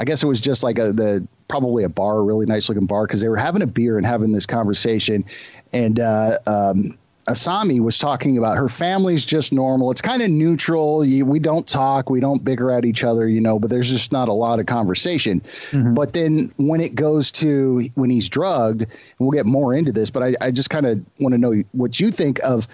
I 0.00 0.04
guess 0.04 0.24
it 0.24 0.26
was 0.26 0.40
just 0.40 0.64
like 0.64 0.80
a 0.80 0.92
the 0.92 1.26
probably 1.46 1.84
a 1.84 1.88
bar, 1.88 2.24
really 2.24 2.46
nice 2.46 2.68
looking 2.68 2.86
bar, 2.86 3.06
because 3.06 3.20
they 3.20 3.28
were 3.28 3.36
having 3.36 3.62
a 3.62 3.68
beer 3.68 3.96
and 3.96 4.04
having 4.04 4.32
this 4.32 4.46
conversation, 4.46 5.24
and 5.72 6.00
uh, 6.00 6.38
um, 6.48 6.98
Asami 7.26 7.80
was 7.80 7.98
talking 7.98 8.38
about 8.38 8.56
her 8.56 8.68
family's 8.68 9.24
just 9.24 9.52
normal. 9.52 9.90
It's 9.90 10.00
kind 10.00 10.22
of 10.22 10.30
neutral. 10.30 11.04
You, 11.04 11.24
we 11.24 11.38
don't 11.38 11.66
talk, 11.66 12.10
we 12.10 12.20
don't 12.20 12.42
bicker 12.44 12.70
at 12.70 12.84
each 12.84 13.04
other, 13.04 13.28
you 13.28 13.40
know, 13.40 13.58
but 13.58 13.70
there's 13.70 13.90
just 13.90 14.10
not 14.10 14.28
a 14.28 14.32
lot 14.32 14.58
of 14.58 14.66
conversation. 14.66 15.40
Mm-hmm. 15.40 15.94
But 15.94 16.12
then 16.14 16.52
when 16.56 16.80
it 16.80 16.94
goes 16.94 17.30
to 17.32 17.82
when 17.94 18.10
he's 18.10 18.28
drugged, 18.28 18.86
we'll 19.18 19.30
get 19.30 19.46
more 19.46 19.74
into 19.74 19.92
this, 19.92 20.10
but 20.10 20.22
I, 20.22 20.34
I 20.40 20.50
just 20.50 20.70
kind 20.70 20.86
of 20.86 21.00
want 21.20 21.34
to 21.34 21.38
know 21.38 21.62
what 21.72 22.00
you 22.00 22.10
think 22.10 22.40
of 22.42 22.66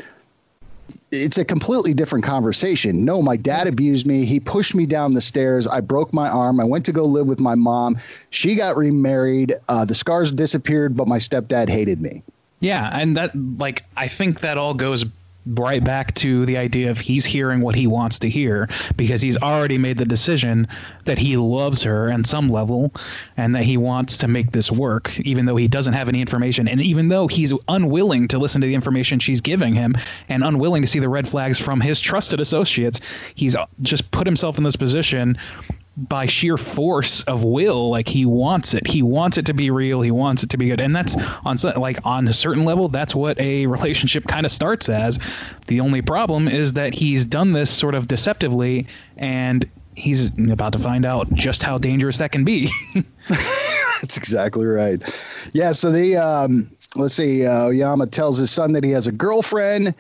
it's 1.11 1.39
a 1.39 1.45
completely 1.45 1.95
different 1.95 2.25
conversation. 2.25 3.05
No, 3.05 3.23
my 3.23 3.37
dad 3.37 3.67
abused 3.67 4.07
me. 4.07 4.25
He 4.25 4.41
pushed 4.41 4.75
me 4.75 4.87
down 4.87 5.15
the 5.15 5.21
stairs. 5.21 5.67
I 5.67 5.81
broke 5.81 6.13
my 6.13 6.29
arm. 6.29 6.61
I 6.61 6.65
went 6.65 6.85
to 6.87 6.93
go 6.93 7.05
live 7.05 7.27
with 7.27 7.41
my 7.41 7.55
mom. 7.55 7.97
She 8.31 8.55
got 8.55 8.77
remarried. 8.77 9.55
Uh, 9.69 9.85
the 9.85 9.95
scars 9.95 10.33
disappeared, 10.33 10.97
but 10.97 11.09
my 11.09 11.19
stepdad 11.19 11.69
hated 11.69 12.01
me. 12.01 12.23
Yeah, 12.61 12.91
and 12.93 13.17
that 13.17 13.33
like 13.59 13.85
I 13.97 14.09
think 14.09 14.41
that 14.41 14.59
all 14.59 14.75
goes 14.75 15.05
right 15.47 15.85
back 15.85 16.13
to 16.15 16.45
the 16.47 16.57
idea 16.57 16.91
of 16.91 16.99
he's 16.99 17.25
hearing 17.25 17.61
what 17.61 17.75
he 17.75 17.87
wants 17.87 18.19
to 18.19 18.29
hear 18.29 18.69
because 18.97 19.23
he's 19.23 19.39
already 19.39 19.79
made 19.79 19.97
the 19.97 20.05
decision 20.05 20.67
that 21.05 21.19
he 21.19 21.37
loves 21.37 21.83
her 21.85 22.11
on 22.11 22.25
some 22.25 22.49
level 22.49 22.93
and 23.37 23.55
that 23.55 23.63
he 23.63 23.77
wants 23.77 24.19
to 24.19 24.27
make 24.27 24.51
this 24.51 24.73
work 24.73 25.19
even 25.21 25.47
though 25.47 25.55
he 25.57 25.69
doesn't 25.69 25.93
have 25.93 26.09
any 26.09 26.21
information. 26.21 26.67
And 26.67 26.81
even 26.81 27.09
though 27.09 27.29
he's 27.29 27.53
unwilling 27.69 28.27
to 28.29 28.39
listen 28.39 28.61
to 28.61 28.67
the 28.67 28.75
information 28.75 29.21
she's 29.21 29.41
giving 29.41 29.75
him 29.75 29.95
and 30.29 30.43
unwilling 30.43 30.83
to 30.83 30.89
see 30.89 30.99
the 30.99 31.09
red 31.09 31.29
flags 31.29 31.61
from 31.61 31.81
his 31.81 32.01
trusted 32.01 32.41
associates 32.41 33.01
he's 33.35 33.55
just 33.83 34.11
put 34.11 34.27
himself 34.27 34.59
in 34.59 34.65
this 34.65 34.77
position 34.77 35.39
by 35.97 36.27
sheer 36.27 36.59
force 36.59 37.23
of 37.25 37.43
will 37.43 37.91
like 37.91 38.07
he 38.07 38.27
wants 38.27 38.75
it. 38.75 38.87
He 38.87 39.03
wants 39.03 39.39
it 39.39 39.47
to 39.47 39.55
be 39.55 39.71
real. 39.71 40.03
He 40.03 40.11
wants 40.11 40.43
it 40.43 40.51
to 40.51 40.59
be 40.59 40.69
good. 40.69 40.81
And 40.81 40.95
that's 40.95 41.17
on 41.45 41.57
like 41.77 41.99
on 42.05 42.29
a 42.29 42.35
certain 42.35 42.65
level 42.65 42.89
that's 42.89 43.15
what 43.15 43.39
a 43.41 43.67
relationship 43.67 44.27
kind 44.27 44.45
of 44.45 44.53
starts 44.53 44.89
as. 44.89 45.19
The 45.69 45.81
only 45.81 46.03
problem 46.03 46.49
is 46.49 46.75
that 46.75 46.93
he's 46.93 47.25
done 47.25 47.53
this 47.53 47.71
sort 47.71 47.95
of 47.95 48.09
deceptively 48.09 48.87
and 49.17 49.69
he's 49.95 50.29
about 50.51 50.73
to 50.75 50.79
find 50.79 51.07
out 51.07 51.33
just 51.33 51.63
how 51.63 51.79
dangerous 51.79 52.19
that 52.19 52.31
can 52.31 52.45
be. 52.45 52.71
That's 54.03 54.19
exactly 54.19 54.67
right. 54.67 55.01
Yeah 55.55 55.73
so 55.73 55.91
the 55.91 56.17
um 56.17 56.71
let's 56.95 57.15
see 57.15 57.47
uh, 57.47 57.69
oyama 57.69 58.07
tells 58.07 58.37
his 58.37 58.51
son 58.51 58.73
that 58.73 58.85
he 58.85 58.91
has 58.91 59.07
a 59.07 59.13
girlfriend. 59.13 59.95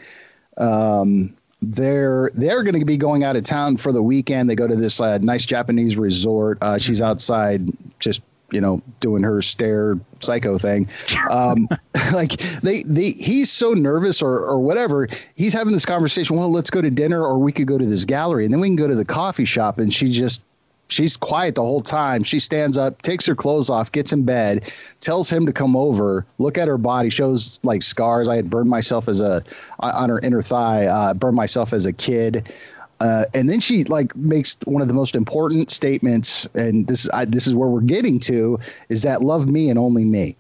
Um 0.59 1.35
they're 1.73 2.31
they're 2.35 2.63
going 2.63 2.79
to 2.79 2.85
be 2.85 2.97
going 2.97 3.25
out 3.25 3.37
of 3.37 3.45
town 3.45 3.77
for 3.77 3.93
the 3.93 4.03
weekend. 4.03 4.49
They 4.49 4.55
go 4.55 4.67
to 4.67 4.77
this 4.77 5.01
uh, 5.01 5.19
nice 5.19 5.47
Japanese 5.47 5.97
resort. 5.97 6.59
Uh, 6.63 6.79
she's 6.79 7.03
outside, 7.03 7.69
just 7.99 8.23
you 8.53 8.61
know, 8.61 8.81
doing 9.01 9.23
her 9.25 9.43
stare 9.43 9.99
psycho 10.21 10.57
thing. 10.59 10.89
Um, 11.31 11.69
like 12.13 12.39
they, 12.63 12.85
they, 12.85 13.11
he's 13.13 13.51
so 13.51 13.73
nervous 13.73 14.23
or 14.23 14.39
or 14.39 14.59
whatever. 14.59 15.09
He's 15.35 15.53
having 15.53 15.73
this 15.73 15.85
conversation. 15.85 16.37
Well, 16.37 16.51
let's 16.51 16.71
go 16.71 16.81
to 16.81 16.91
dinner, 16.91 17.25
or 17.25 17.39
we 17.39 17.53
could 17.53 17.67
go 17.67 17.79
to 17.79 17.87
this 17.87 18.05
gallery, 18.05 18.45
and 18.45 18.53
then 18.53 18.61
we 18.61 18.69
can 18.69 18.77
go 18.77 18.89
to 18.89 18.95
the 18.95 19.05
coffee 19.05 19.45
shop. 19.45 19.79
And 19.79 19.93
she 19.93 20.11
just 20.11 20.43
she's 20.89 21.17
quiet 21.17 21.55
the 21.55 21.63
whole 21.63 21.81
time. 21.81 22.23
She 22.23 22.39
stands 22.39 22.77
up, 22.79 23.03
takes 23.03 23.27
her 23.27 23.35
clothes 23.35 23.71
off, 23.71 23.93
gets 23.93 24.13
in 24.13 24.25
bed, 24.25 24.73
tells 25.01 25.31
him 25.31 25.47
to 25.47 25.53
come 25.53 25.77
over, 25.77 26.27
look 26.39 26.59
at 26.59 26.69
her 26.69 26.79
body, 26.79 27.11
shows 27.11 27.59
like 27.63 27.83
scars. 27.83 28.29
I 28.29 28.37
had 28.37 28.51
burned 28.51 28.71
myself 28.71 29.09
as 29.09 29.21
a 29.21 29.43
on 29.81 30.09
her 30.09 30.21
inner 30.21 30.43
thigh, 30.43 30.87
uh, 30.87 31.15
burned 31.15 31.37
myself 31.37 31.73
as 31.73 31.87
a 31.87 31.93
kid. 31.93 32.53
Uh, 33.01 33.27
and 33.35 33.51
then 33.51 33.61
she 33.61 33.85
like 33.85 34.17
makes 34.17 34.57
one 34.65 34.81
of 34.81 34.89
the 34.89 34.95
most 34.95 35.15
important 35.15 35.71
statements, 35.71 36.47
and 36.55 36.87
this 36.87 37.05
is 37.05 37.11
this 37.29 37.47
is 37.47 37.55
where 37.55 37.69
we're 37.69 37.81
getting 37.83 38.19
to 38.21 38.59
is 38.89 39.03
that 39.03 39.23
love 39.23 39.47
me 39.47 39.69
and 39.69 39.79
only 39.79 40.05
me. 40.05 40.35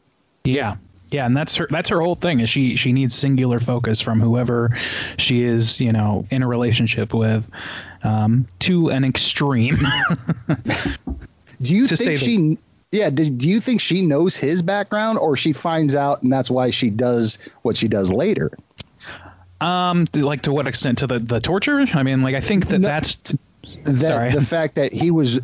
Yeah, 0.44 0.76
yeah, 1.10 1.26
and 1.26 1.36
that's 1.36 1.54
her 1.56 1.66
that's 1.70 1.88
her 1.90 2.00
whole 2.00 2.14
thing 2.14 2.40
is 2.40 2.48
she 2.48 2.74
she 2.76 2.92
needs 2.92 3.14
singular 3.14 3.60
focus 3.60 4.00
from 4.00 4.20
whoever 4.20 4.76
she 5.18 5.42
is, 5.42 5.80
you 5.80 5.92
know, 5.92 6.26
in 6.30 6.42
a 6.42 6.48
relationship 6.48 7.12
with 7.12 7.50
um, 8.02 8.46
to 8.60 8.88
an 8.88 9.04
extreme. 9.04 9.76
do 11.62 11.74
you 11.74 11.86
think 11.86 12.18
she 12.18 12.36
the, 12.36 12.58
yeah, 12.92 13.10
do, 13.10 13.28
do 13.28 13.48
you 13.48 13.60
think 13.60 13.80
she 13.80 14.06
knows 14.06 14.36
his 14.36 14.62
background 14.62 15.18
or 15.18 15.36
she 15.36 15.52
finds 15.52 15.94
out 15.94 16.22
and 16.22 16.32
that's 16.32 16.50
why 16.50 16.70
she 16.70 16.90
does 16.90 17.38
what 17.62 17.76
she 17.76 17.88
does 17.88 18.12
later? 18.12 18.50
Um, 19.60 20.06
like 20.14 20.42
to 20.42 20.52
what 20.52 20.66
extent 20.66 20.98
to 20.98 21.06
the 21.06 21.18
the 21.18 21.40
torture? 21.40 21.86
I 21.94 22.02
mean, 22.02 22.22
like 22.22 22.34
I 22.34 22.40
think 22.40 22.68
that 22.68 22.80
no, 22.80 22.88
that's 22.88 23.16
that 23.84 24.00
sorry. 24.00 24.32
the 24.32 24.44
fact 24.44 24.74
that 24.76 24.92
he 24.92 25.10
was 25.10 25.40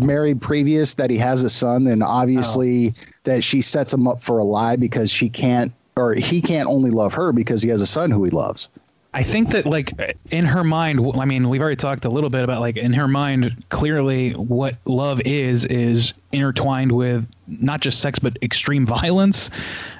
married 0.00 0.40
previous, 0.40 0.94
that 0.94 1.10
he 1.10 1.18
has 1.18 1.42
a 1.42 1.50
son, 1.50 1.86
and 1.86 2.02
obviously 2.02 2.88
oh. 2.88 2.92
that 3.24 3.44
she 3.44 3.60
sets 3.60 3.92
him 3.92 4.06
up 4.06 4.22
for 4.22 4.38
a 4.38 4.44
lie 4.44 4.76
because 4.76 5.10
she 5.10 5.28
can't 5.28 5.72
or 5.96 6.14
he 6.14 6.40
can't 6.40 6.68
only 6.68 6.90
love 6.90 7.12
her 7.14 7.32
because 7.32 7.62
he 7.62 7.68
has 7.68 7.82
a 7.82 7.86
son 7.86 8.10
who 8.10 8.24
he 8.24 8.30
loves. 8.30 8.68
I 9.12 9.24
think 9.24 9.50
that 9.50 9.66
like 9.66 9.92
in 10.30 10.44
her 10.44 10.62
mind, 10.62 11.00
I 11.16 11.24
mean, 11.24 11.48
we've 11.48 11.60
already 11.60 11.76
talked 11.76 12.04
a 12.04 12.08
little 12.08 12.30
bit 12.30 12.44
about 12.44 12.60
like 12.60 12.76
in 12.76 12.92
her 12.92 13.08
mind, 13.08 13.64
clearly 13.68 14.32
what 14.32 14.76
love 14.84 15.20
is 15.22 15.64
is 15.64 16.14
intertwined 16.30 16.92
with 16.92 17.28
not 17.48 17.80
just 17.80 18.00
sex 18.00 18.20
but 18.20 18.36
extreme 18.40 18.86
violence. 18.86 19.50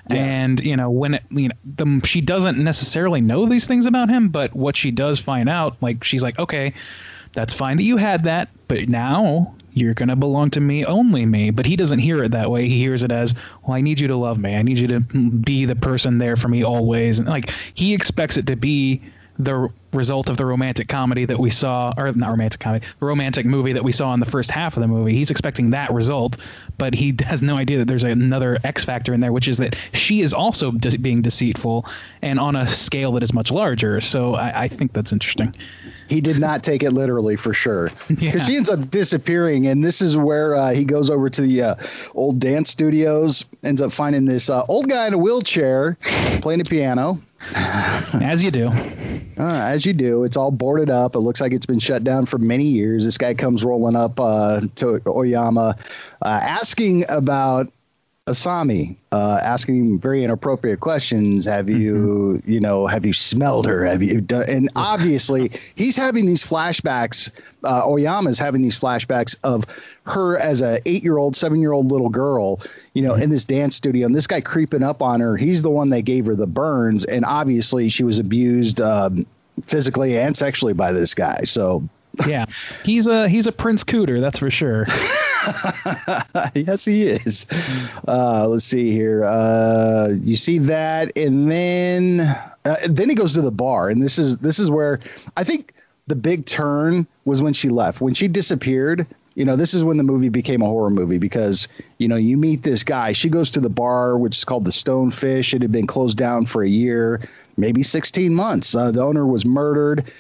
Yeah. 0.09 0.17
And 0.17 0.61
you 0.61 0.77
know 0.77 0.91
when 0.91 1.15
it, 1.15 1.25
you 1.31 1.49
know 1.49 1.55
the, 1.77 2.01
she 2.07 2.21
doesn't 2.21 2.57
necessarily 2.59 3.21
know 3.21 3.47
these 3.47 3.67
things 3.67 3.87
about 3.87 4.09
him, 4.09 4.29
but 4.29 4.55
what 4.55 4.77
she 4.77 4.93
does 4.93 5.19
find 5.19 5.49
out, 5.49 5.77
like 5.81 6.05
she's 6.05 6.23
like, 6.23 6.39
okay, 6.39 6.73
that's 7.33 7.53
fine 7.53 7.79
that 7.79 7.85
you 7.85 7.97
had 7.97 8.23
that, 8.25 8.49
but 8.69 8.89
now 8.89 9.55
you're 9.81 9.95
going 9.95 10.09
to 10.09 10.17
belong 10.17 10.51
to 10.51 10.61
me, 10.61 10.85
only 10.85 11.27
me. 11.27 11.51
But 11.51 11.67
he 11.67 11.77
doesn't 11.77 11.99
hear 11.99 12.23
it 12.23 12.33
that 12.33 12.51
way. 12.51 12.69
He 12.69 12.79
hears 12.79 13.03
it 13.03 13.13
as, 13.13 13.35
well, 13.67 13.77
I 13.77 13.81
need 13.81 14.01
you 14.01 14.09
to 14.09 14.17
love 14.17 14.39
me. 14.39 14.57
I 14.57 14.63
need 14.63 14.79
you 14.79 14.89
to 14.89 15.01
be 15.01 15.65
the 15.65 15.77
person 15.77 16.19
there 16.19 16.37
for 16.37 16.49
me 16.49 16.63
always. 16.63 17.19
And 17.19 17.29
like 17.29 17.51
he 17.75 17.95
expects 17.95 18.37
it 18.37 18.47
to 18.49 18.57
be 18.57 19.01
the 19.45 19.69
result 19.93 20.29
of 20.29 20.37
the 20.37 20.45
romantic 20.45 20.89
comedy 20.89 21.25
that 21.25 21.39
we 21.39 21.51
saw, 21.51 21.93
or 21.97 22.13
not 22.13 22.31
romantic 22.31 22.61
comedy, 22.61 22.87
romantic 23.01 23.47
movie 23.47 23.73
that 23.73 23.83
we 23.83 23.91
saw 23.91 24.13
in 24.13 24.21
the 24.21 24.27
first 24.27 24.51
half 24.51 24.77
of 24.77 24.83
the 24.83 24.87
movie. 24.87 25.15
He's 25.15 25.31
expecting 25.31 25.71
that 25.71 25.93
result, 25.93 26.37
but 26.79 26.95
he 26.95 27.15
has 27.25 27.43
no 27.43 27.57
idea 27.57 27.79
that 27.79 27.89
there's 27.89 28.05
another 28.05 28.59
X 28.65 28.85
factor 28.85 29.15
in 29.15 29.21
there, 29.21 29.33
which 29.33 29.49
is 29.49 29.59
that 29.59 29.77
she 29.95 30.21
is 30.21 30.35
also 30.35 30.73
de- 30.73 30.99
being 30.99 31.23
deceitful 31.23 31.87
and 32.23 32.39
on 32.39 32.55
a 32.55 32.67
scale 32.67 33.13
that 33.13 33.23
is 33.23 33.33
much 33.33 33.51
larger. 33.51 34.01
So 34.01 34.35
I, 34.35 34.65
I 34.65 34.69
think 34.69 34.93
that's 34.93 35.13
interesting 35.13 35.55
he 36.11 36.21
did 36.21 36.41
not 36.41 36.65
take 36.65 36.83
it 36.83 36.91
literally 36.91 37.37
for 37.37 37.55
sure. 37.55 37.91
Because 38.11 38.23
yeah. 38.35 38.45
she 38.45 38.57
ends 38.57 38.69
up 38.69 38.91
disappearing 38.91 39.69
and 39.69 39.85
this 39.85 40.03
is 40.03 40.17
where 40.17 40.57
uh, 40.57 40.73
he 40.73 40.85
goes 40.85 41.09
over 41.09 41.31
to 41.31 41.43
the 41.43 41.63
uh, 41.63 41.75
old 42.15 42.41
dance 42.41 42.69
studios 42.69 43.45
ends 43.63 43.81
up 43.81 43.93
finding 43.93 44.25
this 44.25 44.51
uh, 44.51 44.65
old 44.69 44.89
guy 44.89 45.07
in 45.07 45.15
a 45.15 45.19
wheelchair 45.19 45.97
playing 46.43 46.61
a 46.61 46.65
piano. 46.65 47.21
As 48.21 48.43
you 48.45 48.51
do. 48.51 48.71
Uh, 49.39 49.63
as 49.65 49.87
you 49.87 49.95
do. 49.95 50.23
It's 50.23 50.37
all 50.37 50.51
boarded 50.51 50.91
up. 50.91 51.15
It 51.15 51.21
looks 51.21 51.41
like 51.41 51.55
it's 51.55 51.65
been 51.65 51.79
shut 51.79 52.05
down 52.05 52.27
for 52.27 52.37
many 52.37 52.65
years. 52.65 53.07
This 53.07 53.17
guy 53.17 53.33
comes 53.33 53.65
rolling 53.65 53.97
up 53.97 54.21
uh, 54.21 54.61
to 54.75 55.01
oyama 55.07 55.79
uh, 56.21 56.41
asking 56.43 57.07
about 57.09 57.73
Asami, 58.31 58.97
uh, 59.13 59.41
asking 59.43 59.99
very 59.99 60.23
inappropriate 60.23 60.81
questions. 60.81 61.45
Have 61.45 61.69
you, 61.69 61.95
mm-hmm. 62.39 62.51
you 62.51 62.61
know, 62.61 62.87
have 62.87 63.05
you 63.05 63.13
smelled 63.13 63.67
her? 63.67 63.85
Have 63.85 64.03
you 64.03 64.21
done? 64.21 64.45
And 64.49 64.71
obviously, 64.77 65.51
he's 65.75 65.97
having 65.97 66.27
these 66.27 66.45
flashbacks. 66.45 67.31
Uh, 67.65 67.83
Oyama's 67.83 68.39
having 68.39 68.63
these 68.63 68.79
flashbacks 68.79 69.37
of 69.45 69.65
her 70.07 70.39
as 70.39 70.63
a 70.63 70.81
eight-year-old, 70.89 71.37
seven-year-old 71.37 71.91
little 71.91 72.09
girl, 72.09 72.61
you 72.95 73.03
know, 73.03 73.13
mm-hmm. 73.13 73.23
in 73.23 73.31
this 73.31 73.45
dance 73.45 73.77
studio, 73.77 74.07
and 74.07 74.15
this 74.15 74.27
guy 74.27 74.41
creeping 74.41 74.83
up 74.83 75.03
on 75.03 75.21
her. 75.21 75.37
He's 75.37 75.63
the 75.63 75.71
one 75.71 75.91
that 75.91 76.03
gave 76.03 76.27
her 76.27 76.35
the 76.35 76.47
burns, 76.47 77.05
and 77.05 77.25
obviously, 77.25 77.89
she 77.89 78.05
was 78.05 78.19
abused 78.19 78.81
um, 78.81 79.27
physically 79.65 80.17
and 80.17 80.37
sexually 80.37 80.73
by 80.73 80.93
this 80.93 81.15
guy. 81.15 81.43
So 81.43 81.83
yeah, 82.27 82.47
he's 82.85 83.07
a 83.07 83.29
he's 83.29 83.47
a 83.47 83.53
Prince 83.53 83.85
Cooter, 83.85 84.21
that's 84.21 84.39
for 84.39 84.51
sure. 84.51 84.87
yes, 86.55 86.85
he 86.85 87.05
is. 87.05 87.47
Uh, 88.07 88.47
let's 88.49 88.65
see 88.65 88.93
here. 88.93 89.25
Uh, 89.25 90.09
you 90.23 90.37
see 90.37 90.59
that, 90.59 91.17
and 91.17 91.51
then 91.51 92.21
uh, 92.65 92.77
then 92.89 93.09
he 93.09 93.15
goes 93.15 93.35
to 93.35 93.43
the 93.43 93.51
bar, 93.51 93.89
and 93.89 94.03
this 94.03 94.19
is 94.19 94.39
this 94.39 94.59
is 94.59 94.71
where 94.71 95.01
I 95.37 95.45
think 95.45 95.75
the 96.07 96.17
big 96.17 96.45
turn 96.47 97.07
was 97.25 97.43
when 97.43 97.53
she 97.53 97.69
left. 97.69 98.01
When 98.01 98.15
she 98.15 98.29
disappeared, 98.29 99.07
you 99.35 99.45
know, 99.45 99.57
this 99.57 99.75
is 99.75 99.85
when 99.85 99.97
the 99.97 100.03
movie 100.03 100.29
became 100.29 100.61
a 100.61 100.67
horror 100.67 100.91
movie 100.91 101.19
because, 101.19 101.69
you 101.99 102.09
know, 102.09 102.17
you 102.17 102.37
meet 102.37 102.65
this 102.65 102.83
guy. 102.83 103.13
She 103.13 103.29
goes 103.29 103.51
to 103.53 103.61
the 103.61 103.71
bar, 103.71 104.19
which 104.19 104.37
is 104.37 104.45
called 104.45 104.65
the 104.65 104.73
Stonefish. 104.73 105.55
It 105.55 105.63
had 105.63 105.73
been 105.73 105.87
closed 105.87 106.19
down 106.19 106.47
for 106.47 106.63
a 106.63 106.69
year, 106.69 107.21
maybe 107.57 107.83
16 107.83 108.35
months. 108.35 108.75
Uh, 108.75 108.91
the 108.91 109.03
owner 109.03 109.27
was 109.27 109.47
murdered 109.47 110.11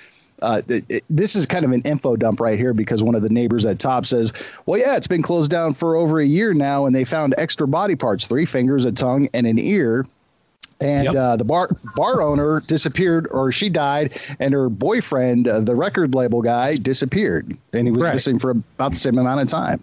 uh, 0.43 0.63
it, 0.69 1.05
this 1.11 1.37
is 1.37 1.47
kind 1.47 1.65
of 1.65 1.73
an 1.73 1.83
info 1.83 2.17
dump 2.17 2.41
right 2.41 2.59
here 2.59 2.73
because 2.73 3.03
one 3.03 3.15
of 3.15 3.23
the 3.23 3.29
neighbors 3.29 3.67
at 3.67 3.79
top 3.79 4.07
says, 4.07 4.33
"Well, 4.67 4.79
yeah, 4.79 4.97
it's 4.97 5.07
been 5.07 5.23
closed 5.23 5.51
down 5.51 5.75
for 5.75 5.97
over 5.97 6.21
a 6.21 6.27
year 6.27 6.55
now, 6.55 6.87
and 6.87 6.95
they 6.95 7.05
found 7.05 7.35
extra 7.39 7.69
body 7.69 7.97
parts: 7.97 8.27
three 8.27 8.47
fingers, 8.47 8.85
a 8.85 8.93
tongue, 8.93 9.29
and 9.35 9.47
an 9.47 9.59
ear." 9.59 10.07
And 10.81 11.05
yep. 11.05 11.15
uh, 11.15 11.37
the 11.37 11.45
bar 11.45 11.69
bar 11.95 12.23
owner 12.23 12.61
disappeared 12.67 13.27
or 13.31 13.53
she 13.53 13.69
died 13.69 14.19
and 14.39 14.55
her 14.55 14.69
boyfriend 14.69 15.47
uh, 15.49 15.61
the 15.61 15.75
record 15.75 16.15
label 16.15 16.43
guy 16.43 16.77
disappeared 16.77 17.57
and 17.73 17.87
he 17.87 17.93
was 17.93 18.03
right. 18.03 18.15
missing 18.15 18.39
for 18.39 18.51
about 18.51 18.93
the 18.93 18.99
same 18.99 19.19
amount 19.19 19.41
of 19.41 19.49
time 19.49 19.83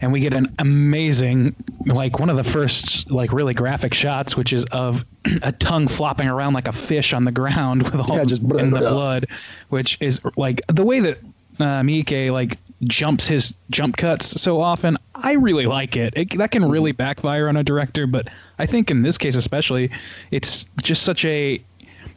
and 0.00 0.12
we 0.12 0.20
get 0.20 0.32
an 0.32 0.52
amazing 0.58 1.54
like 1.86 2.18
one 2.18 2.30
of 2.30 2.36
the 2.36 2.44
first 2.44 3.10
like 3.10 3.32
really 3.32 3.54
graphic 3.54 3.94
shots 3.94 4.36
which 4.36 4.52
is 4.52 4.64
of 4.66 5.04
a 5.42 5.52
tongue 5.52 5.88
flopping 5.88 6.28
around 6.28 6.52
like 6.52 6.68
a 6.68 6.72
fish 6.72 7.12
on 7.12 7.24
the 7.24 7.32
ground 7.32 7.82
with 7.90 7.96
all 7.96 8.16
yeah, 8.16 8.24
just 8.24 8.42
in 8.42 8.70
the 8.70 8.78
blood 8.90 9.26
which 9.68 9.96
is 10.00 10.20
like 10.36 10.60
the 10.68 10.84
way 10.84 11.00
that 11.00 11.18
uh, 11.60 11.82
Miike 11.82 12.32
like 12.32 12.58
jumps 12.84 13.28
his 13.28 13.54
jump 13.70 13.96
cuts 13.96 14.40
so 14.40 14.60
often. 14.60 14.96
I 15.22 15.32
really 15.32 15.66
like 15.66 15.96
it. 15.96 16.14
it. 16.16 16.36
That 16.38 16.50
can 16.50 16.68
really 16.68 16.92
mm-hmm. 16.92 16.98
backfire 16.98 17.48
on 17.48 17.56
a 17.56 17.64
director, 17.64 18.06
but 18.06 18.28
I 18.58 18.66
think 18.66 18.90
in 18.90 19.02
this 19.02 19.18
case 19.18 19.36
especially, 19.36 19.90
it's 20.30 20.66
just 20.82 21.02
such 21.02 21.24
a 21.24 21.62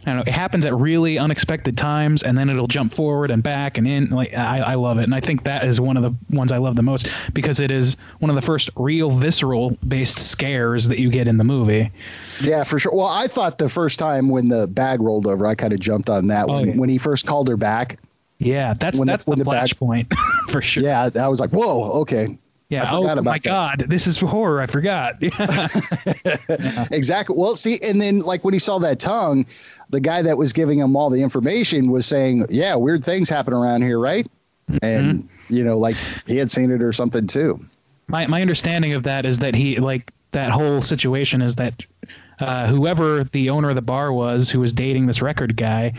I 0.05 0.11
don't 0.11 0.17
know. 0.17 0.23
It 0.27 0.33
happens 0.33 0.67
at 0.67 0.75
really 0.75 1.17
unexpected 1.17 1.77
times, 1.77 2.21
and 2.21 2.37
then 2.37 2.47
it'll 2.49 2.67
jump 2.67 2.93
forward 2.93 3.31
and 3.31 3.41
back 3.41 3.79
and 3.79 3.87
in. 3.87 4.09
Like 4.11 4.35
I, 4.35 4.59
I 4.59 4.75
love 4.75 4.99
it, 4.99 5.03
and 5.03 5.15
I 5.15 5.19
think 5.19 5.43
that 5.43 5.65
is 5.65 5.81
one 5.81 5.97
of 5.97 6.03
the 6.03 6.13
ones 6.35 6.51
I 6.51 6.57
love 6.57 6.75
the 6.75 6.83
most 6.83 7.07
because 7.33 7.59
it 7.59 7.71
is 7.71 7.97
one 8.19 8.29
of 8.29 8.35
the 8.35 8.41
first 8.41 8.69
real 8.75 9.09
visceral 9.09 9.75
based 9.87 10.29
scares 10.29 10.87
that 10.89 10.99
you 10.99 11.09
get 11.09 11.27
in 11.27 11.37
the 11.37 11.43
movie. 11.43 11.91
Yeah, 12.39 12.63
for 12.63 12.77
sure. 12.77 12.91
Well, 12.93 13.07
I 13.07 13.25
thought 13.25 13.57
the 13.57 13.69
first 13.69 13.97
time 13.97 14.29
when 14.29 14.49
the 14.49 14.67
bag 14.67 15.01
rolled 15.01 15.25
over, 15.25 15.47
I 15.47 15.55
kind 15.55 15.73
of 15.73 15.79
jumped 15.79 16.09
on 16.09 16.27
that 16.27 16.45
Oh, 16.49 16.53
when, 16.53 16.67
yeah. 16.67 16.75
when 16.75 16.89
he 16.89 16.99
first 16.99 17.25
called 17.25 17.47
her 17.47 17.57
back. 17.57 17.99
Yeah, 18.37 18.73
that's 18.73 18.99
When 18.99 19.07
that's 19.07 19.25
the, 19.25 19.35
the 19.35 19.43
flashpoint 19.43 20.13
for 20.49 20.61
sure. 20.61 20.83
Yeah, 20.83 21.09
I 21.19 21.27
was 21.29 21.39
like, 21.39 21.51
whoa, 21.51 21.89
okay. 22.01 22.37
Yeah. 22.69 22.87
Oh 22.91 23.03
my 23.21 23.33
that. 23.33 23.43
God, 23.43 23.85
this 23.87 24.07
is 24.07 24.19
horror. 24.19 24.61
I 24.61 24.65
forgot. 24.67 25.15
Yeah. 25.21 25.67
Exactly. 26.91 27.35
Well, 27.37 27.55
see, 27.55 27.79
and 27.83 28.01
then 28.01 28.19
like 28.19 28.43
when 28.43 28.53
he 28.53 28.59
saw 28.59 28.79
that 28.79 28.99
tongue, 28.99 29.45
the 29.89 29.99
guy 29.99 30.21
that 30.21 30.37
was 30.37 30.53
giving 30.53 30.79
him 30.79 30.95
all 30.95 31.09
the 31.09 31.21
information 31.21 31.91
was 31.91 32.05
saying, 32.05 32.45
"Yeah, 32.49 32.75
weird 32.75 33.03
things 33.03 33.29
happen 33.29 33.53
around 33.53 33.83
here, 33.83 33.99
right?" 33.99 34.27
And 34.81 35.27
you 35.49 35.63
know, 35.63 35.77
like 35.77 35.95
he 36.25 36.37
had 36.37 36.49
seen 36.49 36.71
it 36.71 36.81
or 36.81 36.91
something 36.91 37.27
too. 37.27 37.63
my 38.07 38.25
my 38.27 38.41
understanding 38.41 38.93
of 38.93 39.03
that 39.03 39.25
is 39.25 39.39
that 39.39 39.53
he 39.55 39.77
like 39.77 40.11
that 40.31 40.51
whole 40.51 40.81
situation 40.81 41.41
is 41.41 41.55
that 41.55 41.85
uh, 42.39 42.67
whoever 42.67 43.23
the 43.25 43.49
owner 43.49 43.69
of 43.69 43.75
the 43.75 43.81
bar 43.81 44.11
was 44.11 44.49
who 44.49 44.59
was 44.59 44.73
dating 44.73 45.05
this 45.05 45.21
record 45.21 45.55
guy, 45.55 45.93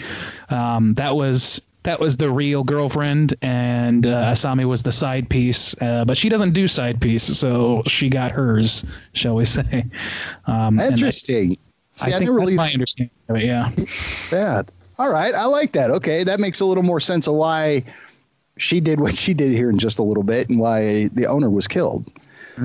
um, 0.51 0.95
that 0.95 1.17
was 1.17 1.61
that 1.87 2.01
was 2.01 2.17
the 2.17 2.29
real 2.31 2.65
girlfriend, 2.65 3.35
and 3.43 4.07
uh, 4.09 4.33
Asami 4.33 4.65
was 4.65 4.83
the 4.83 4.91
side 4.91 5.31
piece. 5.31 5.75
Uh, 5.81 6.05
but 6.05 6.19
she 6.19 6.29
doesn't 6.29 6.53
do 6.53 6.67
side 6.67 7.01
piece, 7.01 7.23
so 7.23 7.83
she 7.87 8.09
got 8.09 8.33
hers, 8.33 8.85
shall 9.13 9.37
we 9.37 9.45
say? 9.57 9.87
Um, 10.47 10.79
and 10.79 10.83
I- 10.83 10.89
Interesting. 10.89 11.57
See, 11.93 12.13
I, 12.13 12.17
I, 12.17 12.19
never 12.19 12.33
that's 12.33 12.41
really 12.45 12.55
my 12.57 12.71
understanding 12.71 13.15
of 13.29 13.37
it. 13.37 13.45
Yeah. 13.45 13.71
that. 14.31 14.71
All 14.99 15.13
right, 15.13 15.35
I 15.35 15.47
like 15.47 15.73
that. 15.73 15.91
Okay, 15.91 16.25
that 16.25 16.41
makes 16.41 16.61
a 16.61 16.67
little 16.67 16.83
more 16.83 17.01
sense 17.01 17.27
of 17.27 17.35
why 17.35 17.85
she 18.59 18.81
did 18.81 19.01
what 19.01 19.15
she 19.15 19.33
did 19.33 19.53
here 19.53 19.71
in 19.71 19.79
just 19.79 19.99
a 19.99 20.03
little 20.03 20.23
bit, 20.23 20.51
and 20.51 20.59
why 20.59 21.09
the 21.09 21.27
owner 21.27 21.51
was 21.51 21.69
killed. 21.69 22.11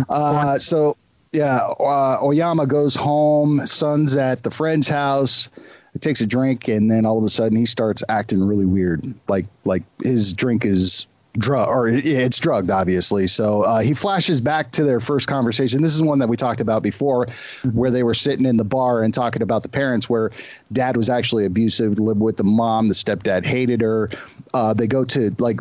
Uh, 0.09 0.57
so 0.57 0.97
yeah, 1.32 1.57
uh, 1.80 2.17
Oyama 2.22 2.65
goes 2.65 2.95
home. 2.95 3.65
Son's 3.65 4.17
at 4.17 4.43
the 4.43 4.51
friend's 4.51 4.88
house. 4.88 5.49
It 5.93 6.01
takes 6.01 6.21
a 6.21 6.25
drink, 6.25 6.67
and 6.67 6.89
then 6.89 7.05
all 7.05 7.17
of 7.17 7.23
a 7.23 7.29
sudden 7.29 7.57
he 7.57 7.65
starts 7.65 8.03
acting 8.09 8.45
really 8.45 8.65
weird. 8.65 9.13
Like 9.27 9.45
like 9.65 9.83
his 10.01 10.33
drink 10.33 10.65
is 10.65 11.07
drug 11.37 11.67
or 11.67 11.87
it's 11.87 12.39
drugged, 12.39 12.69
obviously. 12.69 13.27
So 13.27 13.63
uh, 13.63 13.79
he 13.79 13.93
flashes 13.93 14.41
back 14.41 14.71
to 14.71 14.83
their 14.83 14.99
first 14.99 15.27
conversation. 15.27 15.81
This 15.81 15.93
is 15.93 16.03
one 16.03 16.19
that 16.19 16.27
we 16.27 16.35
talked 16.35 16.61
about 16.61 16.83
before, 16.83 17.25
where 17.73 17.91
they 17.91 18.03
were 18.03 18.13
sitting 18.13 18.45
in 18.45 18.57
the 18.57 18.65
bar 18.65 19.01
and 19.03 19.13
talking 19.13 19.41
about 19.41 19.63
the 19.63 19.69
parents, 19.69 20.09
where 20.09 20.31
dad 20.73 20.97
was 20.97 21.09
actually 21.09 21.45
abusive, 21.45 21.99
lived 21.99 22.19
with 22.19 22.37
the 22.37 22.43
mom, 22.43 22.87
the 22.87 22.93
stepdad 22.93 23.45
hated 23.45 23.81
her. 23.81 24.09
Uh, 24.54 24.74
they 24.74 24.86
go 24.88 25.06
to 25.06 25.34
like 25.39 25.60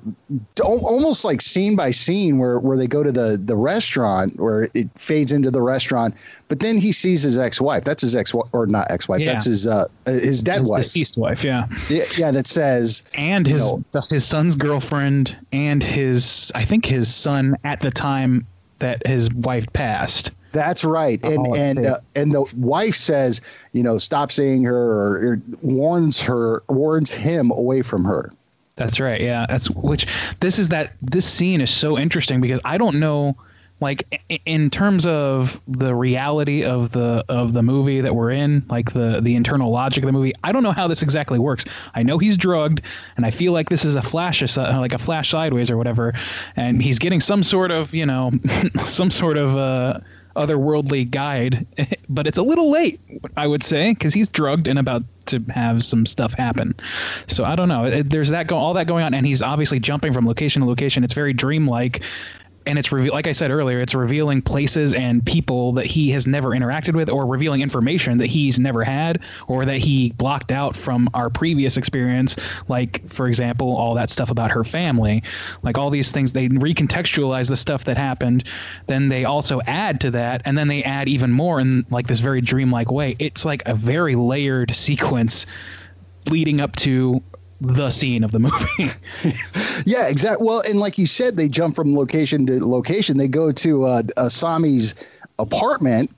almost 0.62 1.24
like 1.24 1.41
scene 1.41 1.76
by 1.76 1.91
scene 1.93 2.38
where 2.38 2.59
where 2.59 2.76
they 2.76 2.86
go 2.86 3.03
to 3.03 3.12
the 3.12 3.41
the 3.43 3.57
restaurant 3.57 4.38
where 4.41 4.68
it 4.74 4.88
fades 4.97 5.32
into 5.32 5.51
the 5.51 5.62
restaurant, 5.62 6.14
but 6.49 6.59
then 6.61 6.76
he 6.76 6.91
sees 6.91 7.22
his 7.22 7.38
ex 7.38 7.61
wife. 7.61 7.84
That's 7.84 8.03
his 8.03 8.16
ex 8.16 8.34
wife 8.34 8.49
or 8.53 8.66
not 8.66 8.91
ex 8.91 9.09
wife. 9.09 9.20
Yeah. 9.20 9.34
That's 9.34 9.45
his 9.45 9.66
uh 9.66 9.86
his 10.07 10.43
dead 10.43 10.61
His 10.61 10.70
wife. 10.70 10.82
deceased 10.82 11.16
wife. 11.18 11.45
Yeah. 11.45 11.66
Yeah, 11.88 12.05
yeah, 12.16 12.30
that 12.32 12.49
says 12.49 13.05
and 13.14 13.47
his 13.47 13.62
know. 13.62 13.84
his 14.11 14.24
son's 14.24 14.57
girlfriend 14.57 15.36
and 15.53 15.84
his 15.84 16.51
I 16.55 16.64
think 16.64 16.84
his 16.84 17.14
son 17.14 17.57
at 17.62 17.80
the 17.80 17.91
time 17.93 18.45
that 18.80 19.07
his 19.07 19.30
wife 19.34 19.72
passed. 19.72 20.32
That's 20.53 20.84
right, 20.84 21.24
and 21.24 21.47
Oh, 21.47 21.55
and 21.55 21.86
uh, 21.86 22.01
and 22.16 22.32
the 22.32 22.43
wife 22.57 22.97
says, 22.97 23.41
you 23.72 23.84
know, 23.84 23.99
stop 23.99 24.32
seeing 24.32 24.64
her, 24.64 24.76
or, 24.76 25.16
or 25.34 25.43
warns 25.62 26.20
her, 26.22 26.64
warns 26.68 27.14
him 27.14 27.53
away 27.53 27.82
from 27.82 28.03
her. 28.03 28.32
That's 28.80 28.98
right. 28.98 29.20
Yeah, 29.20 29.44
that's 29.46 29.68
which 29.70 30.06
this 30.40 30.58
is 30.58 30.68
that 30.68 30.94
this 31.02 31.26
scene 31.26 31.60
is 31.60 31.68
so 31.68 31.98
interesting 31.98 32.40
because 32.40 32.60
I 32.64 32.78
don't 32.78 32.98
know 32.98 33.36
like 33.82 34.22
in 34.46 34.70
terms 34.70 35.04
of 35.04 35.60
the 35.68 35.94
reality 35.94 36.64
of 36.64 36.92
the 36.92 37.22
of 37.28 37.52
the 37.52 37.62
movie 37.62 38.00
that 38.00 38.14
we're 38.14 38.30
in, 38.30 38.64
like 38.70 38.94
the 38.94 39.20
the 39.20 39.36
internal 39.36 39.70
logic 39.70 40.02
of 40.02 40.06
the 40.06 40.12
movie. 40.12 40.32
I 40.44 40.50
don't 40.50 40.62
know 40.62 40.72
how 40.72 40.88
this 40.88 41.02
exactly 41.02 41.38
works. 41.38 41.66
I 41.94 42.02
know 42.02 42.16
he's 42.16 42.38
drugged 42.38 42.80
and 43.18 43.26
I 43.26 43.30
feel 43.30 43.52
like 43.52 43.68
this 43.68 43.84
is 43.84 43.96
a 43.96 44.02
flash 44.02 44.40
like 44.56 44.94
a 44.94 44.98
flash 44.98 45.28
sideways 45.30 45.70
or 45.70 45.76
whatever 45.76 46.14
and 46.56 46.82
he's 46.82 46.98
getting 46.98 47.20
some 47.20 47.42
sort 47.42 47.70
of, 47.70 47.94
you 47.94 48.06
know, 48.06 48.30
some 48.86 49.10
sort 49.10 49.36
of 49.36 49.58
uh 49.58 50.00
otherworldly 50.36 51.10
guide, 51.10 51.66
but 52.08 52.26
it's 52.26 52.38
a 52.38 52.42
little 52.42 52.70
late, 52.70 52.98
I 53.36 53.46
would 53.46 53.62
say, 53.62 53.92
because 53.92 54.14
he's 54.14 54.28
drugged 54.28 54.68
and 54.68 54.78
about 54.78 55.02
to 55.30 55.42
have 55.52 55.82
some 55.82 56.06
stuff 56.06 56.32
happen. 56.34 56.74
So 57.26 57.44
I 57.44 57.56
don't 57.56 57.68
know. 57.68 58.02
There's 58.02 58.30
that 58.30 58.46
go 58.46 58.56
all 58.56 58.74
that 58.74 58.86
going 58.86 59.04
on, 59.04 59.14
and 59.14 59.26
he's 59.26 59.42
obviously 59.42 59.80
jumping 59.80 60.12
from 60.12 60.26
location 60.26 60.62
to 60.62 60.68
location. 60.68 61.04
It's 61.04 61.14
very 61.14 61.32
dreamlike, 61.32 62.02
and 62.70 62.78
it's 62.78 62.92
reve- 62.92 63.12
like 63.12 63.26
I 63.26 63.32
said 63.32 63.50
earlier, 63.50 63.80
it's 63.80 63.94
revealing 63.94 64.40
places 64.40 64.94
and 64.94 65.24
people 65.26 65.72
that 65.72 65.86
he 65.86 66.10
has 66.12 66.26
never 66.26 66.50
interacted 66.50 66.94
with, 66.94 67.10
or 67.10 67.26
revealing 67.26 67.60
information 67.60 68.16
that 68.18 68.28
he's 68.28 68.60
never 68.60 68.84
had, 68.84 69.20
or 69.48 69.64
that 69.64 69.78
he 69.78 70.12
blocked 70.12 70.52
out 70.52 70.76
from 70.76 71.10
our 71.12 71.28
previous 71.28 71.76
experience. 71.76 72.36
Like, 72.68 73.06
for 73.08 73.26
example, 73.26 73.76
all 73.76 73.94
that 73.94 74.08
stuff 74.08 74.30
about 74.30 74.52
her 74.52 74.62
family, 74.62 75.22
like 75.62 75.76
all 75.76 75.90
these 75.90 76.12
things. 76.12 76.32
They 76.32 76.48
recontextualize 76.48 77.48
the 77.48 77.56
stuff 77.56 77.84
that 77.84 77.96
happened, 77.96 78.44
then 78.86 79.08
they 79.08 79.24
also 79.24 79.60
add 79.66 80.00
to 80.02 80.10
that, 80.12 80.40
and 80.44 80.56
then 80.56 80.68
they 80.68 80.84
add 80.84 81.08
even 81.08 81.32
more 81.32 81.60
in 81.60 81.84
like 81.90 82.06
this 82.06 82.20
very 82.20 82.40
dreamlike 82.40 82.90
way. 82.90 83.16
It's 83.18 83.44
like 83.44 83.62
a 83.66 83.74
very 83.74 84.14
layered 84.14 84.74
sequence 84.74 85.44
leading 86.28 86.60
up 86.60 86.76
to 86.76 87.20
the 87.61 87.90
scene 87.90 88.24
of 88.24 88.32
the 88.32 88.38
movie. 88.38 88.90
Yeah, 89.86 90.08
exactly. 90.08 90.46
Well, 90.46 90.61
and 90.68 90.78
like 90.78 90.98
you 90.98 91.06
said, 91.06 91.36
they 91.38 91.48
jump 91.48 91.74
from 91.74 91.96
location 91.96 92.44
to 92.46 92.64
location. 92.64 93.16
They 93.16 93.28
go 93.28 93.50
to 93.50 93.84
uh, 93.86 94.02
Asami's 94.18 94.94
apartment, 95.38 96.11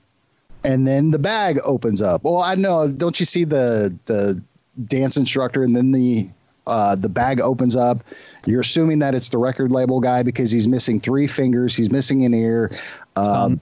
and 0.65 0.85
then 0.85 1.11
the 1.11 1.19
bag 1.19 1.59
opens 1.63 2.01
up. 2.01 2.23
Well, 2.23 2.39
I 2.41 2.55
know. 2.55 2.91
Don't 2.91 3.17
you 3.21 3.25
see 3.25 3.45
the 3.45 3.93
the 4.05 4.41
dance 4.87 5.15
instructor, 5.15 5.63
and 5.63 5.75
then 5.75 5.93
the 5.93 6.27
uh, 6.67 6.95
the 6.95 7.07
bag 7.07 7.39
opens 7.39 7.77
up. 7.77 8.03
You're 8.45 8.61
assuming 8.61 8.99
that 8.99 9.15
it's 9.15 9.29
the 9.29 9.37
record 9.37 9.71
label 9.71 10.01
guy 10.01 10.23
because 10.23 10.51
he's 10.51 10.67
missing 10.67 10.99
three 10.99 11.25
fingers. 11.27 11.75
He's 11.75 11.89
missing 11.89 12.25
an 12.25 12.33
ear, 12.33 12.69
um, 13.15 13.61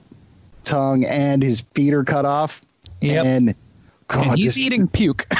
tongue, 0.64 1.04
and 1.04 1.42
his 1.44 1.60
feet 1.74 1.94
are 1.94 2.04
cut 2.04 2.24
off. 2.24 2.60
Yep. 3.02 3.24
And, 3.24 3.54
God, 4.08 4.26
and 4.26 4.36
he's 4.36 4.54
this- 4.56 4.58
eating 4.58 4.88
puke. 4.88 5.26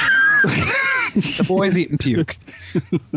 the 1.37 1.45
boy's 1.47 1.77
eating 1.77 1.97
puke. 1.97 2.37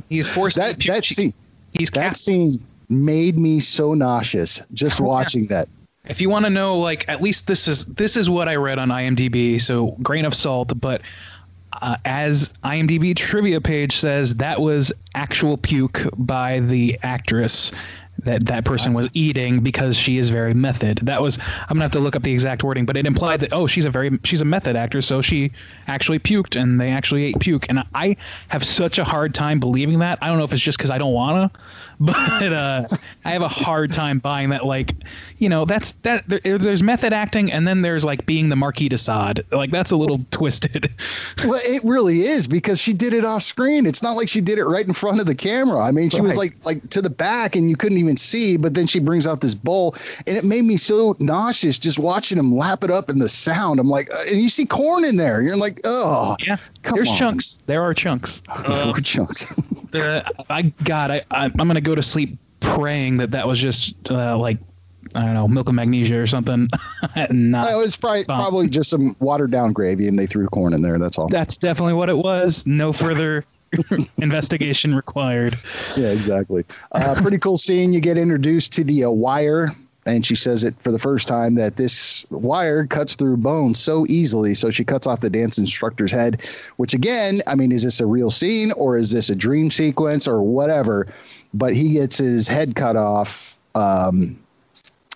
He's 0.09 0.29
forced 0.29 0.57
that 0.57 0.79
that 0.87 1.05
scene. 1.05 1.33
He's 1.73 1.91
That 1.91 2.09
cast. 2.09 2.25
scene 2.25 2.65
made 2.89 3.39
me 3.39 3.61
so 3.61 3.95
nauseous 3.95 4.63
just 4.73 5.01
watching 5.13 5.47
that. 5.49 5.69
If 6.05 6.21
you 6.21 6.31
want 6.31 6.45
to 6.45 6.51
know, 6.51 6.79
like 6.79 7.09
at 7.09 7.21
least 7.21 7.49
this 7.49 7.67
is 7.67 7.85
this 7.87 8.17
is 8.17 8.31
what 8.31 8.49
I 8.49 8.57
read 8.57 8.79
on 8.79 8.89
IMDb. 8.89 9.61
So 9.61 9.97
grain 10.03 10.25
of 10.25 10.35
salt, 10.35 10.81
but 10.81 11.03
uh, 11.83 11.97
as 12.05 12.53
IMDb 12.65 13.15
trivia 13.15 13.61
page 13.61 13.97
says, 13.97 14.37
that 14.37 14.61
was 14.61 14.93
actual 15.15 15.57
puke 15.57 16.07
by 16.17 16.61
the 16.61 16.99
actress 17.03 17.73
that 18.27 18.47
that 18.47 18.65
person 18.65 18.93
was 18.93 19.09
eating 19.15 19.61
because 19.61 19.97
she 19.97 20.19
is 20.19 20.29
very 20.29 20.55
method. 20.55 20.99
That 20.99 21.23
was 21.23 21.39
I'm 21.39 21.77
gonna 21.77 21.85
have 21.85 21.93
to 21.93 22.01
look 22.01 22.15
up 22.15 22.23
the 22.23 22.33
exact 22.33 22.63
wording, 22.63 22.85
but 22.85 22.97
it 22.97 23.07
implied 23.07 23.41
that 23.41 23.53
oh 23.53 23.67
she's 23.67 23.87
a 23.87 23.91
very 23.91 24.19
she's 24.25 24.43
a 24.43 24.45
method 24.45 24.77
actor, 24.77 25.01
so 25.01 25.23
she 25.23 25.53
actually 25.87 26.19
puked 26.19 26.61
and 26.61 26.81
they 26.81 26.91
actually 26.91 27.25
ate 27.25 27.41
puke. 27.41 27.67
And 27.69 27.83
I 27.95 28.17
have 28.49 28.65
such 28.65 28.99
a 28.99 29.05
hard 29.05 29.35
time 29.35 29.59
believing 29.59 29.99
that. 30.01 30.19
I 30.21 30.29
don't 30.29 30.39
know 30.39 30.45
if 30.45 30.53
it's 30.53 30.63
just 30.63 30.79
because 30.79 30.91
I 30.91 30.99
don't 30.99 31.15
wanna, 31.15 31.51
but 32.01 32.53
uh, 32.53 32.83
I 33.25 33.31
have 33.31 33.43
a 33.43 33.49
hard 33.49 33.93
time 33.93 34.19
buying 34.19 34.51
that. 34.51 34.67
Like 34.67 34.93
you 35.39 35.49
know 35.49 35.65
that's 35.65 35.93
that 36.03 36.29
there, 36.29 36.41
there's 36.59 36.83
method 36.83 37.13
acting 37.13 37.51
and 37.53 37.67
then 37.67 37.83
there's 37.83 38.05
like 38.05 38.27
being 38.27 38.49
the 38.49 38.57
Marquis 38.57 38.89
de 38.89 38.99
Sade. 38.99 39.45
Like 39.51 39.71
that's 39.71 39.91
a 39.91 39.97
little 39.97 40.21
twisted. 40.31 40.93
Well, 41.45 41.61
it 41.65 41.83
really 41.85 42.23
is 42.23 42.49
because 42.49 42.81
she 42.81 42.93
did 42.93 43.13
it 43.13 43.25
off 43.25 43.43
screen. 43.43 43.87
It's 43.87 44.03
not 44.03 44.17
like 44.17 44.29
she 44.29 44.41
did 44.41 44.59
it 44.59 44.65
right 44.65 44.87
in 44.87 44.95
front 44.95 45.21
of 45.21 45.27
the 45.27 45.35
camera. 45.35 45.81
I 45.81 45.93
mean, 45.93 46.09
she 46.11 46.21
was 46.21 46.37
like 46.37 46.57
like 46.65 46.89
to 46.91 47.03
the 47.03 47.11
back 47.11 47.55
and 47.55 47.69
you 47.71 47.77
couldn't 47.77 47.99
even 47.99 48.17
see, 48.17 48.57
but 48.57 48.75
then 48.75 48.87
she 48.87 48.99
brings 48.99 49.27
out 49.27 49.43
this 49.43 49.55
bowl 49.55 49.95
and 50.27 50.37
it 50.37 50.45
made 50.45 50.65
me 50.65 50.77
so 50.77 51.15
nauseous 51.21 51.79
just 51.79 51.99
watching 51.99 52.39
him 52.39 52.53
lap 52.53 52.83
it 52.83 52.91
up 52.91 53.11
in 53.11 53.19
the 53.19 53.29
sound. 53.29 53.79
I'm 53.79 53.89
like, 53.89 54.11
uh, 54.13 54.17
and 54.31 54.41
you 54.41 54.49
see 54.49 54.65
corn 54.67 55.05
in 55.05 55.17
there. 55.17 55.41
You're 55.43 55.57
like, 55.57 55.81
oh, 55.85 56.37
Yeah, 56.41 56.57
Come 56.83 56.97
there's 56.97 57.11
on. 57.11 57.17
chunks. 57.17 57.59
There 57.67 57.83
are 57.83 57.95
chunks. 57.95 58.43
more 58.69 58.95
chunks. 59.01 59.59
uh, 59.95 60.23
I 60.51 60.63
God, 60.85 61.11
I, 61.11 61.25
I 61.31 61.45
I'm 61.47 61.69
gonna 61.69 61.81
go 61.87 61.95
to 61.95 62.03
sleep 62.03 62.39
praying 62.61 63.17
that 63.19 63.31
that 63.31 63.47
was 63.47 63.59
just 63.61 63.95
uh, 64.11 64.37
like 64.37 64.59
I 65.15 65.25
don't 65.25 65.35
know 65.35 65.47
milk 65.49 65.69
and 65.69 65.77
magnesia 65.77 66.19
or 66.21 66.27
something. 66.27 66.69
Not 67.31 67.69
oh, 67.73 67.81
it's 67.81 67.97
probably 67.97 68.25
Well. 68.29 68.39
probably 68.43 68.69
just 68.79 68.91
some 68.91 69.17
watered 69.21 69.51
down 69.53 69.73
gravy 69.73 70.09
and 70.09 70.19
they 70.19 70.27
threw 70.27 70.47
corn 70.49 70.73
in 70.75 70.83
there. 70.83 70.99
That's 70.99 71.17
all. 71.19 71.29
that's 71.29 71.57
definitely 71.57 71.95
what 71.95 72.09
it 72.11 72.19
was. 72.19 72.67
No 72.67 72.93
further 72.93 73.45
investigation 74.19 74.95
required. 74.95 75.57
Yeah, 75.97 76.09
exactly. 76.09 76.65
Uh, 76.93 77.15
pretty 77.19 77.39
cool 77.39 77.57
scene. 77.57 77.93
You 77.93 78.01
get 78.01 78.17
introduced 78.19 78.73
to 78.75 78.85
the 78.85 79.05
uh, 79.05 79.11
wire 79.11 79.75
and 80.07 80.25
she 80.25 80.37
says 80.37 80.65
it 80.65 80.75
for 80.81 80.93
the 80.93 80.99
first 80.99 81.27
time 81.27 81.57
that 81.57 81.77
this 81.77 82.25
wire 82.31 82.87
cuts 82.87 83.17
through 83.17 83.37
bone 83.37 83.75
so 83.75 84.07
easily. 84.09 84.55
So 84.55 84.71
she 84.71 84.85
cuts 84.85 85.07
off 85.07 85.21
the 85.21 85.29
dance 85.29 85.59
instructor's 85.59 86.13
head, 86.13 86.43
which 86.77 86.95
again, 86.95 87.43
I 87.47 87.57
mean, 87.57 87.73
is 87.73 87.83
this 87.83 88.01
a 88.01 88.07
real 88.07 88.31
scene 88.31 88.73
or 88.73 88.97
is 88.97 89.11
this 89.11 89.29
a 89.31 89.35
dream 89.35 89.71
sequence 89.71 90.29
or 90.29 90.43
whatever? 90.43 91.09
But 91.53 91.75
he 91.75 91.93
gets 91.93 92.19
his 92.19 92.47
head 92.47 92.77
cut 92.77 92.97
off. 92.97 93.59
Um, 93.75 94.39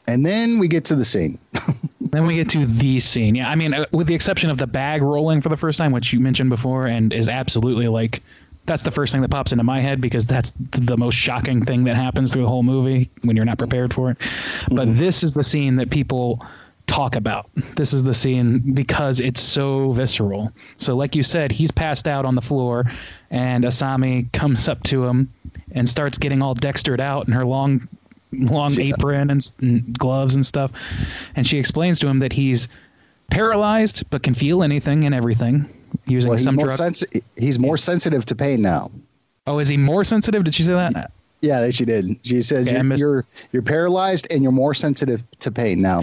and 0.06 0.26
then 0.26 0.58
we 0.58 0.66
get 0.66 0.84
to 0.86 0.96
the 0.96 1.04
scene. 1.04 1.38
then 2.00 2.26
we 2.26 2.34
get 2.34 2.48
to 2.50 2.66
the 2.66 2.98
scene. 2.98 3.36
Yeah, 3.36 3.48
I 3.48 3.54
mean, 3.54 3.72
uh, 3.72 3.86
with 3.92 4.08
the 4.08 4.14
exception 4.14 4.50
of 4.50 4.58
the 4.58 4.66
bag 4.66 5.02
rolling 5.02 5.40
for 5.40 5.50
the 5.50 5.56
first 5.56 5.78
time, 5.78 5.92
which 5.92 6.12
you 6.12 6.18
mentioned 6.18 6.50
before, 6.50 6.86
and 6.86 7.12
is 7.12 7.28
absolutely 7.28 7.86
like 7.86 8.22
that's 8.66 8.82
the 8.82 8.90
first 8.90 9.12
thing 9.12 9.22
that 9.22 9.30
pops 9.30 9.52
into 9.52 9.64
my 9.64 9.80
head 9.80 10.00
because 10.00 10.26
that's 10.26 10.52
the 10.70 10.96
most 10.96 11.14
shocking 11.14 11.64
thing 11.64 11.84
that 11.84 11.96
happens 11.96 12.32
through 12.32 12.42
the 12.42 12.48
whole 12.48 12.62
movie 12.62 13.10
when 13.22 13.36
you're 13.36 13.44
not 13.44 13.58
prepared 13.58 13.92
for 13.92 14.10
it. 14.10 14.18
Mm-hmm. 14.18 14.76
But 14.76 14.96
this 14.96 15.22
is 15.22 15.32
the 15.34 15.42
scene 15.42 15.76
that 15.76 15.90
people 15.90 16.44
talk 16.86 17.16
about. 17.16 17.48
This 17.76 17.92
is 17.92 18.02
the 18.02 18.14
scene 18.14 18.74
because 18.74 19.20
it's 19.20 19.40
so 19.40 19.92
visceral. 19.92 20.52
So, 20.76 20.96
like 20.96 21.14
you 21.14 21.22
said, 21.22 21.52
he's 21.52 21.70
passed 21.70 22.08
out 22.08 22.24
on 22.24 22.34
the 22.34 22.42
floor, 22.42 22.90
and 23.30 23.64
Asami 23.64 24.30
comes 24.32 24.68
up 24.68 24.82
to 24.84 25.04
him 25.04 25.32
and 25.72 25.88
starts 25.88 26.18
getting 26.18 26.42
all 26.42 26.54
dextered 26.54 27.00
out 27.00 27.26
in 27.26 27.32
her 27.32 27.44
long 27.44 27.88
long 28.32 28.78
apron 28.80 29.30
and, 29.30 29.50
and, 29.60 29.98
gloves 29.98 30.36
and 30.36 30.46
stuff. 30.46 30.70
And 31.34 31.46
she 31.46 31.58
explains 31.58 31.98
to 32.00 32.08
him 32.08 32.20
that 32.20 32.32
he's 32.32 32.68
paralyzed 33.30 34.04
but 34.10 34.22
can 34.22 34.34
feel 34.34 34.62
anything 34.62 35.04
and 35.04 35.14
everything 35.14 35.68
using 36.06 36.30
well, 36.30 36.38
some 36.38 36.56
more 36.56 36.66
drug. 36.66 36.76
Sensi- 36.76 37.22
he's 37.36 37.58
more 37.58 37.76
sensitive 37.76 38.24
to 38.26 38.34
pain 38.34 38.62
now. 38.62 38.90
Oh, 39.46 39.58
is 39.58 39.68
he 39.68 39.76
more 39.76 40.04
sensitive? 40.04 40.44
Did 40.44 40.54
she 40.54 40.62
say 40.62 40.74
that? 40.74 41.12
Yeah, 41.40 41.70
she 41.70 41.84
did. 41.84 42.18
She 42.22 42.42
said 42.42 42.68
okay, 42.68 42.76
you're, 42.76 42.96
you're, 42.96 43.26
you're 43.52 43.62
paralyzed 43.62 44.26
and 44.30 44.42
you're 44.42 44.52
more 44.52 44.74
sensitive 44.74 45.22
to 45.40 45.50
pain 45.50 45.80
now. 45.80 46.02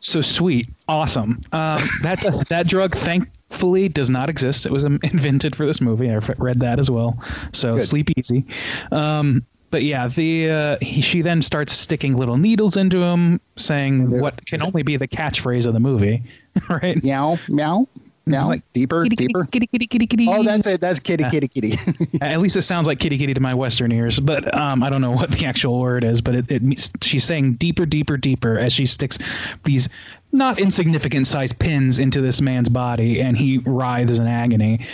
So 0.00 0.22
sweet, 0.22 0.66
awesome. 0.88 1.42
Um, 1.52 1.82
that 2.02 2.46
that 2.48 2.66
drug, 2.66 2.94
thankfully, 2.94 3.88
does 3.90 4.08
not 4.08 4.30
exist. 4.30 4.64
It 4.64 4.72
was 4.72 4.84
invented 4.84 5.54
for 5.54 5.66
this 5.66 5.82
movie. 5.82 6.10
I 6.10 6.16
read 6.38 6.60
that 6.60 6.78
as 6.78 6.90
well. 6.90 7.22
So 7.52 7.76
Good. 7.76 7.84
sleep 7.84 8.10
easy. 8.16 8.46
Um, 8.92 9.44
but 9.70 9.82
yeah, 9.82 10.08
the 10.08 10.50
uh, 10.50 10.76
he, 10.80 11.02
she 11.02 11.20
then 11.20 11.42
starts 11.42 11.74
sticking 11.74 12.16
little 12.16 12.38
needles 12.38 12.78
into 12.78 13.02
him, 13.02 13.40
saying 13.56 14.20
what 14.20 14.44
can 14.46 14.62
only 14.62 14.82
be 14.82 14.96
the 14.96 15.06
catchphrase 15.06 15.66
of 15.66 15.74
the 15.74 15.80
movie, 15.80 16.22
right? 16.68 17.02
Meow, 17.04 17.38
meow. 17.48 17.86
Meow, 18.26 18.48
like, 18.48 18.62
deeper, 18.72 19.02
kitty, 19.04 19.16
deeper. 19.16 19.44
Kitty, 19.46 19.66
kitty, 19.66 19.86
kitty, 19.86 20.06
kitty. 20.06 20.26
Oh, 20.28 20.42
that's 20.42 20.66
it. 20.66 20.80
That's 20.80 21.00
kitty, 21.00 21.24
kitty, 21.30 21.48
kitty. 21.48 21.72
At 22.20 22.40
least 22.40 22.56
it 22.56 22.62
sounds 22.62 22.86
like 22.86 22.98
kitty, 22.98 23.18
kitty 23.18 23.34
to 23.34 23.40
my 23.40 23.54
Western 23.54 23.90
ears. 23.92 24.20
But 24.20 24.54
um, 24.54 24.82
I 24.82 24.90
don't 24.90 25.00
know 25.00 25.10
what 25.10 25.32
the 25.32 25.46
actual 25.46 25.80
word 25.80 26.04
is. 26.04 26.20
But 26.20 26.34
it, 26.34 26.52
it 26.52 26.90
she's 27.02 27.24
saying 27.24 27.54
deeper, 27.54 27.86
deeper, 27.86 28.16
deeper 28.16 28.58
as 28.58 28.72
she 28.72 28.86
sticks 28.86 29.18
these 29.64 29.88
not 30.32 30.58
insignificant 30.58 31.26
sized 31.26 31.58
pins 31.58 31.98
into 31.98 32.20
this 32.20 32.40
man's 32.40 32.68
body, 32.68 33.20
and 33.20 33.36
he 33.36 33.58
writhes 33.58 34.18
in 34.18 34.26
agony. 34.26 34.86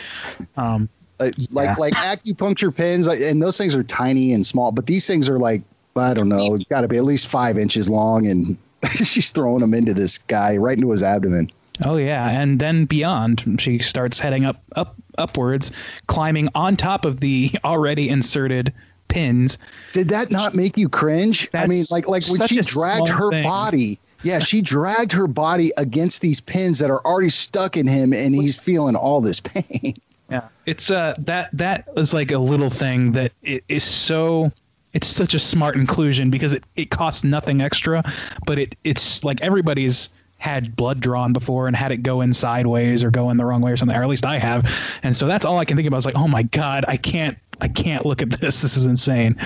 Um, 0.56 0.88
like 1.18 1.34
yeah. 1.36 1.46
like, 1.50 1.78
like 1.78 1.92
acupuncture 1.94 2.74
pins, 2.74 3.06
and 3.06 3.42
those 3.42 3.58
things 3.58 3.74
are 3.74 3.82
tiny 3.82 4.32
and 4.32 4.44
small, 4.46 4.72
but 4.72 4.86
these 4.86 5.06
things 5.06 5.28
are 5.28 5.38
like 5.38 5.62
I 5.96 6.14
don't 6.14 6.28
know, 6.28 6.58
got 6.68 6.82
to 6.82 6.88
be 6.88 6.96
at 6.96 7.04
least 7.04 7.26
five 7.26 7.58
inches 7.58 7.88
long, 7.88 8.26
and 8.26 8.58
she's 8.90 9.30
throwing 9.30 9.60
them 9.60 9.74
into 9.74 9.94
this 9.94 10.18
guy 10.18 10.56
right 10.56 10.76
into 10.76 10.90
his 10.90 11.02
abdomen. 11.02 11.50
Oh 11.84 11.96
yeah, 11.96 12.30
and 12.30 12.58
then 12.58 12.86
beyond, 12.86 13.60
she 13.60 13.78
starts 13.78 14.18
heading 14.18 14.44
up 14.44 14.62
up 14.76 14.94
upwards, 15.18 15.72
climbing 16.06 16.48
on 16.54 16.76
top 16.76 17.04
of 17.04 17.20
the 17.20 17.52
already 17.64 18.08
inserted 18.08 18.72
pins. 19.08 19.58
Did 19.92 20.08
that 20.08 20.30
not 20.30 20.54
make 20.54 20.76
you 20.76 20.88
cringe? 20.88 21.50
That's 21.50 21.64
I 21.64 21.68
mean, 21.68 21.84
like 21.90 22.08
like 22.08 22.24
when 22.28 22.46
she 22.48 22.60
dragged 22.60 23.08
her 23.08 23.30
thing. 23.30 23.42
body. 23.42 23.98
Yeah, 24.22 24.38
she 24.38 24.62
dragged 24.62 25.12
her 25.12 25.26
body 25.26 25.72
against 25.76 26.22
these 26.22 26.40
pins 26.40 26.78
that 26.78 26.90
are 26.90 27.04
already 27.06 27.28
stuck 27.28 27.76
in 27.76 27.86
him, 27.86 28.12
and 28.12 28.34
he's 28.34 28.58
feeling 28.58 28.96
all 28.96 29.20
this 29.20 29.40
pain. 29.40 29.94
Yeah, 30.28 30.48
it's 30.64 30.90
uh 30.90 31.14
that 31.18 31.50
that 31.52 31.86
is 31.96 32.12
like 32.12 32.32
a 32.32 32.38
little 32.38 32.68
thing 32.68 33.12
that 33.12 33.30
it 33.42 33.62
is 33.68 33.84
so 33.84 34.50
it's 34.92 35.06
such 35.06 35.34
a 35.34 35.38
smart 35.38 35.76
inclusion 35.76 36.30
because 36.30 36.52
it, 36.52 36.64
it 36.74 36.90
costs 36.90 37.22
nothing 37.22 37.62
extra, 37.62 38.02
but 38.44 38.58
it 38.58 38.74
it's 38.82 39.22
like 39.22 39.40
everybody's 39.40 40.10
had 40.46 40.76
blood 40.76 41.00
drawn 41.00 41.32
before 41.32 41.66
and 41.66 41.74
had 41.74 41.90
it 41.90 42.04
go 42.04 42.20
in 42.20 42.32
sideways 42.32 43.02
or 43.02 43.10
go 43.10 43.30
in 43.30 43.36
the 43.36 43.44
wrong 43.44 43.60
way 43.60 43.72
or 43.72 43.76
something, 43.76 43.98
or 43.98 44.02
at 44.04 44.08
least 44.08 44.24
I 44.24 44.38
have. 44.38 44.72
And 45.02 45.16
so 45.16 45.26
that's 45.26 45.44
all 45.44 45.58
I 45.58 45.64
can 45.64 45.76
think 45.76 45.88
about 45.88 45.96
is 45.96 46.06
like, 46.06 46.14
oh 46.16 46.28
my 46.28 46.44
God, 46.44 46.84
I 46.86 46.96
can't 46.96 47.36
I 47.60 47.66
can't 47.66 48.06
look 48.06 48.22
at 48.22 48.30
this. 48.40 48.62
This 48.62 48.76
is 48.76 48.86
insane. 48.86 49.36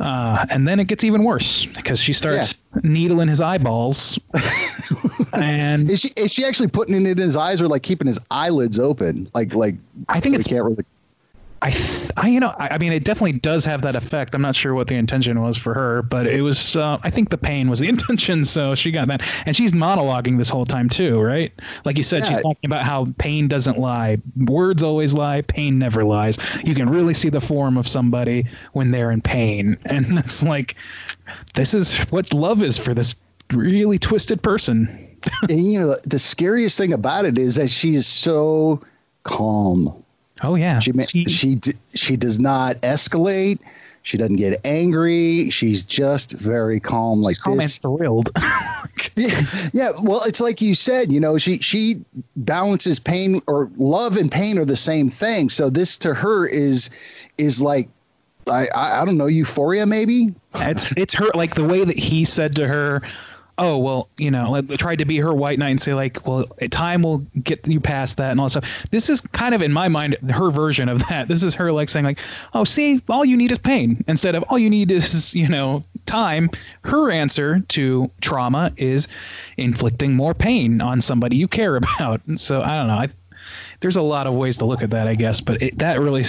Uh, 0.00 0.44
and 0.50 0.66
then 0.66 0.80
it 0.80 0.88
gets 0.88 1.04
even 1.04 1.22
worse 1.22 1.66
because 1.66 2.00
she 2.00 2.12
starts 2.12 2.58
yeah. 2.74 2.80
needling 2.82 3.28
his 3.28 3.40
eyeballs. 3.40 4.18
and 5.34 5.88
is 5.90 6.00
she 6.00 6.08
is 6.16 6.32
she 6.32 6.44
actually 6.44 6.68
putting 6.68 6.96
it 6.96 7.06
in 7.06 7.18
his 7.18 7.36
eyes 7.36 7.62
or 7.62 7.68
like 7.68 7.84
keeping 7.84 8.08
his 8.08 8.18
eyelids 8.32 8.80
open? 8.80 9.28
Like 9.34 9.54
like 9.54 9.76
I 10.08 10.18
think 10.18 10.34
so 10.34 10.38
it's 10.40 10.48
can't 10.48 10.64
really. 10.64 10.84
I, 11.62 12.10
I, 12.16 12.28
you 12.28 12.40
know, 12.40 12.52
I, 12.58 12.70
I, 12.70 12.78
mean, 12.78 12.92
it 12.92 13.04
definitely 13.04 13.38
does 13.38 13.64
have 13.66 13.82
that 13.82 13.94
effect. 13.94 14.34
I'm 14.34 14.42
not 14.42 14.56
sure 14.56 14.74
what 14.74 14.88
the 14.88 14.96
intention 14.96 15.40
was 15.40 15.56
for 15.56 15.72
her, 15.74 16.02
but 16.02 16.26
it 16.26 16.42
was. 16.42 16.74
Uh, 16.74 16.98
I 17.04 17.10
think 17.10 17.30
the 17.30 17.38
pain 17.38 17.70
was 17.70 17.78
the 17.78 17.88
intention, 17.88 18.44
so 18.44 18.74
she 18.74 18.90
got 18.90 19.06
that, 19.06 19.22
and 19.46 19.54
she's 19.54 19.72
monologuing 19.72 20.38
this 20.38 20.48
whole 20.48 20.64
time 20.64 20.88
too, 20.88 21.20
right? 21.20 21.52
Like 21.84 21.98
you 21.98 22.02
said, 22.02 22.24
yeah. 22.24 22.30
she's 22.30 22.42
talking 22.42 22.66
about 22.68 22.82
how 22.82 23.06
pain 23.18 23.46
doesn't 23.46 23.78
lie, 23.78 24.18
words 24.36 24.82
always 24.82 25.14
lie, 25.14 25.42
pain 25.42 25.78
never 25.78 26.02
lies. 26.02 26.36
You 26.64 26.74
can 26.74 26.90
really 26.90 27.14
see 27.14 27.28
the 27.28 27.40
form 27.40 27.78
of 27.78 27.86
somebody 27.86 28.44
when 28.72 28.90
they're 28.90 29.12
in 29.12 29.22
pain, 29.22 29.78
and 29.84 30.18
it's 30.18 30.42
like, 30.42 30.74
this 31.54 31.74
is 31.74 31.96
what 32.10 32.32
love 32.32 32.60
is 32.60 32.76
for 32.76 32.92
this 32.92 33.14
really 33.52 33.98
twisted 33.98 34.42
person. 34.42 34.88
and 35.48 35.60
you 35.60 35.78
know, 35.78 35.96
the 36.02 36.18
scariest 36.18 36.76
thing 36.76 36.92
about 36.92 37.24
it 37.24 37.38
is 37.38 37.54
that 37.54 37.70
she 37.70 37.94
is 37.94 38.04
so 38.04 38.82
calm 39.22 40.01
Oh 40.42 40.54
yeah. 40.54 40.78
She 40.78 40.92
she 41.04 41.24
she, 41.26 41.60
she 41.94 42.16
does 42.16 42.40
not 42.40 42.76
escalate. 42.76 43.58
She 44.02 44.18
doesn't 44.18 44.36
get 44.36 44.60
angry. 44.64 45.48
She's 45.50 45.84
just 45.84 46.32
very 46.32 46.80
calm, 46.80 47.22
like 47.22 47.38
calm 47.38 47.58
this. 47.58 47.78
and 47.78 47.98
thrilled. 47.98 48.30
yeah, 49.14 49.40
yeah. 49.72 49.92
Well, 50.02 50.22
it's 50.24 50.40
like 50.40 50.60
you 50.60 50.74
said. 50.74 51.12
You 51.12 51.20
know, 51.20 51.38
she 51.38 51.58
she 51.58 52.04
balances 52.36 52.98
pain 52.98 53.40
or 53.46 53.70
love 53.76 54.16
and 54.16 54.30
pain 54.30 54.58
are 54.58 54.64
the 54.64 54.76
same 54.76 55.08
thing. 55.08 55.48
So 55.48 55.70
this 55.70 55.96
to 55.98 56.14
her 56.14 56.48
is 56.48 56.90
is 57.38 57.62
like 57.62 57.88
I 58.50 58.66
I, 58.74 59.02
I 59.02 59.04
don't 59.04 59.16
know 59.16 59.26
euphoria 59.26 59.86
maybe. 59.86 60.34
It's 60.56 60.96
it's 60.96 61.14
her 61.14 61.30
like 61.34 61.54
the 61.54 61.64
way 61.64 61.84
that 61.84 61.98
he 61.98 62.24
said 62.24 62.56
to 62.56 62.66
her 62.66 63.02
oh 63.58 63.76
well 63.76 64.08
you 64.16 64.30
know 64.30 64.50
like, 64.50 64.68
tried 64.78 64.98
to 64.98 65.04
be 65.04 65.18
her 65.18 65.34
white 65.34 65.58
knight 65.58 65.70
and 65.70 65.80
say 65.80 65.94
like 65.94 66.26
well 66.26 66.44
time 66.70 67.02
will 67.02 67.18
get 67.42 67.66
you 67.66 67.80
past 67.80 68.16
that 68.16 68.30
and 68.30 68.40
all 68.40 68.48
stuff. 68.48 68.86
This 68.90 69.10
is 69.10 69.20
kind 69.20 69.54
of 69.54 69.62
in 69.62 69.72
my 69.72 69.88
mind 69.88 70.16
her 70.30 70.50
version 70.50 70.88
of 70.88 71.06
that. 71.08 71.28
This 71.28 71.42
is 71.42 71.54
her 71.54 71.72
like 71.72 71.88
saying 71.88 72.04
like 72.04 72.18
oh 72.54 72.64
see 72.64 73.00
all 73.08 73.24
you 73.24 73.36
need 73.36 73.52
is 73.52 73.58
pain. 73.58 74.02
Instead 74.08 74.34
of 74.34 74.42
all 74.48 74.58
you 74.58 74.70
need 74.70 74.90
is 74.90 75.34
you 75.34 75.48
know 75.48 75.82
time 76.06 76.50
her 76.84 77.10
answer 77.10 77.60
to 77.60 78.10
trauma 78.20 78.72
is 78.76 79.06
inflicting 79.56 80.14
more 80.14 80.34
pain 80.34 80.80
on 80.80 81.00
somebody 81.00 81.36
you 81.36 81.48
care 81.48 81.76
about. 81.98 82.20
And 82.26 82.40
so 82.40 82.62
i 82.62 82.76
don't 82.76 82.88
know. 82.88 82.94
I, 82.94 83.08
there's 83.80 83.96
a 83.96 84.02
lot 84.02 84.26
of 84.26 84.34
ways 84.34 84.58
to 84.58 84.64
look 84.64 84.82
at 84.82 84.90
that 84.90 85.08
i 85.08 85.14
guess 85.14 85.40
but 85.40 85.60
it, 85.60 85.76
that 85.78 86.00
really 86.00 86.24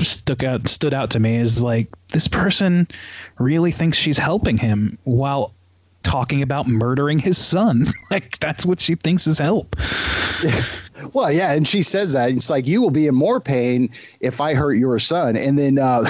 stuck 0.00 0.42
out 0.42 0.68
stood 0.68 0.94
out 0.94 1.10
to 1.10 1.20
me 1.20 1.36
is 1.36 1.62
like 1.62 1.88
this 2.08 2.28
person 2.28 2.86
really 3.38 3.70
thinks 3.70 3.96
she's 3.96 4.18
helping 4.18 4.56
him 4.56 4.98
while 5.04 5.54
talking 6.02 6.42
about 6.42 6.66
murdering 6.66 7.18
his 7.18 7.38
son. 7.38 7.92
like 8.10 8.38
that's 8.38 8.66
what 8.66 8.80
she 8.80 8.94
thinks 8.94 9.26
is 9.26 9.38
help. 9.38 9.76
well, 11.12 11.30
yeah, 11.30 11.52
and 11.52 11.66
she 11.66 11.82
says 11.82 12.12
that 12.12 12.30
it's 12.30 12.50
like 12.50 12.66
you 12.66 12.80
will 12.80 12.90
be 12.90 13.06
in 13.06 13.14
more 13.14 13.40
pain 13.40 13.90
if 14.20 14.40
I 14.40 14.54
hurt 14.54 14.74
your 14.74 14.98
son. 14.98 15.36
And 15.36 15.58
then 15.58 15.78
uh, 15.78 16.04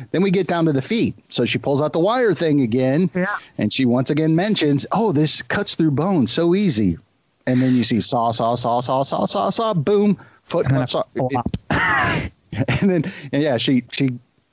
then 0.12 0.22
we 0.22 0.30
get 0.30 0.46
down 0.46 0.64
to 0.66 0.72
the 0.72 0.82
feet. 0.82 1.14
So 1.28 1.44
she 1.44 1.58
pulls 1.58 1.82
out 1.82 1.92
the 1.92 2.00
wire 2.00 2.34
thing 2.34 2.60
again, 2.60 3.10
yeah. 3.14 3.36
and 3.58 3.72
she 3.72 3.84
once 3.84 4.10
again 4.10 4.36
mentions, 4.36 4.86
"Oh, 4.92 5.12
this 5.12 5.42
cuts 5.42 5.74
through 5.74 5.92
bone 5.92 6.26
so 6.26 6.54
easy." 6.54 6.98
And 7.44 7.60
then 7.60 7.74
you 7.74 7.82
see 7.82 8.00
saw, 8.00 8.30
saw, 8.30 8.54
saw, 8.54 8.78
saw, 8.80 9.02
saw, 9.02 9.26
saw, 9.26 9.50
saw, 9.50 9.74
boom, 9.74 10.16
foot 10.44 10.66
cuts 10.66 10.94
off. 10.94 11.08
and 11.70 12.90
then 12.90 13.02
and 13.32 13.42
yeah, 13.42 13.56
she 13.56 13.82
she 13.90 14.10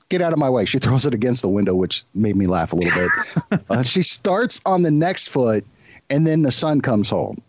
get 0.10 0.22
out 0.22 0.34
of 0.34 0.39
my 0.39 0.49
way. 0.49 0.66
She 0.66 0.80
throws 0.80 1.05
it 1.05 1.14
against 1.14 1.41
the 1.41 1.49
window, 1.49 1.76
which 1.76 2.03
made 2.14 2.36
me 2.36 2.47
laugh 2.47 2.74
a 2.74 2.76
little 2.76 3.07
bit. 3.49 3.62
uh, 3.70 3.84
she 3.84 4.01
starts 4.01 4.62
on 4.66 4.82
the 4.82 4.91
next 4.91 5.30
foot, 5.30 5.66
and 6.10 6.28
then 6.28 6.41
the 6.41 6.51
son 6.51 6.82
comes 6.82 7.10
home. 7.10 7.41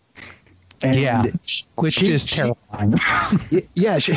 And 0.83 0.99
yeah, 0.99 1.23
which 1.75 1.93
she, 1.93 2.07
is 2.07 2.25
terrifying. 2.25 2.95
She, 3.49 3.61
yeah, 3.75 3.99
she 3.99 4.15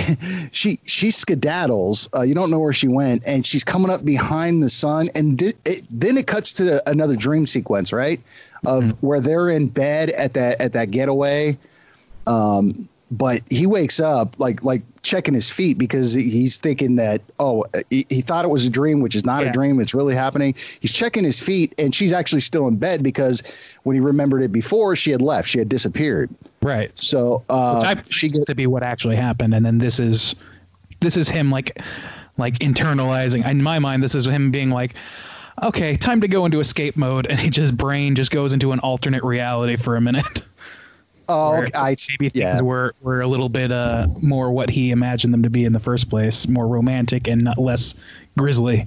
she 0.51 0.81
she 0.85 1.09
skedaddles. 1.09 2.09
Uh, 2.15 2.23
you 2.23 2.35
don't 2.35 2.51
know 2.51 2.59
where 2.59 2.73
she 2.73 2.89
went, 2.89 3.23
and 3.27 3.47
she's 3.47 3.63
coming 3.63 3.91
up 3.91 4.03
behind 4.03 4.63
the 4.63 4.71
sun, 4.71 5.09
and 5.15 5.37
di- 5.37 5.53
it, 5.67 5.85
then 5.91 6.17
it 6.17 6.27
cuts 6.27 6.55
to 6.55 6.89
another 6.89 7.17
dream 7.17 7.47
sequence, 7.47 7.93
right? 7.93 8.19
Of 8.65 8.85
mm-hmm. 8.85 9.07
where 9.07 9.21
they're 9.21 9.51
in 9.51 9.69
bed 9.69 10.11
at 10.11 10.33
that 10.35 10.59
at 10.59 10.73
that 10.73 10.91
getaway. 10.91 11.59
Um, 12.27 12.89
but 13.19 13.43
he 13.51 13.67
wakes 13.67 14.01
up 14.01 14.39
like 14.39 14.63
like 14.65 14.83
checking 15.03 15.35
his 15.35 15.51
feet 15.51 15.77
because 15.79 16.15
he's 16.15 16.57
thinking 16.57 16.97
that 16.97 17.21
oh 17.39 17.65
he, 17.91 18.07
he 18.09 18.21
thought 18.23 18.45
it 18.45 18.49
was 18.49 18.65
a 18.67 18.71
dream 18.71 19.01
which 19.03 19.15
is 19.15 19.25
not 19.25 19.43
Yeah. 19.43 19.51
a 19.51 19.53
dream 19.53 19.79
it's 19.81 19.95
really 19.95 20.15
happening 20.15 20.55
he's 20.81 20.93
checking 20.93 21.25
his 21.25 21.39
feet 21.39 21.75
and 21.79 21.95
she's 21.95 22.13
actually 22.13 22.41
still 22.41 22.67
in 22.69 22.77
bed 22.77 23.03
because 23.03 23.43
when 23.83 23.95
he 23.95 24.01
remembered 24.01 24.43
it 24.43 24.51
before 24.53 24.97
she 24.97 25.11
had 25.11 25.21
left 25.21 25.49
she 25.49 25.59
had 25.59 25.69
disappeared 25.69 26.31
Right. 26.63 26.91
so 26.95 27.45
uh, 27.51 27.77
Which 27.77 27.99
I 27.99 28.03
she 28.11 28.29
gets 28.29 28.47
to 28.47 28.55
be 28.55 28.67
what 28.67 28.83
actually 28.83 29.17
happened, 29.17 29.55
and 29.55 29.65
then 29.67 29.77
this 29.79 30.01
is 30.01 30.35
this 31.01 31.17
is 31.19 31.29
him 31.29 31.51
like 31.51 31.79
like 32.39 32.55
internalizing. 32.61 33.47
In 33.47 33.63
my 33.63 33.79
mind, 33.79 34.03
this 34.03 34.15
is 34.15 34.27
him 34.27 34.51
being 34.51 34.71
like, 34.71 34.95
okay, 35.63 35.95
time 35.95 36.21
to 36.23 36.27
go 36.29 36.47
into 36.47 36.61
escape 36.61 36.97
mode, 36.97 37.27
and 37.29 37.39
he 37.39 37.51
just 37.51 37.77
brain 37.77 38.15
just 38.15 38.31
goes 38.31 38.55
into 38.55 38.73
an 38.73 38.79
alternate 38.81 39.23
reality 39.23 39.77
for 39.77 39.97
a 39.97 40.01
minute. 40.01 40.25
oh 41.29 41.65
I 41.75 41.97
maybe 42.11 42.29
things 42.29 42.35
yeah. 42.35 42.61
were 42.61 42.95
were 43.01 43.21
a 43.21 43.27
little 43.27 43.49
bit 43.49 43.73
uh 43.73 44.07
more 44.21 44.53
what 44.53 44.71
he 44.71 44.91
imagined 44.91 45.33
them 45.33 45.43
to 45.43 45.51
be 45.51 45.65
in 45.65 45.73
the 45.73 45.81
first 45.81 46.11
place, 46.11 46.47
more 46.49 46.67
romantic 46.67 47.29
and 47.29 47.45
not 47.45 47.59
less 47.59 47.95
grisly. 48.39 48.87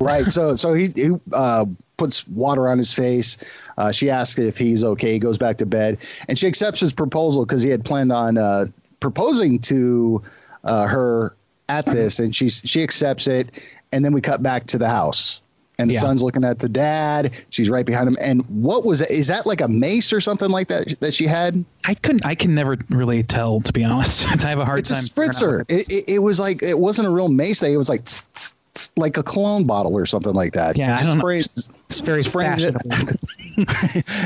right. 0.00 0.26
So 0.26 0.56
so 0.56 0.74
he, 0.74 0.88
he 0.94 1.10
uh, 1.32 1.66
puts 1.96 2.26
water 2.28 2.68
on 2.68 2.78
his 2.78 2.92
face. 2.92 3.38
Uh, 3.78 3.92
she 3.92 4.10
asks 4.10 4.38
if 4.38 4.58
he's 4.58 4.84
okay. 4.84 5.12
He 5.12 5.18
goes 5.18 5.38
back 5.38 5.58
to 5.58 5.66
bed 5.66 5.98
and 6.28 6.38
she 6.38 6.46
accepts 6.46 6.80
his 6.80 6.92
proposal 6.92 7.44
because 7.44 7.62
he 7.62 7.70
had 7.70 7.84
planned 7.84 8.12
on 8.12 8.38
uh, 8.38 8.66
proposing 9.00 9.58
to 9.60 10.22
uh, 10.64 10.86
her 10.86 11.34
at 11.68 11.86
this 11.86 12.18
and 12.18 12.34
she's 12.34 12.60
she 12.64 12.82
accepts 12.82 13.26
it 13.26 13.64
and 13.92 14.04
then 14.04 14.12
we 14.12 14.20
cut 14.20 14.42
back 14.42 14.66
to 14.66 14.76
the 14.76 14.88
house 14.88 15.40
and 15.78 15.90
the 15.90 15.94
Yeah. 15.94 16.00
son's 16.00 16.22
looking 16.22 16.44
at 16.44 16.58
the 16.60 16.68
dad 16.68 17.32
she's 17.50 17.68
right 17.68 17.84
behind 17.84 18.06
him 18.08 18.16
and 18.20 18.42
what 18.48 18.84
was 18.84 19.00
it 19.00 19.10
is 19.10 19.26
that 19.28 19.44
like 19.46 19.60
a 19.60 19.68
mace 19.68 20.12
or 20.12 20.20
something 20.20 20.50
like 20.50 20.68
that 20.68 20.94
that 21.00 21.12
she 21.14 21.26
had 21.26 21.64
I 21.86 21.94
couldn't. 21.94 22.24
I 22.24 22.34
can 22.34 22.54
never 22.54 22.78
really 22.90 23.22
tell, 23.22 23.60
to 23.60 23.72
be 23.72 23.82
honest. 23.84 24.26
I 24.44 24.48
have 24.48 24.58
a 24.58 24.64
hard 24.64 24.78
it's 24.80 24.90
a 24.90 24.94
time. 24.94 25.02
out 25.28 25.30
spritzer 25.34 25.60
it 25.70 25.88
it, 25.92 26.04
it, 26.14 26.18
was 26.20 26.38
like 26.40 26.62
it 26.62 26.78
wasn't 26.78 27.08
a 27.08 27.10
real 27.10 27.28
mace 27.28 27.60
thing 27.60 27.72
it 27.72 27.76
was 27.76 27.88
like 27.88 28.04
tss, 28.04 28.22
tss, 28.34 28.54
tss, 28.74 28.90
like 28.96 29.16
a 29.16 29.22
cologne 29.22 29.64
bottle 29.66 29.94
or 29.96 30.06
something 30.06 30.32
like 30.34 30.52
that 30.52 30.76
Yeah, 30.78 30.96
I 30.98 31.02
don't 31.02 31.18
know. 31.18 31.26
It's 31.28 32.00
very 32.00 32.22
spraying 32.22 32.52
it- 32.60 32.74
fashionable. 32.82 33.16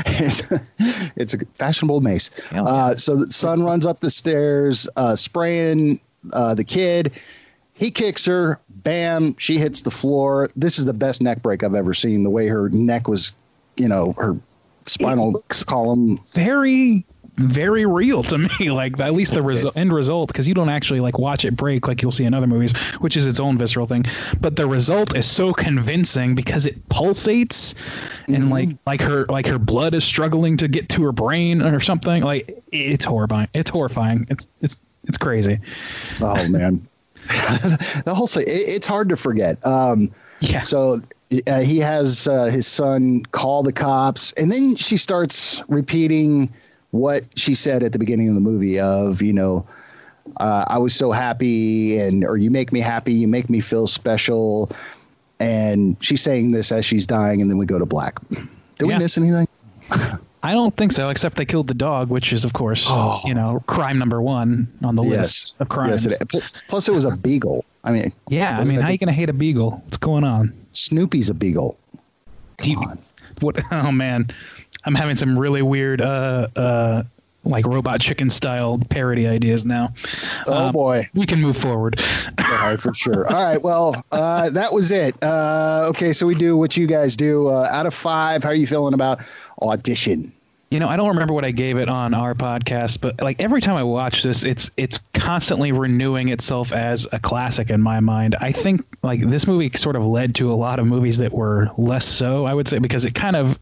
it's, 0.05 0.43
it's 1.17 1.33
a 1.33 1.39
fashionable 1.55 2.01
mace. 2.01 2.31
Yeah. 2.51 2.63
Uh, 2.63 2.95
so 2.95 3.15
the 3.15 3.27
son 3.31 3.63
runs 3.63 3.85
up 3.85 3.99
the 3.99 4.09
stairs, 4.09 4.89
uh, 4.95 5.15
spraying 5.15 5.99
uh, 6.33 6.53
the 6.55 6.63
kid. 6.63 7.11
He 7.79 7.91
kicks 7.91 8.25
her. 8.25 8.59
Bam! 8.69 9.35
She 9.37 9.57
hits 9.57 9.81
the 9.81 9.91
floor. 9.91 10.49
This 10.55 10.77
is 10.77 10.85
the 10.85 10.93
best 10.93 11.21
neck 11.21 11.41
break 11.41 11.63
I've 11.63 11.75
ever 11.75 11.93
seen. 11.93 12.23
The 12.23 12.29
way 12.29 12.47
her 12.47 12.69
neck 12.69 13.07
was, 13.07 13.33
you 13.77 13.87
know, 13.87 14.13
her 14.17 14.37
spinal 14.85 15.41
column. 15.65 16.19
very 16.33 17.05
very 17.35 17.85
real 17.85 18.21
to 18.21 18.37
me 18.59 18.71
like 18.71 18.99
at 18.99 19.13
least 19.13 19.33
the 19.33 19.39
resu- 19.39 19.71
end 19.77 19.93
result 19.93 20.27
because 20.27 20.47
you 20.47 20.53
don't 20.53 20.67
actually 20.67 20.99
like 20.99 21.17
watch 21.17 21.45
it 21.45 21.55
break 21.55 21.87
like 21.87 22.01
you'll 22.01 22.11
see 22.11 22.25
in 22.25 22.33
other 22.33 22.47
movies 22.47 22.75
which 22.99 23.15
is 23.15 23.25
its 23.27 23.39
own 23.39 23.57
visceral 23.57 23.87
thing 23.87 24.03
but 24.41 24.57
the 24.57 24.67
result 24.67 25.15
is 25.15 25.25
so 25.25 25.53
convincing 25.53 26.35
because 26.35 26.65
it 26.65 26.89
pulsates 26.89 27.75
and 28.27 28.43
mm-hmm. 28.43 28.51
like 28.51 28.69
like 28.85 29.01
her 29.01 29.25
like 29.27 29.45
her 29.45 29.59
blood 29.59 29.93
is 29.93 30.03
struggling 30.03 30.57
to 30.57 30.67
get 30.67 30.89
to 30.89 31.01
her 31.03 31.13
brain 31.13 31.61
or 31.61 31.79
something 31.79 32.23
like 32.23 32.61
it's 32.73 33.05
horrifying 33.05 33.47
it's 33.53 33.69
horrifying 33.69 34.27
it's 34.29 34.47
it's 34.61 34.77
it's 35.05 35.17
crazy 35.17 35.59
Oh 36.21 36.45
man, 36.49 36.85
the 38.05 38.13
whole 38.15 38.27
thing. 38.27 38.43
It, 38.47 38.51
it's 38.51 38.87
hard 38.87 39.09
to 39.09 39.15
forget. 39.15 39.63
Um, 39.65 40.11
yeah 40.39 40.61
So 40.61 41.01
uh, 41.47 41.59
he 41.59 41.77
has 41.79 42.27
uh, 42.27 42.45
his 42.45 42.65
son 42.65 43.23
call 43.31 43.63
the 43.63 43.73
cops, 43.73 44.31
and 44.33 44.51
then 44.51 44.75
she 44.75 44.97
starts 44.97 45.61
repeating 45.67 46.51
what 46.91 47.23
she 47.35 47.53
said 47.53 47.83
at 47.83 47.91
the 47.91 47.99
beginning 47.99 48.29
of 48.29 48.35
the 48.35 48.41
movie 48.41 48.79
of, 48.79 49.21
you 49.21 49.33
know, 49.33 49.65
uh, 50.37 50.65
I 50.67 50.79
was 50.79 50.95
so 50.95 51.11
happy, 51.11 51.99
and 51.99 52.23
or 52.23 52.37
you 52.37 52.49
make 52.49 52.71
me 52.71 52.79
happy, 52.79 53.13
you 53.13 53.27
make 53.27 53.49
me 53.49 53.59
feel 53.61 53.87
special, 53.87 54.71
and 55.39 55.97
she's 55.99 56.21
saying 56.21 56.51
this 56.51 56.71
as 56.71 56.85
she's 56.85 57.05
dying, 57.05 57.41
and 57.41 57.49
then 57.49 57.57
we 57.57 57.65
go 57.65 57.79
to 57.79 57.85
black. 57.85 58.19
Did 58.77 58.87
we 58.87 58.97
miss 58.97 59.17
anything? 59.17 59.47
i 60.43 60.53
don't 60.53 60.75
think 60.77 60.91
so 60.91 61.09
except 61.09 61.35
they 61.37 61.45
killed 61.45 61.67
the 61.67 61.73
dog 61.73 62.09
which 62.09 62.31
is 62.33 62.45
of 62.45 62.53
course 62.53 62.85
Oh. 62.87 63.19
you 63.25 63.33
know 63.33 63.61
crime 63.67 63.97
number 63.99 64.21
one 64.21 64.67
on 64.83 64.95
the 64.95 65.03
list 65.03 65.55
of 65.59 65.69
crimes 65.69 66.05
Yes, 66.05 66.17
it, 66.21 66.43
plus 66.67 66.87
it 66.87 66.93
was 66.93 67.05
a 67.05 67.15
beagle. 67.17 67.65
I 67.83 67.91
mean, 67.91 68.11
yeah 68.29 68.57
i 68.59 68.63
mean 68.63 68.79
how 68.79 68.89
a- 68.89 68.91
you 68.91 68.97
gonna 68.97 69.11
hate 69.13 69.29
a 69.29 69.33
beagle 69.33 69.71
what's 69.85 69.97
going 69.97 70.23
on 70.23 70.53
Snoopy's 70.71 71.29
a 71.29 71.33
beagle. 71.33 71.77
Come 72.57 72.71
you- 72.71 72.77
on. 72.77 72.99
what 73.41 73.61
oh 73.71 73.91
man 73.91 74.29
i'm 74.85 74.95
having 74.95 75.15
some 75.15 75.37
really 75.37 75.61
weird 75.61 76.01
uh 76.01 76.47
uh 76.55 77.03
like 77.49 77.65
robot 77.65 77.99
chicken 77.99 78.29
style 78.29 78.79
parody 78.89 79.27
ideas 79.27 79.65
now 79.65 79.91
Oh 80.47 80.67
Um, 80.67 80.71
boy. 80.73 81.07
we 81.13 81.25
can 81.25 81.41
move 81.41 81.57
forward 81.57 81.99
All 82.39 82.45
right, 82.69 82.79
for 82.79 82.93
sure. 82.93 83.27
All 83.27 83.43
right, 83.43 83.61
well, 83.61 84.03
uh, 84.11 84.49
that 84.51 84.71
was 84.73 84.91
it. 84.91 85.15
Uh, 85.23 85.85
okay, 85.89 86.13
so 86.13 86.25
we 86.25 86.35
do 86.35 86.57
what 86.57 86.75
you 86.77 86.87
guys 86.87 87.15
do. 87.15 87.47
Uh, 87.47 87.67
out 87.69 87.85
of 87.85 87.93
five, 87.93 88.43
how 88.43 88.49
are 88.49 88.55
you 88.55 88.65
feeling 88.67 88.93
about 88.93 89.19
audition? 89.61 90.31
you 90.71 90.79
know 90.79 90.87
i 90.87 90.95
don't 90.95 91.07
remember 91.07 91.33
what 91.33 91.43
i 91.43 91.49
gave 91.49 91.77
it 91.77 91.89
on 91.89 92.13
our 92.13 92.35
podcast 92.35 93.01
but 93.01 93.19
like 93.23 93.41
every 93.41 93.59
time 93.59 93.75
i 93.75 93.81
watch 93.81 94.21
this 94.21 94.43
it's 94.43 94.69
it's 94.77 94.99
constantly 95.15 95.71
renewing 95.71 96.29
itself 96.29 96.71
as 96.71 97.07
a 97.11 97.17
classic 97.19 97.71
in 97.71 97.81
my 97.81 97.99
mind 97.99 98.35
i 98.39 98.51
think 98.51 98.85
like 99.01 99.19
this 99.31 99.47
movie 99.47 99.71
sort 99.75 99.95
of 99.95 100.03
led 100.05 100.35
to 100.35 100.51
a 100.51 100.53
lot 100.53 100.77
of 100.77 100.85
movies 100.85 101.17
that 101.17 101.33
were 101.33 101.71
less 101.79 102.05
so 102.05 102.45
i 102.45 102.53
would 102.53 102.67
say 102.67 102.77
because 102.77 103.03
it 103.03 103.15
kind 103.15 103.35
of 103.35 103.57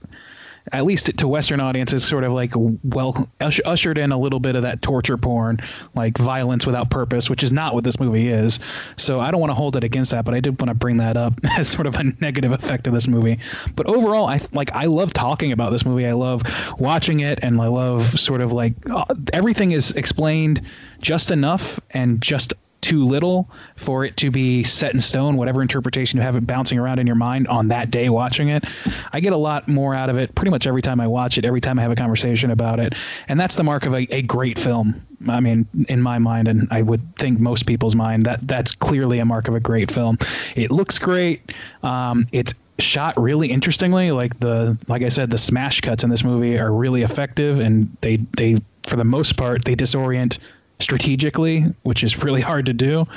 at 0.72 0.86
least 0.86 1.16
to 1.18 1.28
Western 1.28 1.60
audiences, 1.60 2.04
sort 2.04 2.24
of 2.24 2.34
like 2.34 2.54
well 2.56 3.28
ush- 3.40 3.62
ushered 3.66 3.98
in 3.98 4.12
a 4.12 4.18
little 4.18 4.40
bit 4.40 4.56
of 4.56 4.64
that 4.64 4.82
torture 4.82 5.18
porn, 5.18 5.60
like 5.96 6.18
violence 6.18 6.66
without 6.66 6.90
purpose, 6.90 7.30
which 7.30 7.44
is 7.44 7.52
not 7.52 7.74
what 7.74 7.84
this 7.84 8.00
movie 8.00 8.30
is. 8.30 8.60
So 8.98 9.20
I 9.20 9.32
don't 9.32 9.40
want 9.40 9.52
to 9.52 9.56
hold 9.56 9.76
it 9.76 9.84
against 9.84 10.12
that, 10.12 10.26
but 10.26 10.34
I 10.34 10.40
did 10.40 10.60
want 10.60 10.70
to 10.70 10.76
bring 10.76 10.98
that 10.98 11.18
up 11.18 11.34
as 11.58 11.68
sort 11.68 11.88
of 11.88 11.96
a 11.96 12.04
negative 12.22 12.52
effect 12.52 12.88
of 12.88 12.94
this 12.94 13.08
movie. 13.08 13.40
But 13.76 13.88
overall, 13.88 14.28
I 14.28 14.42
like 14.54 14.72
I 14.74 14.86
love 14.86 15.14
talking 15.14 15.52
about 15.52 15.72
this 15.72 15.86
movie. 15.86 16.06
I 16.06 16.14
love 16.14 16.44
watching 16.80 17.22
it, 17.22 17.40
and 17.42 17.62
I 17.62 17.68
love 17.68 18.20
sort 18.20 18.42
of 18.42 18.52
like 18.52 18.74
uh, 18.90 19.06
everything 19.34 19.72
is 19.72 19.92
explained 19.92 20.62
just 21.02 21.32
enough 21.32 21.80
and 21.92 22.22
just 22.22 22.54
too 22.88 23.04
little 23.04 23.50
for 23.76 24.06
it 24.06 24.16
to 24.16 24.32
be 24.32 24.64
set 24.64 24.94
in 24.94 25.02
stone 25.02 25.36
whatever 25.36 25.62
interpretation 25.62 26.16
you 26.16 26.24
have 26.24 26.38
it 26.38 26.48
bouncing 26.48 26.80
around 26.80 27.00
in 27.00 27.06
your 27.06 27.18
mind 27.18 27.46
on 27.50 27.68
that 27.68 27.92
day 27.92 28.08
watching 28.08 28.48
it. 28.48 28.64
I 29.12 29.20
get 29.20 29.34
a 29.34 29.38
lot 29.38 29.68
more 29.68 29.94
out 29.94 30.10
of 30.10 30.18
it 30.18 30.34
pretty 30.36 30.52
much 30.52 30.66
every 30.66 30.82
time 30.82 31.02
i 31.02 31.06
watch 31.08 31.38
it 31.38 31.44
every 31.44 31.60
time 31.60 31.78
i 31.78 31.82
have 31.82 31.92
a 31.92 31.98
conversation 31.98 32.50
about 32.50 32.80
it. 32.80 32.96
And 33.28 33.38
that's 33.38 33.58
the 33.58 33.64
mark 33.66 33.86
of 33.86 33.94
a, 33.94 34.08
a 34.16 34.22
great 34.22 34.58
film 34.58 35.06
i 35.28 35.42
mean 35.42 35.68
in 35.90 36.02
my 36.02 36.18
mind 36.18 36.48
and 36.48 36.66
i 36.72 36.82
would 36.82 37.02
think 37.18 37.40
most 37.40 37.66
people's 37.66 37.96
mind 37.96 38.24
that 38.26 38.40
that's 38.48 38.72
clearly 38.72 39.20
a 39.20 39.26
mark 39.26 39.50
of 39.50 39.56
a 39.56 39.60
great 39.60 39.92
film. 39.92 40.18
It 40.56 40.72
looks 40.72 40.98
great. 40.98 41.52
Um, 41.84 42.26
it's 42.32 42.54
shot 42.80 43.20
really 43.20 43.50
interestingly. 43.50 44.12
Like 44.12 44.40
the 44.40 44.78
like 44.88 45.02
i 45.02 45.10
said 45.10 45.30
the 45.30 45.38
smash 45.38 45.82
cuts 45.82 46.06
in 46.06 46.10
this 46.10 46.24
movie 46.24 46.58
are 46.58 46.72
really 46.72 47.02
effective 47.02 47.60
and 47.60 47.96
they 48.00 48.18
they 48.38 48.62
for 48.84 48.96
the 48.96 49.04
most 49.04 49.36
part 49.36 49.66
they 49.66 49.76
disorient 49.76 50.38
strategically, 50.80 51.62
which 51.84 52.04
is 52.04 52.24
really 52.24 52.42
hard 52.50 52.66
to 52.68 52.74
do. 52.74 53.08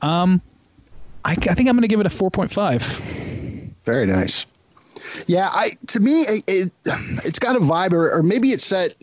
Um, 0.00 0.40
I, 1.24 1.32
I 1.32 1.54
think 1.54 1.68
I'm 1.68 1.76
going 1.76 1.82
to 1.82 1.88
give 1.88 2.00
it 2.00 2.06
a 2.06 2.10
4.5. 2.10 3.72
Very 3.84 4.06
nice. 4.06 4.46
Yeah, 5.26 5.50
I 5.52 5.72
to 5.88 6.00
me 6.00 6.22
it, 6.22 6.44
it 6.46 6.72
it's 7.24 7.38
got 7.38 7.56
a 7.56 7.60
vibe, 7.60 7.92
or, 7.92 8.10
or 8.10 8.22
maybe 8.22 8.48
it's 8.48 8.64
set 8.64 8.94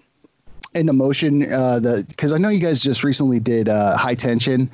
in 0.73 0.89
emotion. 0.89 1.51
Uh, 1.51 1.79
the 1.79 2.05
because 2.07 2.33
I 2.33 2.37
know 2.37 2.49
you 2.49 2.59
guys 2.59 2.81
just 2.81 3.03
recently 3.03 3.39
did 3.39 3.69
uh, 3.69 3.97
High 3.97 4.15
Tension. 4.15 4.71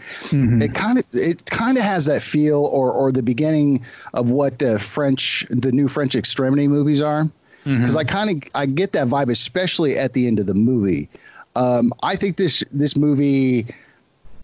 It 0.61 0.73
kind 0.73 0.97
of 0.97 1.05
it 1.13 1.45
kind 1.47 1.77
of 1.77 1.83
has 1.83 2.05
that 2.05 2.21
feel, 2.21 2.65
or 2.65 2.91
or 2.91 3.11
the 3.11 3.23
beginning 3.23 3.83
of 4.13 4.31
what 4.31 4.59
the 4.59 4.79
French 4.79 5.45
the 5.49 5.71
new 5.71 5.87
French 5.87 6.15
Extremity 6.15 6.67
movies 6.67 7.01
are. 7.01 7.25
Because 7.63 7.95
I 7.95 8.03
kind 8.03 8.43
of 8.43 8.49
I 8.53 8.65
get 8.67 8.91
that 8.93 9.07
vibe, 9.07 9.31
especially 9.31 9.97
at 9.97 10.13
the 10.13 10.27
end 10.27 10.39
of 10.39 10.45
the 10.45 10.53
movie. 10.53 11.09
Um, 11.55 11.93
I 12.03 12.15
think 12.15 12.37
this 12.37 12.63
this 12.71 12.97
movie 12.97 13.67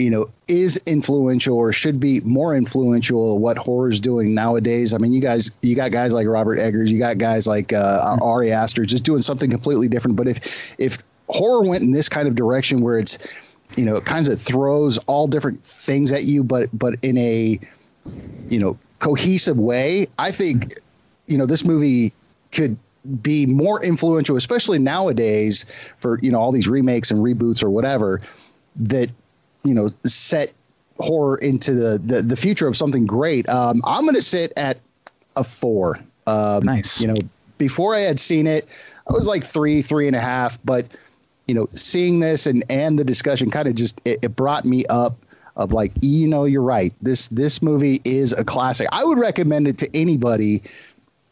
you 0.02 0.10
know, 0.10 0.28
is 0.48 0.82
influential 0.88 1.56
or 1.56 1.72
should 1.72 2.00
be 2.00 2.22
more 2.22 2.56
influential 2.56 3.38
what 3.38 3.56
horror 3.58 3.90
is 3.90 4.02
doing 4.02 4.34
nowadays. 4.34 4.96
I 4.96 4.98
mean, 4.98 5.14
you 5.14 5.22
guys, 5.22 5.52
you 5.62 5.76
got 5.76 5.92
guys 5.92 6.12
like 6.12 6.26
Robert 6.26 6.58
Eggers, 6.58 6.92
you 6.92 6.98
got 6.98 7.20
guys 7.20 7.46
like 7.46 7.72
uh, 7.72 8.18
Ari 8.20 8.52
Aster, 8.52 8.84
just 8.84 9.04
doing 9.04 9.22
something 9.22 9.52
completely 9.52 9.88
different. 9.88 10.18
But 10.18 10.28
if 10.28 10.80
if 10.80 10.98
horror 11.30 11.62
went 11.62 11.84
in 11.84 11.92
this 11.92 12.10
kind 12.10 12.28
of 12.28 12.34
direction 12.36 12.82
where 12.82 12.98
it's, 12.98 13.20
you 13.78 13.86
know, 13.86 13.96
it 13.96 14.06
kind 14.06 14.28
of 14.28 14.42
throws 14.42 14.98
all 15.06 15.28
different 15.28 15.64
things 15.64 16.12
at 16.12 16.24
you, 16.24 16.44
but 16.44 16.68
but 16.74 16.96
in 17.04 17.18
a, 17.20 17.60
you 18.50 18.60
know, 18.60 18.78
cohesive 19.00 19.60
way, 19.60 20.08
I 20.18 20.32
think, 20.32 20.74
you 21.28 21.38
know, 21.38 21.46
this 21.46 21.64
movie 21.64 22.12
could 22.52 22.76
be 23.22 23.46
more 23.46 23.84
influential, 23.84 24.36
especially 24.36 24.80
nowadays 24.80 25.66
for 25.98 26.20
you 26.22 26.32
know 26.32 26.40
all 26.40 26.52
these 26.52 26.68
remakes 26.68 27.12
and 27.12 27.22
reboots 27.22 27.64
or 27.64 27.70
whatever 27.70 28.22
that 28.76 29.10
you 29.64 29.74
know 29.74 29.90
set 30.06 30.54
horror 31.00 31.38
into 31.38 31.74
the 31.74 31.98
the, 31.98 32.22
the 32.22 32.36
future 32.36 32.68
of 32.68 32.78
something 32.78 33.06
great. 33.06 33.48
Um, 33.50 33.82
I'm 33.86 34.04
going 34.04 34.16
to 34.16 34.22
sit 34.22 34.54
at 34.58 34.78
a 35.36 35.44
four. 35.44 36.00
Um, 36.28 36.64
Nice. 36.64 37.02
You 37.02 37.08
know, 37.08 37.18
before 37.58 37.96
I 37.96 38.00
had 38.00 38.20
seen 38.20 38.48
it, 38.48 38.68
I 39.10 39.14
was 39.14 39.28
like 39.28 39.44
three, 39.44 39.82
three 39.82 40.08
and 40.08 40.16
a 40.16 40.22
half, 40.22 40.58
but. 40.64 40.86
you 41.48 41.56
know, 41.56 41.68
seeing 41.74 42.22
this 42.22 42.46
and 42.46 42.64
and 42.70 42.98
the 42.98 43.04
discussion 43.04 43.50
kind 43.50 43.68
of 43.68 43.76
just 43.76 44.00
it, 44.06 44.20
it 44.22 44.36
brought 44.38 44.64
me 44.64 44.86
up 44.86 45.18
of 45.58 45.74
like, 45.74 45.92
you 46.00 46.26
know, 46.28 46.46
you're 46.46 46.62
right. 46.62 46.94
This 47.02 47.28
this 47.30 47.62
movie 47.62 48.00
is 48.06 48.32
a 48.32 48.46
classic. 48.46 48.88
I 48.94 49.04
would 49.04 49.18
recommend 49.20 49.68
it 49.68 49.78
to 49.80 49.90
anybody. 49.94 50.62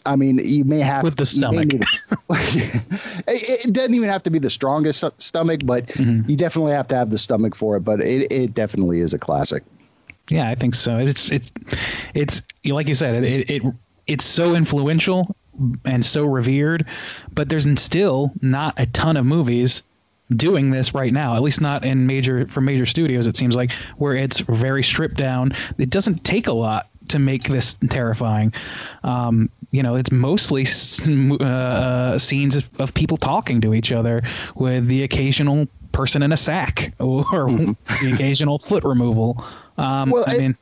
I 0.05 0.15
mean, 0.15 0.39
you 0.43 0.63
may 0.63 0.79
have 0.79 1.03
With 1.03 1.17
the 1.17 1.25
stomach. 1.25 1.67
need- 1.67 1.83
it, 2.29 3.65
it 3.67 3.73
doesn't 3.73 3.93
even 3.93 4.09
have 4.09 4.23
to 4.23 4.29
be 4.29 4.39
the 4.39 4.49
strongest 4.49 5.03
stomach, 5.21 5.61
but 5.65 5.87
Mm-hmm. 5.87 6.29
you 6.29 6.35
definitely 6.37 6.71
have 6.73 6.87
to 6.87 6.95
have 6.95 7.09
the 7.11 7.17
stomach 7.17 7.55
for 7.55 7.75
it. 7.77 7.81
But 7.81 7.99
it, 8.01 8.31
it 8.31 8.53
definitely 8.53 9.01
is 9.01 9.13
a 9.13 9.19
classic. 9.19 9.63
Yeah, 10.29 10.49
I 10.49 10.55
think 10.55 10.75
so. 10.75 10.97
It's 10.97 11.31
it's 11.31 11.51
it's 12.13 12.41
like 12.65 12.87
you 12.87 12.95
said, 12.95 13.23
it, 13.23 13.49
it 13.49 13.63
it's 14.07 14.25
so 14.25 14.55
influential 14.55 15.35
and 15.85 16.05
so 16.05 16.25
revered, 16.25 16.85
but 17.33 17.49
there's 17.49 17.67
still 17.81 18.31
not 18.41 18.79
a 18.79 18.85
ton 18.87 19.17
of 19.17 19.25
movies 19.25 19.81
doing 20.35 20.69
this 20.69 20.93
right 20.93 21.11
now. 21.11 21.35
At 21.35 21.41
least 21.41 21.61
not 21.61 21.83
in 21.83 22.05
major 22.05 22.47
for 22.47 22.61
major 22.61 22.85
studios. 22.85 23.25
It 23.27 23.35
seems 23.35 23.55
like 23.55 23.71
where 23.97 24.15
it's 24.15 24.39
very 24.41 24.83
stripped 24.83 25.17
down. 25.17 25.53
It 25.79 25.89
doesn't 25.89 26.23
take 26.23 26.47
a 26.47 26.53
lot 26.53 26.87
to 27.09 27.19
make 27.19 27.43
this 27.43 27.75
terrifying. 27.89 28.53
Um, 29.03 29.49
you 29.71 29.83
know, 29.83 29.95
it's 29.95 30.11
mostly 30.11 30.65
uh, 31.07 31.43
uh, 31.43 32.17
scenes 32.17 32.55
of, 32.79 32.93
people 32.93 33.17
talking 33.17 33.61
to 33.61 33.73
each 33.73 33.91
other 33.91 34.23
with 34.55 34.87
the 34.87 35.03
occasional 35.03 35.67
person 35.91 36.23
in 36.23 36.31
a 36.31 36.37
sack 36.37 36.93
or 36.99 37.47
the 37.47 38.11
occasional 38.13 38.59
foot 38.59 38.83
removal. 38.83 39.43
Um, 39.77 40.09
Well, 40.09 40.23
I 40.27 40.37
mean, 40.37 40.57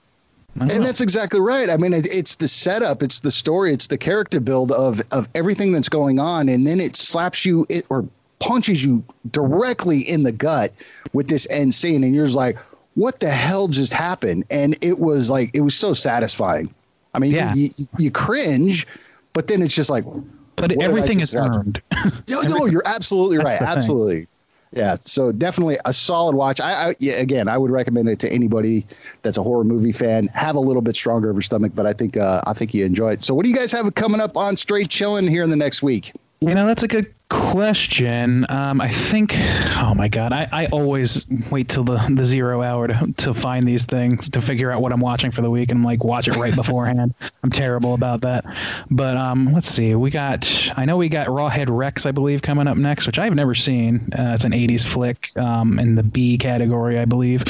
I 0.60 0.64
And 0.66 0.80
know. 0.80 0.84
that's 0.86 1.02
exactly 1.02 1.40
right. 1.40 1.70
I 1.70 1.78
mean, 1.78 1.94
it, 1.94 2.08
it's 2.14 2.36
the 2.36 2.48
setup, 2.48 3.04
it's 3.04 3.20
the 3.20 3.32
story, 3.32 3.72
it's 3.74 3.88
the 3.88 3.98
character 3.98 4.40
build 4.40 4.72
of 4.72 5.02
of 5.12 5.28
everything 5.36 5.72
that's 5.72 5.90
going 5.90 6.20
on, 6.20 6.50
and 6.50 6.66
then 6.66 6.80
it 6.80 6.96
slaps 6.96 7.46
you 7.46 7.66
it, 7.70 7.86
or 7.90 8.06
punches 8.40 8.84
you 8.86 9.04
directly 9.32 10.00
in 10.00 10.24
the 10.24 10.32
gut 10.32 10.72
with 11.14 11.28
this 11.28 11.48
end 11.50 11.74
scene, 11.74 12.04
and 12.04 12.14
you're 12.14 12.26
just 12.26 12.38
like, 12.38 12.58
"What 12.98 13.20
the 13.20 13.30
hell 13.30 13.68
just 13.68 13.94
happened?" 13.94 14.44
And 14.50 14.76
it 14.82 15.00
was 15.00 15.30
like 15.30 15.52
it 15.54 15.62
was 15.62 15.76
so 15.76 15.94
satisfying. 15.94 16.74
I 17.14 17.20
mean, 17.20 17.32
Yeah. 17.32 17.54
you, 17.56 17.70
you, 17.78 17.86
you 17.98 18.12
cringe, 18.12 18.86
but 19.34 19.48
then 19.48 19.62
it's 19.62 19.74
just 19.74 19.90
like, 19.90 20.04
but 20.04 20.64
what 20.64 20.70
did 20.70 20.82
I 20.82 20.86
everything 20.86 21.20
is 21.20 21.34
watch? 21.34 21.56
earned. 21.56 21.82
no, 22.30 22.42
no, 22.42 22.66
you're 22.66 22.86
absolutely 22.86 23.38
right, 23.38 23.60
the 23.60 23.66
thing. 23.66 23.68
absolutely. 23.68 24.28
Yeah, 24.74 24.98
so 25.06 25.32
definitely 25.32 25.78
a 25.86 25.94
solid 25.94 26.36
watch. 26.36 26.60
I, 26.60 26.90
I 26.90 26.96
yeah, 27.00 27.14
again, 27.14 27.48
I 27.48 27.58
would 27.58 27.72
recommend 27.72 28.10
it 28.10 28.20
to 28.20 28.30
anybody 28.30 28.86
that's 29.22 29.38
a 29.38 29.44
horror 29.44 29.64
movie 29.64 29.94
fan. 29.94 30.28
Have 30.34 30.56
a 30.58 30.60
little 30.60 30.82
bit 30.82 30.96
stronger 30.96 31.30
of 31.30 31.36
your 31.38 31.42
stomach, 31.42 31.72
but 31.74 31.86
I 31.86 31.94
think 31.94 32.18
uh, 32.18 32.42
I 32.46 32.54
think 32.54 32.74
you 32.74 32.84
enjoy 32.86 33.14
it. 33.14 33.24
So, 33.24 33.34
what 33.34 33.46
do 33.46 33.50
you 33.50 33.56
guys 33.56 33.72
have 33.72 33.96
coming 33.96 34.20
up 34.20 34.36
on 34.36 34.58
Straight 34.58 34.90
Chillin' 34.90 35.30
here 35.30 35.44
in 35.44 35.50
the 35.50 35.56
next 35.56 35.82
week? 35.82 36.12
You 36.40 36.54
know, 36.54 36.68
that's 36.68 36.84
a 36.84 36.88
good 36.88 37.12
question. 37.30 38.46
Um, 38.50 38.80
I 38.80 38.88
think, 38.88 39.34
oh 39.78 39.94
my 39.96 40.08
God, 40.08 40.32
I, 40.32 40.48
I 40.52 40.66
always 40.68 41.26
wait 41.52 41.68
till 41.68 41.84
the, 41.84 41.98
the 42.16 42.24
zero 42.24 42.62
hour 42.62 42.88
to, 42.88 43.14
to 43.18 43.34
find 43.34 43.68
these 43.68 43.86
things 43.86 44.30
to 44.30 44.42
figure 44.42 44.72
out 44.72 44.82
what 44.82 44.94
I'm 44.94 45.00
watching 45.00 45.32
for 45.32 45.42
the 45.42 45.50
week 45.50 45.72
and 45.72 45.84
like 45.84 46.04
watch 46.04 46.28
it 46.28 46.36
right 46.36 46.56
beforehand. 46.56 47.14
I'm 47.44 47.50
terrible 47.50 47.96
about 47.96 48.22
that. 48.22 48.46
But 48.92 49.18
um, 49.18 49.52
let's 49.52 49.68
see. 49.68 49.96
We 49.96 50.12
got, 50.12 50.72
I 50.78 50.86
know 50.86 50.96
we 50.98 51.10
got 51.10 51.28
Rawhead 51.28 51.68
Rex, 51.70 52.06
I 52.06 52.12
believe, 52.12 52.42
coming 52.42 52.68
up 52.68 52.78
next, 52.78 53.08
which 53.08 53.20
I've 53.20 53.36
never 53.36 53.56
seen. 53.56 54.08
Uh, 54.18 54.34
it's 54.36 54.44
an 54.44 54.52
80s 54.52 54.86
flick 54.86 55.36
um, 55.38 55.80
in 55.80 55.96
the 55.96 56.04
B 56.04 56.38
category, 56.38 57.00
I 57.00 57.06
believe. 57.06 57.44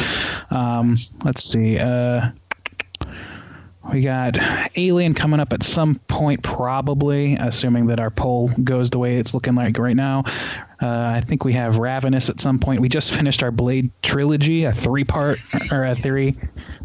Um, 0.49 0.95
let's 1.23 1.43
see. 1.43 1.77
Uh, 1.77 2.29
we 3.91 4.01
got 4.01 4.37
Alien 4.75 5.13
coming 5.13 5.39
up 5.39 5.53
at 5.53 5.63
some 5.63 5.95
point, 6.07 6.43
probably, 6.43 7.35
assuming 7.35 7.87
that 7.87 7.99
our 7.99 8.09
poll 8.09 8.49
goes 8.63 8.89
the 8.89 8.99
way 8.99 9.17
it's 9.17 9.33
looking 9.33 9.55
like 9.55 9.77
right 9.77 9.95
now. 9.95 10.23
Uh, 10.81 10.87
I 11.15 11.21
think 11.25 11.43
we 11.43 11.53
have 11.53 11.77
Ravenous 11.77 12.29
at 12.29 12.39
some 12.39 12.59
point. 12.59 12.81
We 12.81 12.89
just 12.89 13.13
finished 13.13 13.41
our 13.43 13.51
Blade 13.51 13.89
trilogy, 14.03 14.65
a 14.65 14.73
three 14.73 15.03
part 15.03 15.39
or 15.71 15.85
a 15.85 15.95
three, 15.95 16.35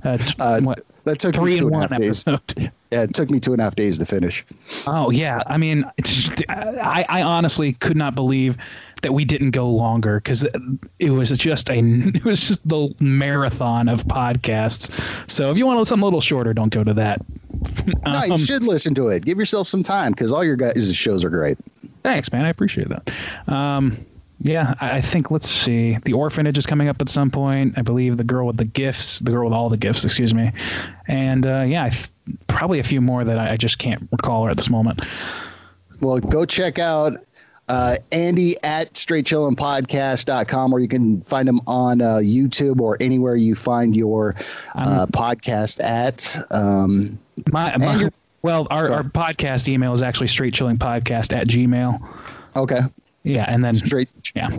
uh, 0.04 0.18
Uh, 0.38 0.60
what, 0.62 0.80
That 1.04 1.18
took 1.18 1.34
three 1.34 1.52
me 1.54 1.58
two 1.58 1.66
and 1.66 1.74
a 1.76 1.78
one 1.78 1.88
half 1.90 1.98
days. 2.00 2.24
episode. 2.26 2.72
Yeah, 2.90 3.02
it 3.02 3.14
took 3.14 3.30
me 3.30 3.40
two 3.40 3.52
and 3.52 3.60
a 3.60 3.64
half 3.64 3.74
days 3.74 3.98
to 3.98 4.06
finish. 4.06 4.44
Oh 4.86 5.10
yeah, 5.10 5.40
I 5.46 5.56
mean, 5.56 5.84
it's, 5.96 6.30
I 6.48 7.04
I 7.08 7.22
honestly 7.22 7.72
could 7.74 7.96
not 7.96 8.14
believe 8.14 8.56
that 9.02 9.12
we 9.12 9.24
didn't 9.24 9.50
go 9.50 9.68
longer 9.68 10.16
because 10.16 10.46
it 10.98 11.10
was 11.10 11.30
just 11.30 11.68
a 11.70 11.74
it 12.14 12.24
was 12.24 12.40
just 12.40 12.66
the 12.68 12.94
marathon 13.00 13.88
of 13.88 14.04
podcasts. 14.04 14.90
So 15.30 15.50
if 15.50 15.58
you 15.58 15.66
want 15.66 15.86
something 15.86 16.02
a 16.02 16.06
little 16.06 16.20
shorter, 16.20 16.54
don't 16.54 16.72
go 16.72 16.84
to 16.84 16.94
that. 16.94 17.20
No, 18.06 18.24
you 18.24 18.32
Um, 18.34 18.38
should 18.38 18.64
listen 18.64 18.94
to 18.94 19.08
it. 19.08 19.24
Give 19.24 19.38
yourself 19.38 19.68
some 19.68 19.82
time 19.82 20.12
because 20.12 20.32
all 20.32 20.42
your 20.44 20.56
guys' 20.56 20.94
shows 20.94 21.24
are 21.24 21.30
great. 21.30 21.58
Thanks, 22.02 22.32
man. 22.32 22.44
I 22.44 22.48
appreciate 22.48 22.88
that. 22.88 23.10
Um, 23.46 23.98
yeah, 24.40 24.74
I, 24.80 24.96
I 24.96 25.00
think 25.00 25.30
let's 25.30 25.48
see. 25.48 25.98
The 26.04 26.12
orphanage 26.12 26.58
is 26.58 26.66
coming 26.66 26.88
up 26.88 27.00
at 27.00 27.08
some 27.08 27.30
point. 27.30 27.74
I 27.76 27.82
believe 27.82 28.16
the 28.16 28.24
girl 28.24 28.46
with 28.46 28.56
the 28.56 28.64
gifts, 28.64 29.20
the 29.20 29.30
girl 29.30 29.44
with 29.44 29.54
all 29.54 29.68
the 29.68 29.76
gifts, 29.76 30.04
excuse 30.04 30.34
me, 30.34 30.50
and 31.06 31.46
uh, 31.46 31.60
yeah, 31.66 31.84
I 31.84 31.88
th- 31.90 32.08
probably 32.48 32.78
a 32.80 32.84
few 32.84 33.00
more 33.00 33.22
that 33.24 33.38
I, 33.38 33.52
I 33.52 33.56
just 33.56 33.78
can't 33.78 34.08
recall 34.10 34.48
at 34.48 34.56
this 34.56 34.70
moment. 34.70 35.00
Well, 36.00 36.18
go 36.18 36.44
check 36.44 36.78
out 36.78 37.24
uh, 37.72 37.96
Andy 38.12 38.54
at 38.62 38.92
straightchillinpodcast.com 38.92 40.74
or 40.74 40.78
you 40.80 40.88
can 40.88 41.22
find 41.22 41.48
him 41.48 41.58
on 41.66 42.02
uh, 42.02 42.16
YouTube 42.16 42.80
or 42.82 42.98
anywhere 43.00 43.34
you 43.34 43.54
find 43.54 43.96
your 43.96 44.34
uh, 44.74 45.06
podcast 45.06 45.82
at. 45.82 46.36
Um, 46.50 47.18
My, 47.50 47.74
my 47.78 48.10
well, 48.42 48.66
our, 48.70 48.92
our 48.92 49.02
podcast 49.04 49.68
email 49.68 49.94
is 49.94 50.02
actually 50.02 50.26
straight 50.26 50.52
chilling 50.52 50.76
podcast 50.76 51.34
at 51.34 51.46
gmail. 51.48 51.98
okay. 52.56 52.80
Yeah, 53.24 53.46
and 53.48 53.64
then 53.64 53.76
Straight. 53.76 54.08
yeah, 54.34 54.50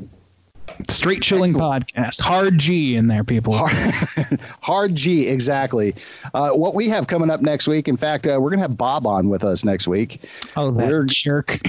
straight 0.89 1.21
chilling 1.21 1.51
Excellent. 1.51 1.87
podcast. 1.93 2.19
Hard 2.21 2.57
G 2.57 2.95
in 2.95 3.07
there, 3.07 3.23
people. 3.23 3.53
Hard 4.61 4.95
G, 4.95 5.27
exactly. 5.27 5.95
Uh, 6.33 6.51
what 6.51 6.75
we 6.75 6.87
have 6.89 7.07
coming 7.07 7.29
up 7.29 7.41
next 7.41 7.67
week, 7.67 7.87
in 7.87 7.97
fact, 7.97 8.25
uh, 8.27 8.37
we're 8.39 8.49
going 8.49 8.59
to 8.59 8.63
have 8.63 8.77
Bob 8.77 9.05
on 9.07 9.29
with 9.29 9.43
us 9.43 9.63
next 9.63 9.87
week. 9.87 10.21
Oh, 10.55 10.71
that 10.71 10.87
We're- 10.89 11.05
jerk! 11.07 11.59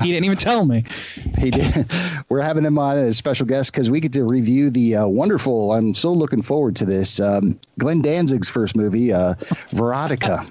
he 0.00 0.12
didn't 0.12 0.24
even 0.24 0.36
tell 0.38 0.66
me. 0.66 0.84
He 1.38 1.50
did. 1.50 1.86
We're 2.28 2.42
having 2.42 2.64
him 2.64 2.78
on 2.78 2.96
as 2.96 3.14
a 3.14 3.14
special 3.14 3.46
guest 3.46 3.72
because 3.72 3.90
we 3.90 4.00
get 4.00 4.12
to 4.14 4.24
review 4.24 4.70
the 4.70 4.96
uh, 4.96 5.06
wonderful. 5.06 5.72
I'm 5.72 5.94
so 5.94 6.12
looking 6.12 6.42
forward 6.42 6.76
to 6.76 6.84
this. 6.84 7.20
Um, 7.20 7.58
Glenn 7.78 8.02
Danzig's 8.02 8.48
first 8.48 8.76
movie, 8.76 9.12
uh, 9.12 9.34
Verotika. 9.70 10.50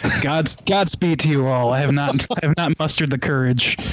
God's 0.22 0.56
Godspeed 0.56 1.20
to 1.20 1.28
you 1.28 1.46
all. 1.46 1.72
I 1.72 1.80
have 1.80 1.92
not 1.92 2.26
I 2.30 2.46
have 2.46 2.56
not 2.56 2.78
mustered 2.78 3.10
the 3.10 3.18
courage. 3.18 3.76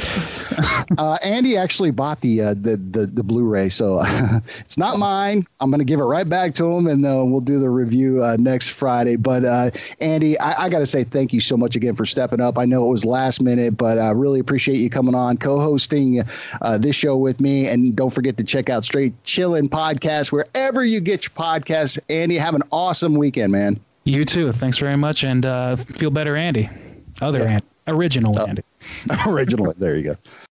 Uh, 0.97 1.17
Andy 1.23 1.55
actually 1.55 1.91
bought 1.91 2.19
the 2.21 2.41
uh, 2.41 2.53
the, 2.55 2.75
the 2.75 3.05
the 3.05 3.23
Blu-ray, 3.23 3.69
so 3.69 4.01
it's 4.59 4.77
not 4.77 4.97
mine. 4.97 5.45
I'm 5.59 5.71
to 5.71 5.83
give 5.83 5.99
it 5.99 6.03
right 6.03 6.27
back 6.27 6.55
to 6.55 6.65
him, 6.65 6.87
and 6.87 7.05
uh, 7.05 7.23
we'll 7.25 7.41
do 7.41 7.59
the 7.59 7.69
review 7.69 8.23
uh, 8.23 8.37
next 8.39 8.69
Friday. 8.69 9.15
But 9.15 9.45
uh, 9.45 9.69
Andy, 10.01 10.37
I, 10.39 10.63
I 10.63 10.69
got 10.69 10.79
to 10.79 10.85
say 10.85 11.03
thank 11.03 11.31
you 11.31 11.39
so 11.39 11.55
much 11.55 11.75
again 11.75 11.95
for 11.95 12.05
stepping 12.05 12.41
up. 12.41 12.57
I 12.57 12.65
know 12.65 12.85
it 12.85 12.89
was 12.89 13.05
last 13.05 13.41
minute, 13.41 13.77
but 13.77 13.99
I 13.99 14.09
really 14.09 14.39
appreciate 14.39 14.77
you 14.77 14.89
coming 14.89 15.15
on, 15.15 15.37
co-hosting 15.37 16.23
uh, 16.61 16.77
this 16.77 16.95
show 16.95 17.15
with 17.15 17.39
me. 17.39 17.67
And 17.67 17.95
don't 17.95 18.13
forget 18.13 18.35
to 18.37 18.43
check 18.43 18.69
out 18.69 18.83
Straight 18.83 19.13
Chillin' 19.23 19.69
Podcast 19.69 20.31
wherever 20.31 20.83
you 20.83 20.99
get 20.99 21.25
your 21.25 21.31
podcasts. 21.31 21.99
Andy, 22.09 22.35
have 22.35 22.55
an 22.55 22.63
awesome 22.71 23.13
weekend, 23.13 23.51
man. 23.51 23.79
You 24.09 24.25
too. 24.25 24.51
Thanks 24.51 24.77
very 24.79 24.97
much, 24.97 25.23
and 25.23 25.45
uh, 25.45 25.75
feel 25.75 26.09
better, 26.09 26.35
Andy. 26.35 26.67
Other 27.21 27.39
Yeah. 27.39 27.45
Andy, 27.51 27.65
original 27.87 28.39
Andy. 28.39 28.63
Original. 29.27 29.71
there 29.77 29.95
you 29.97 30.03
go. 30.03 30.15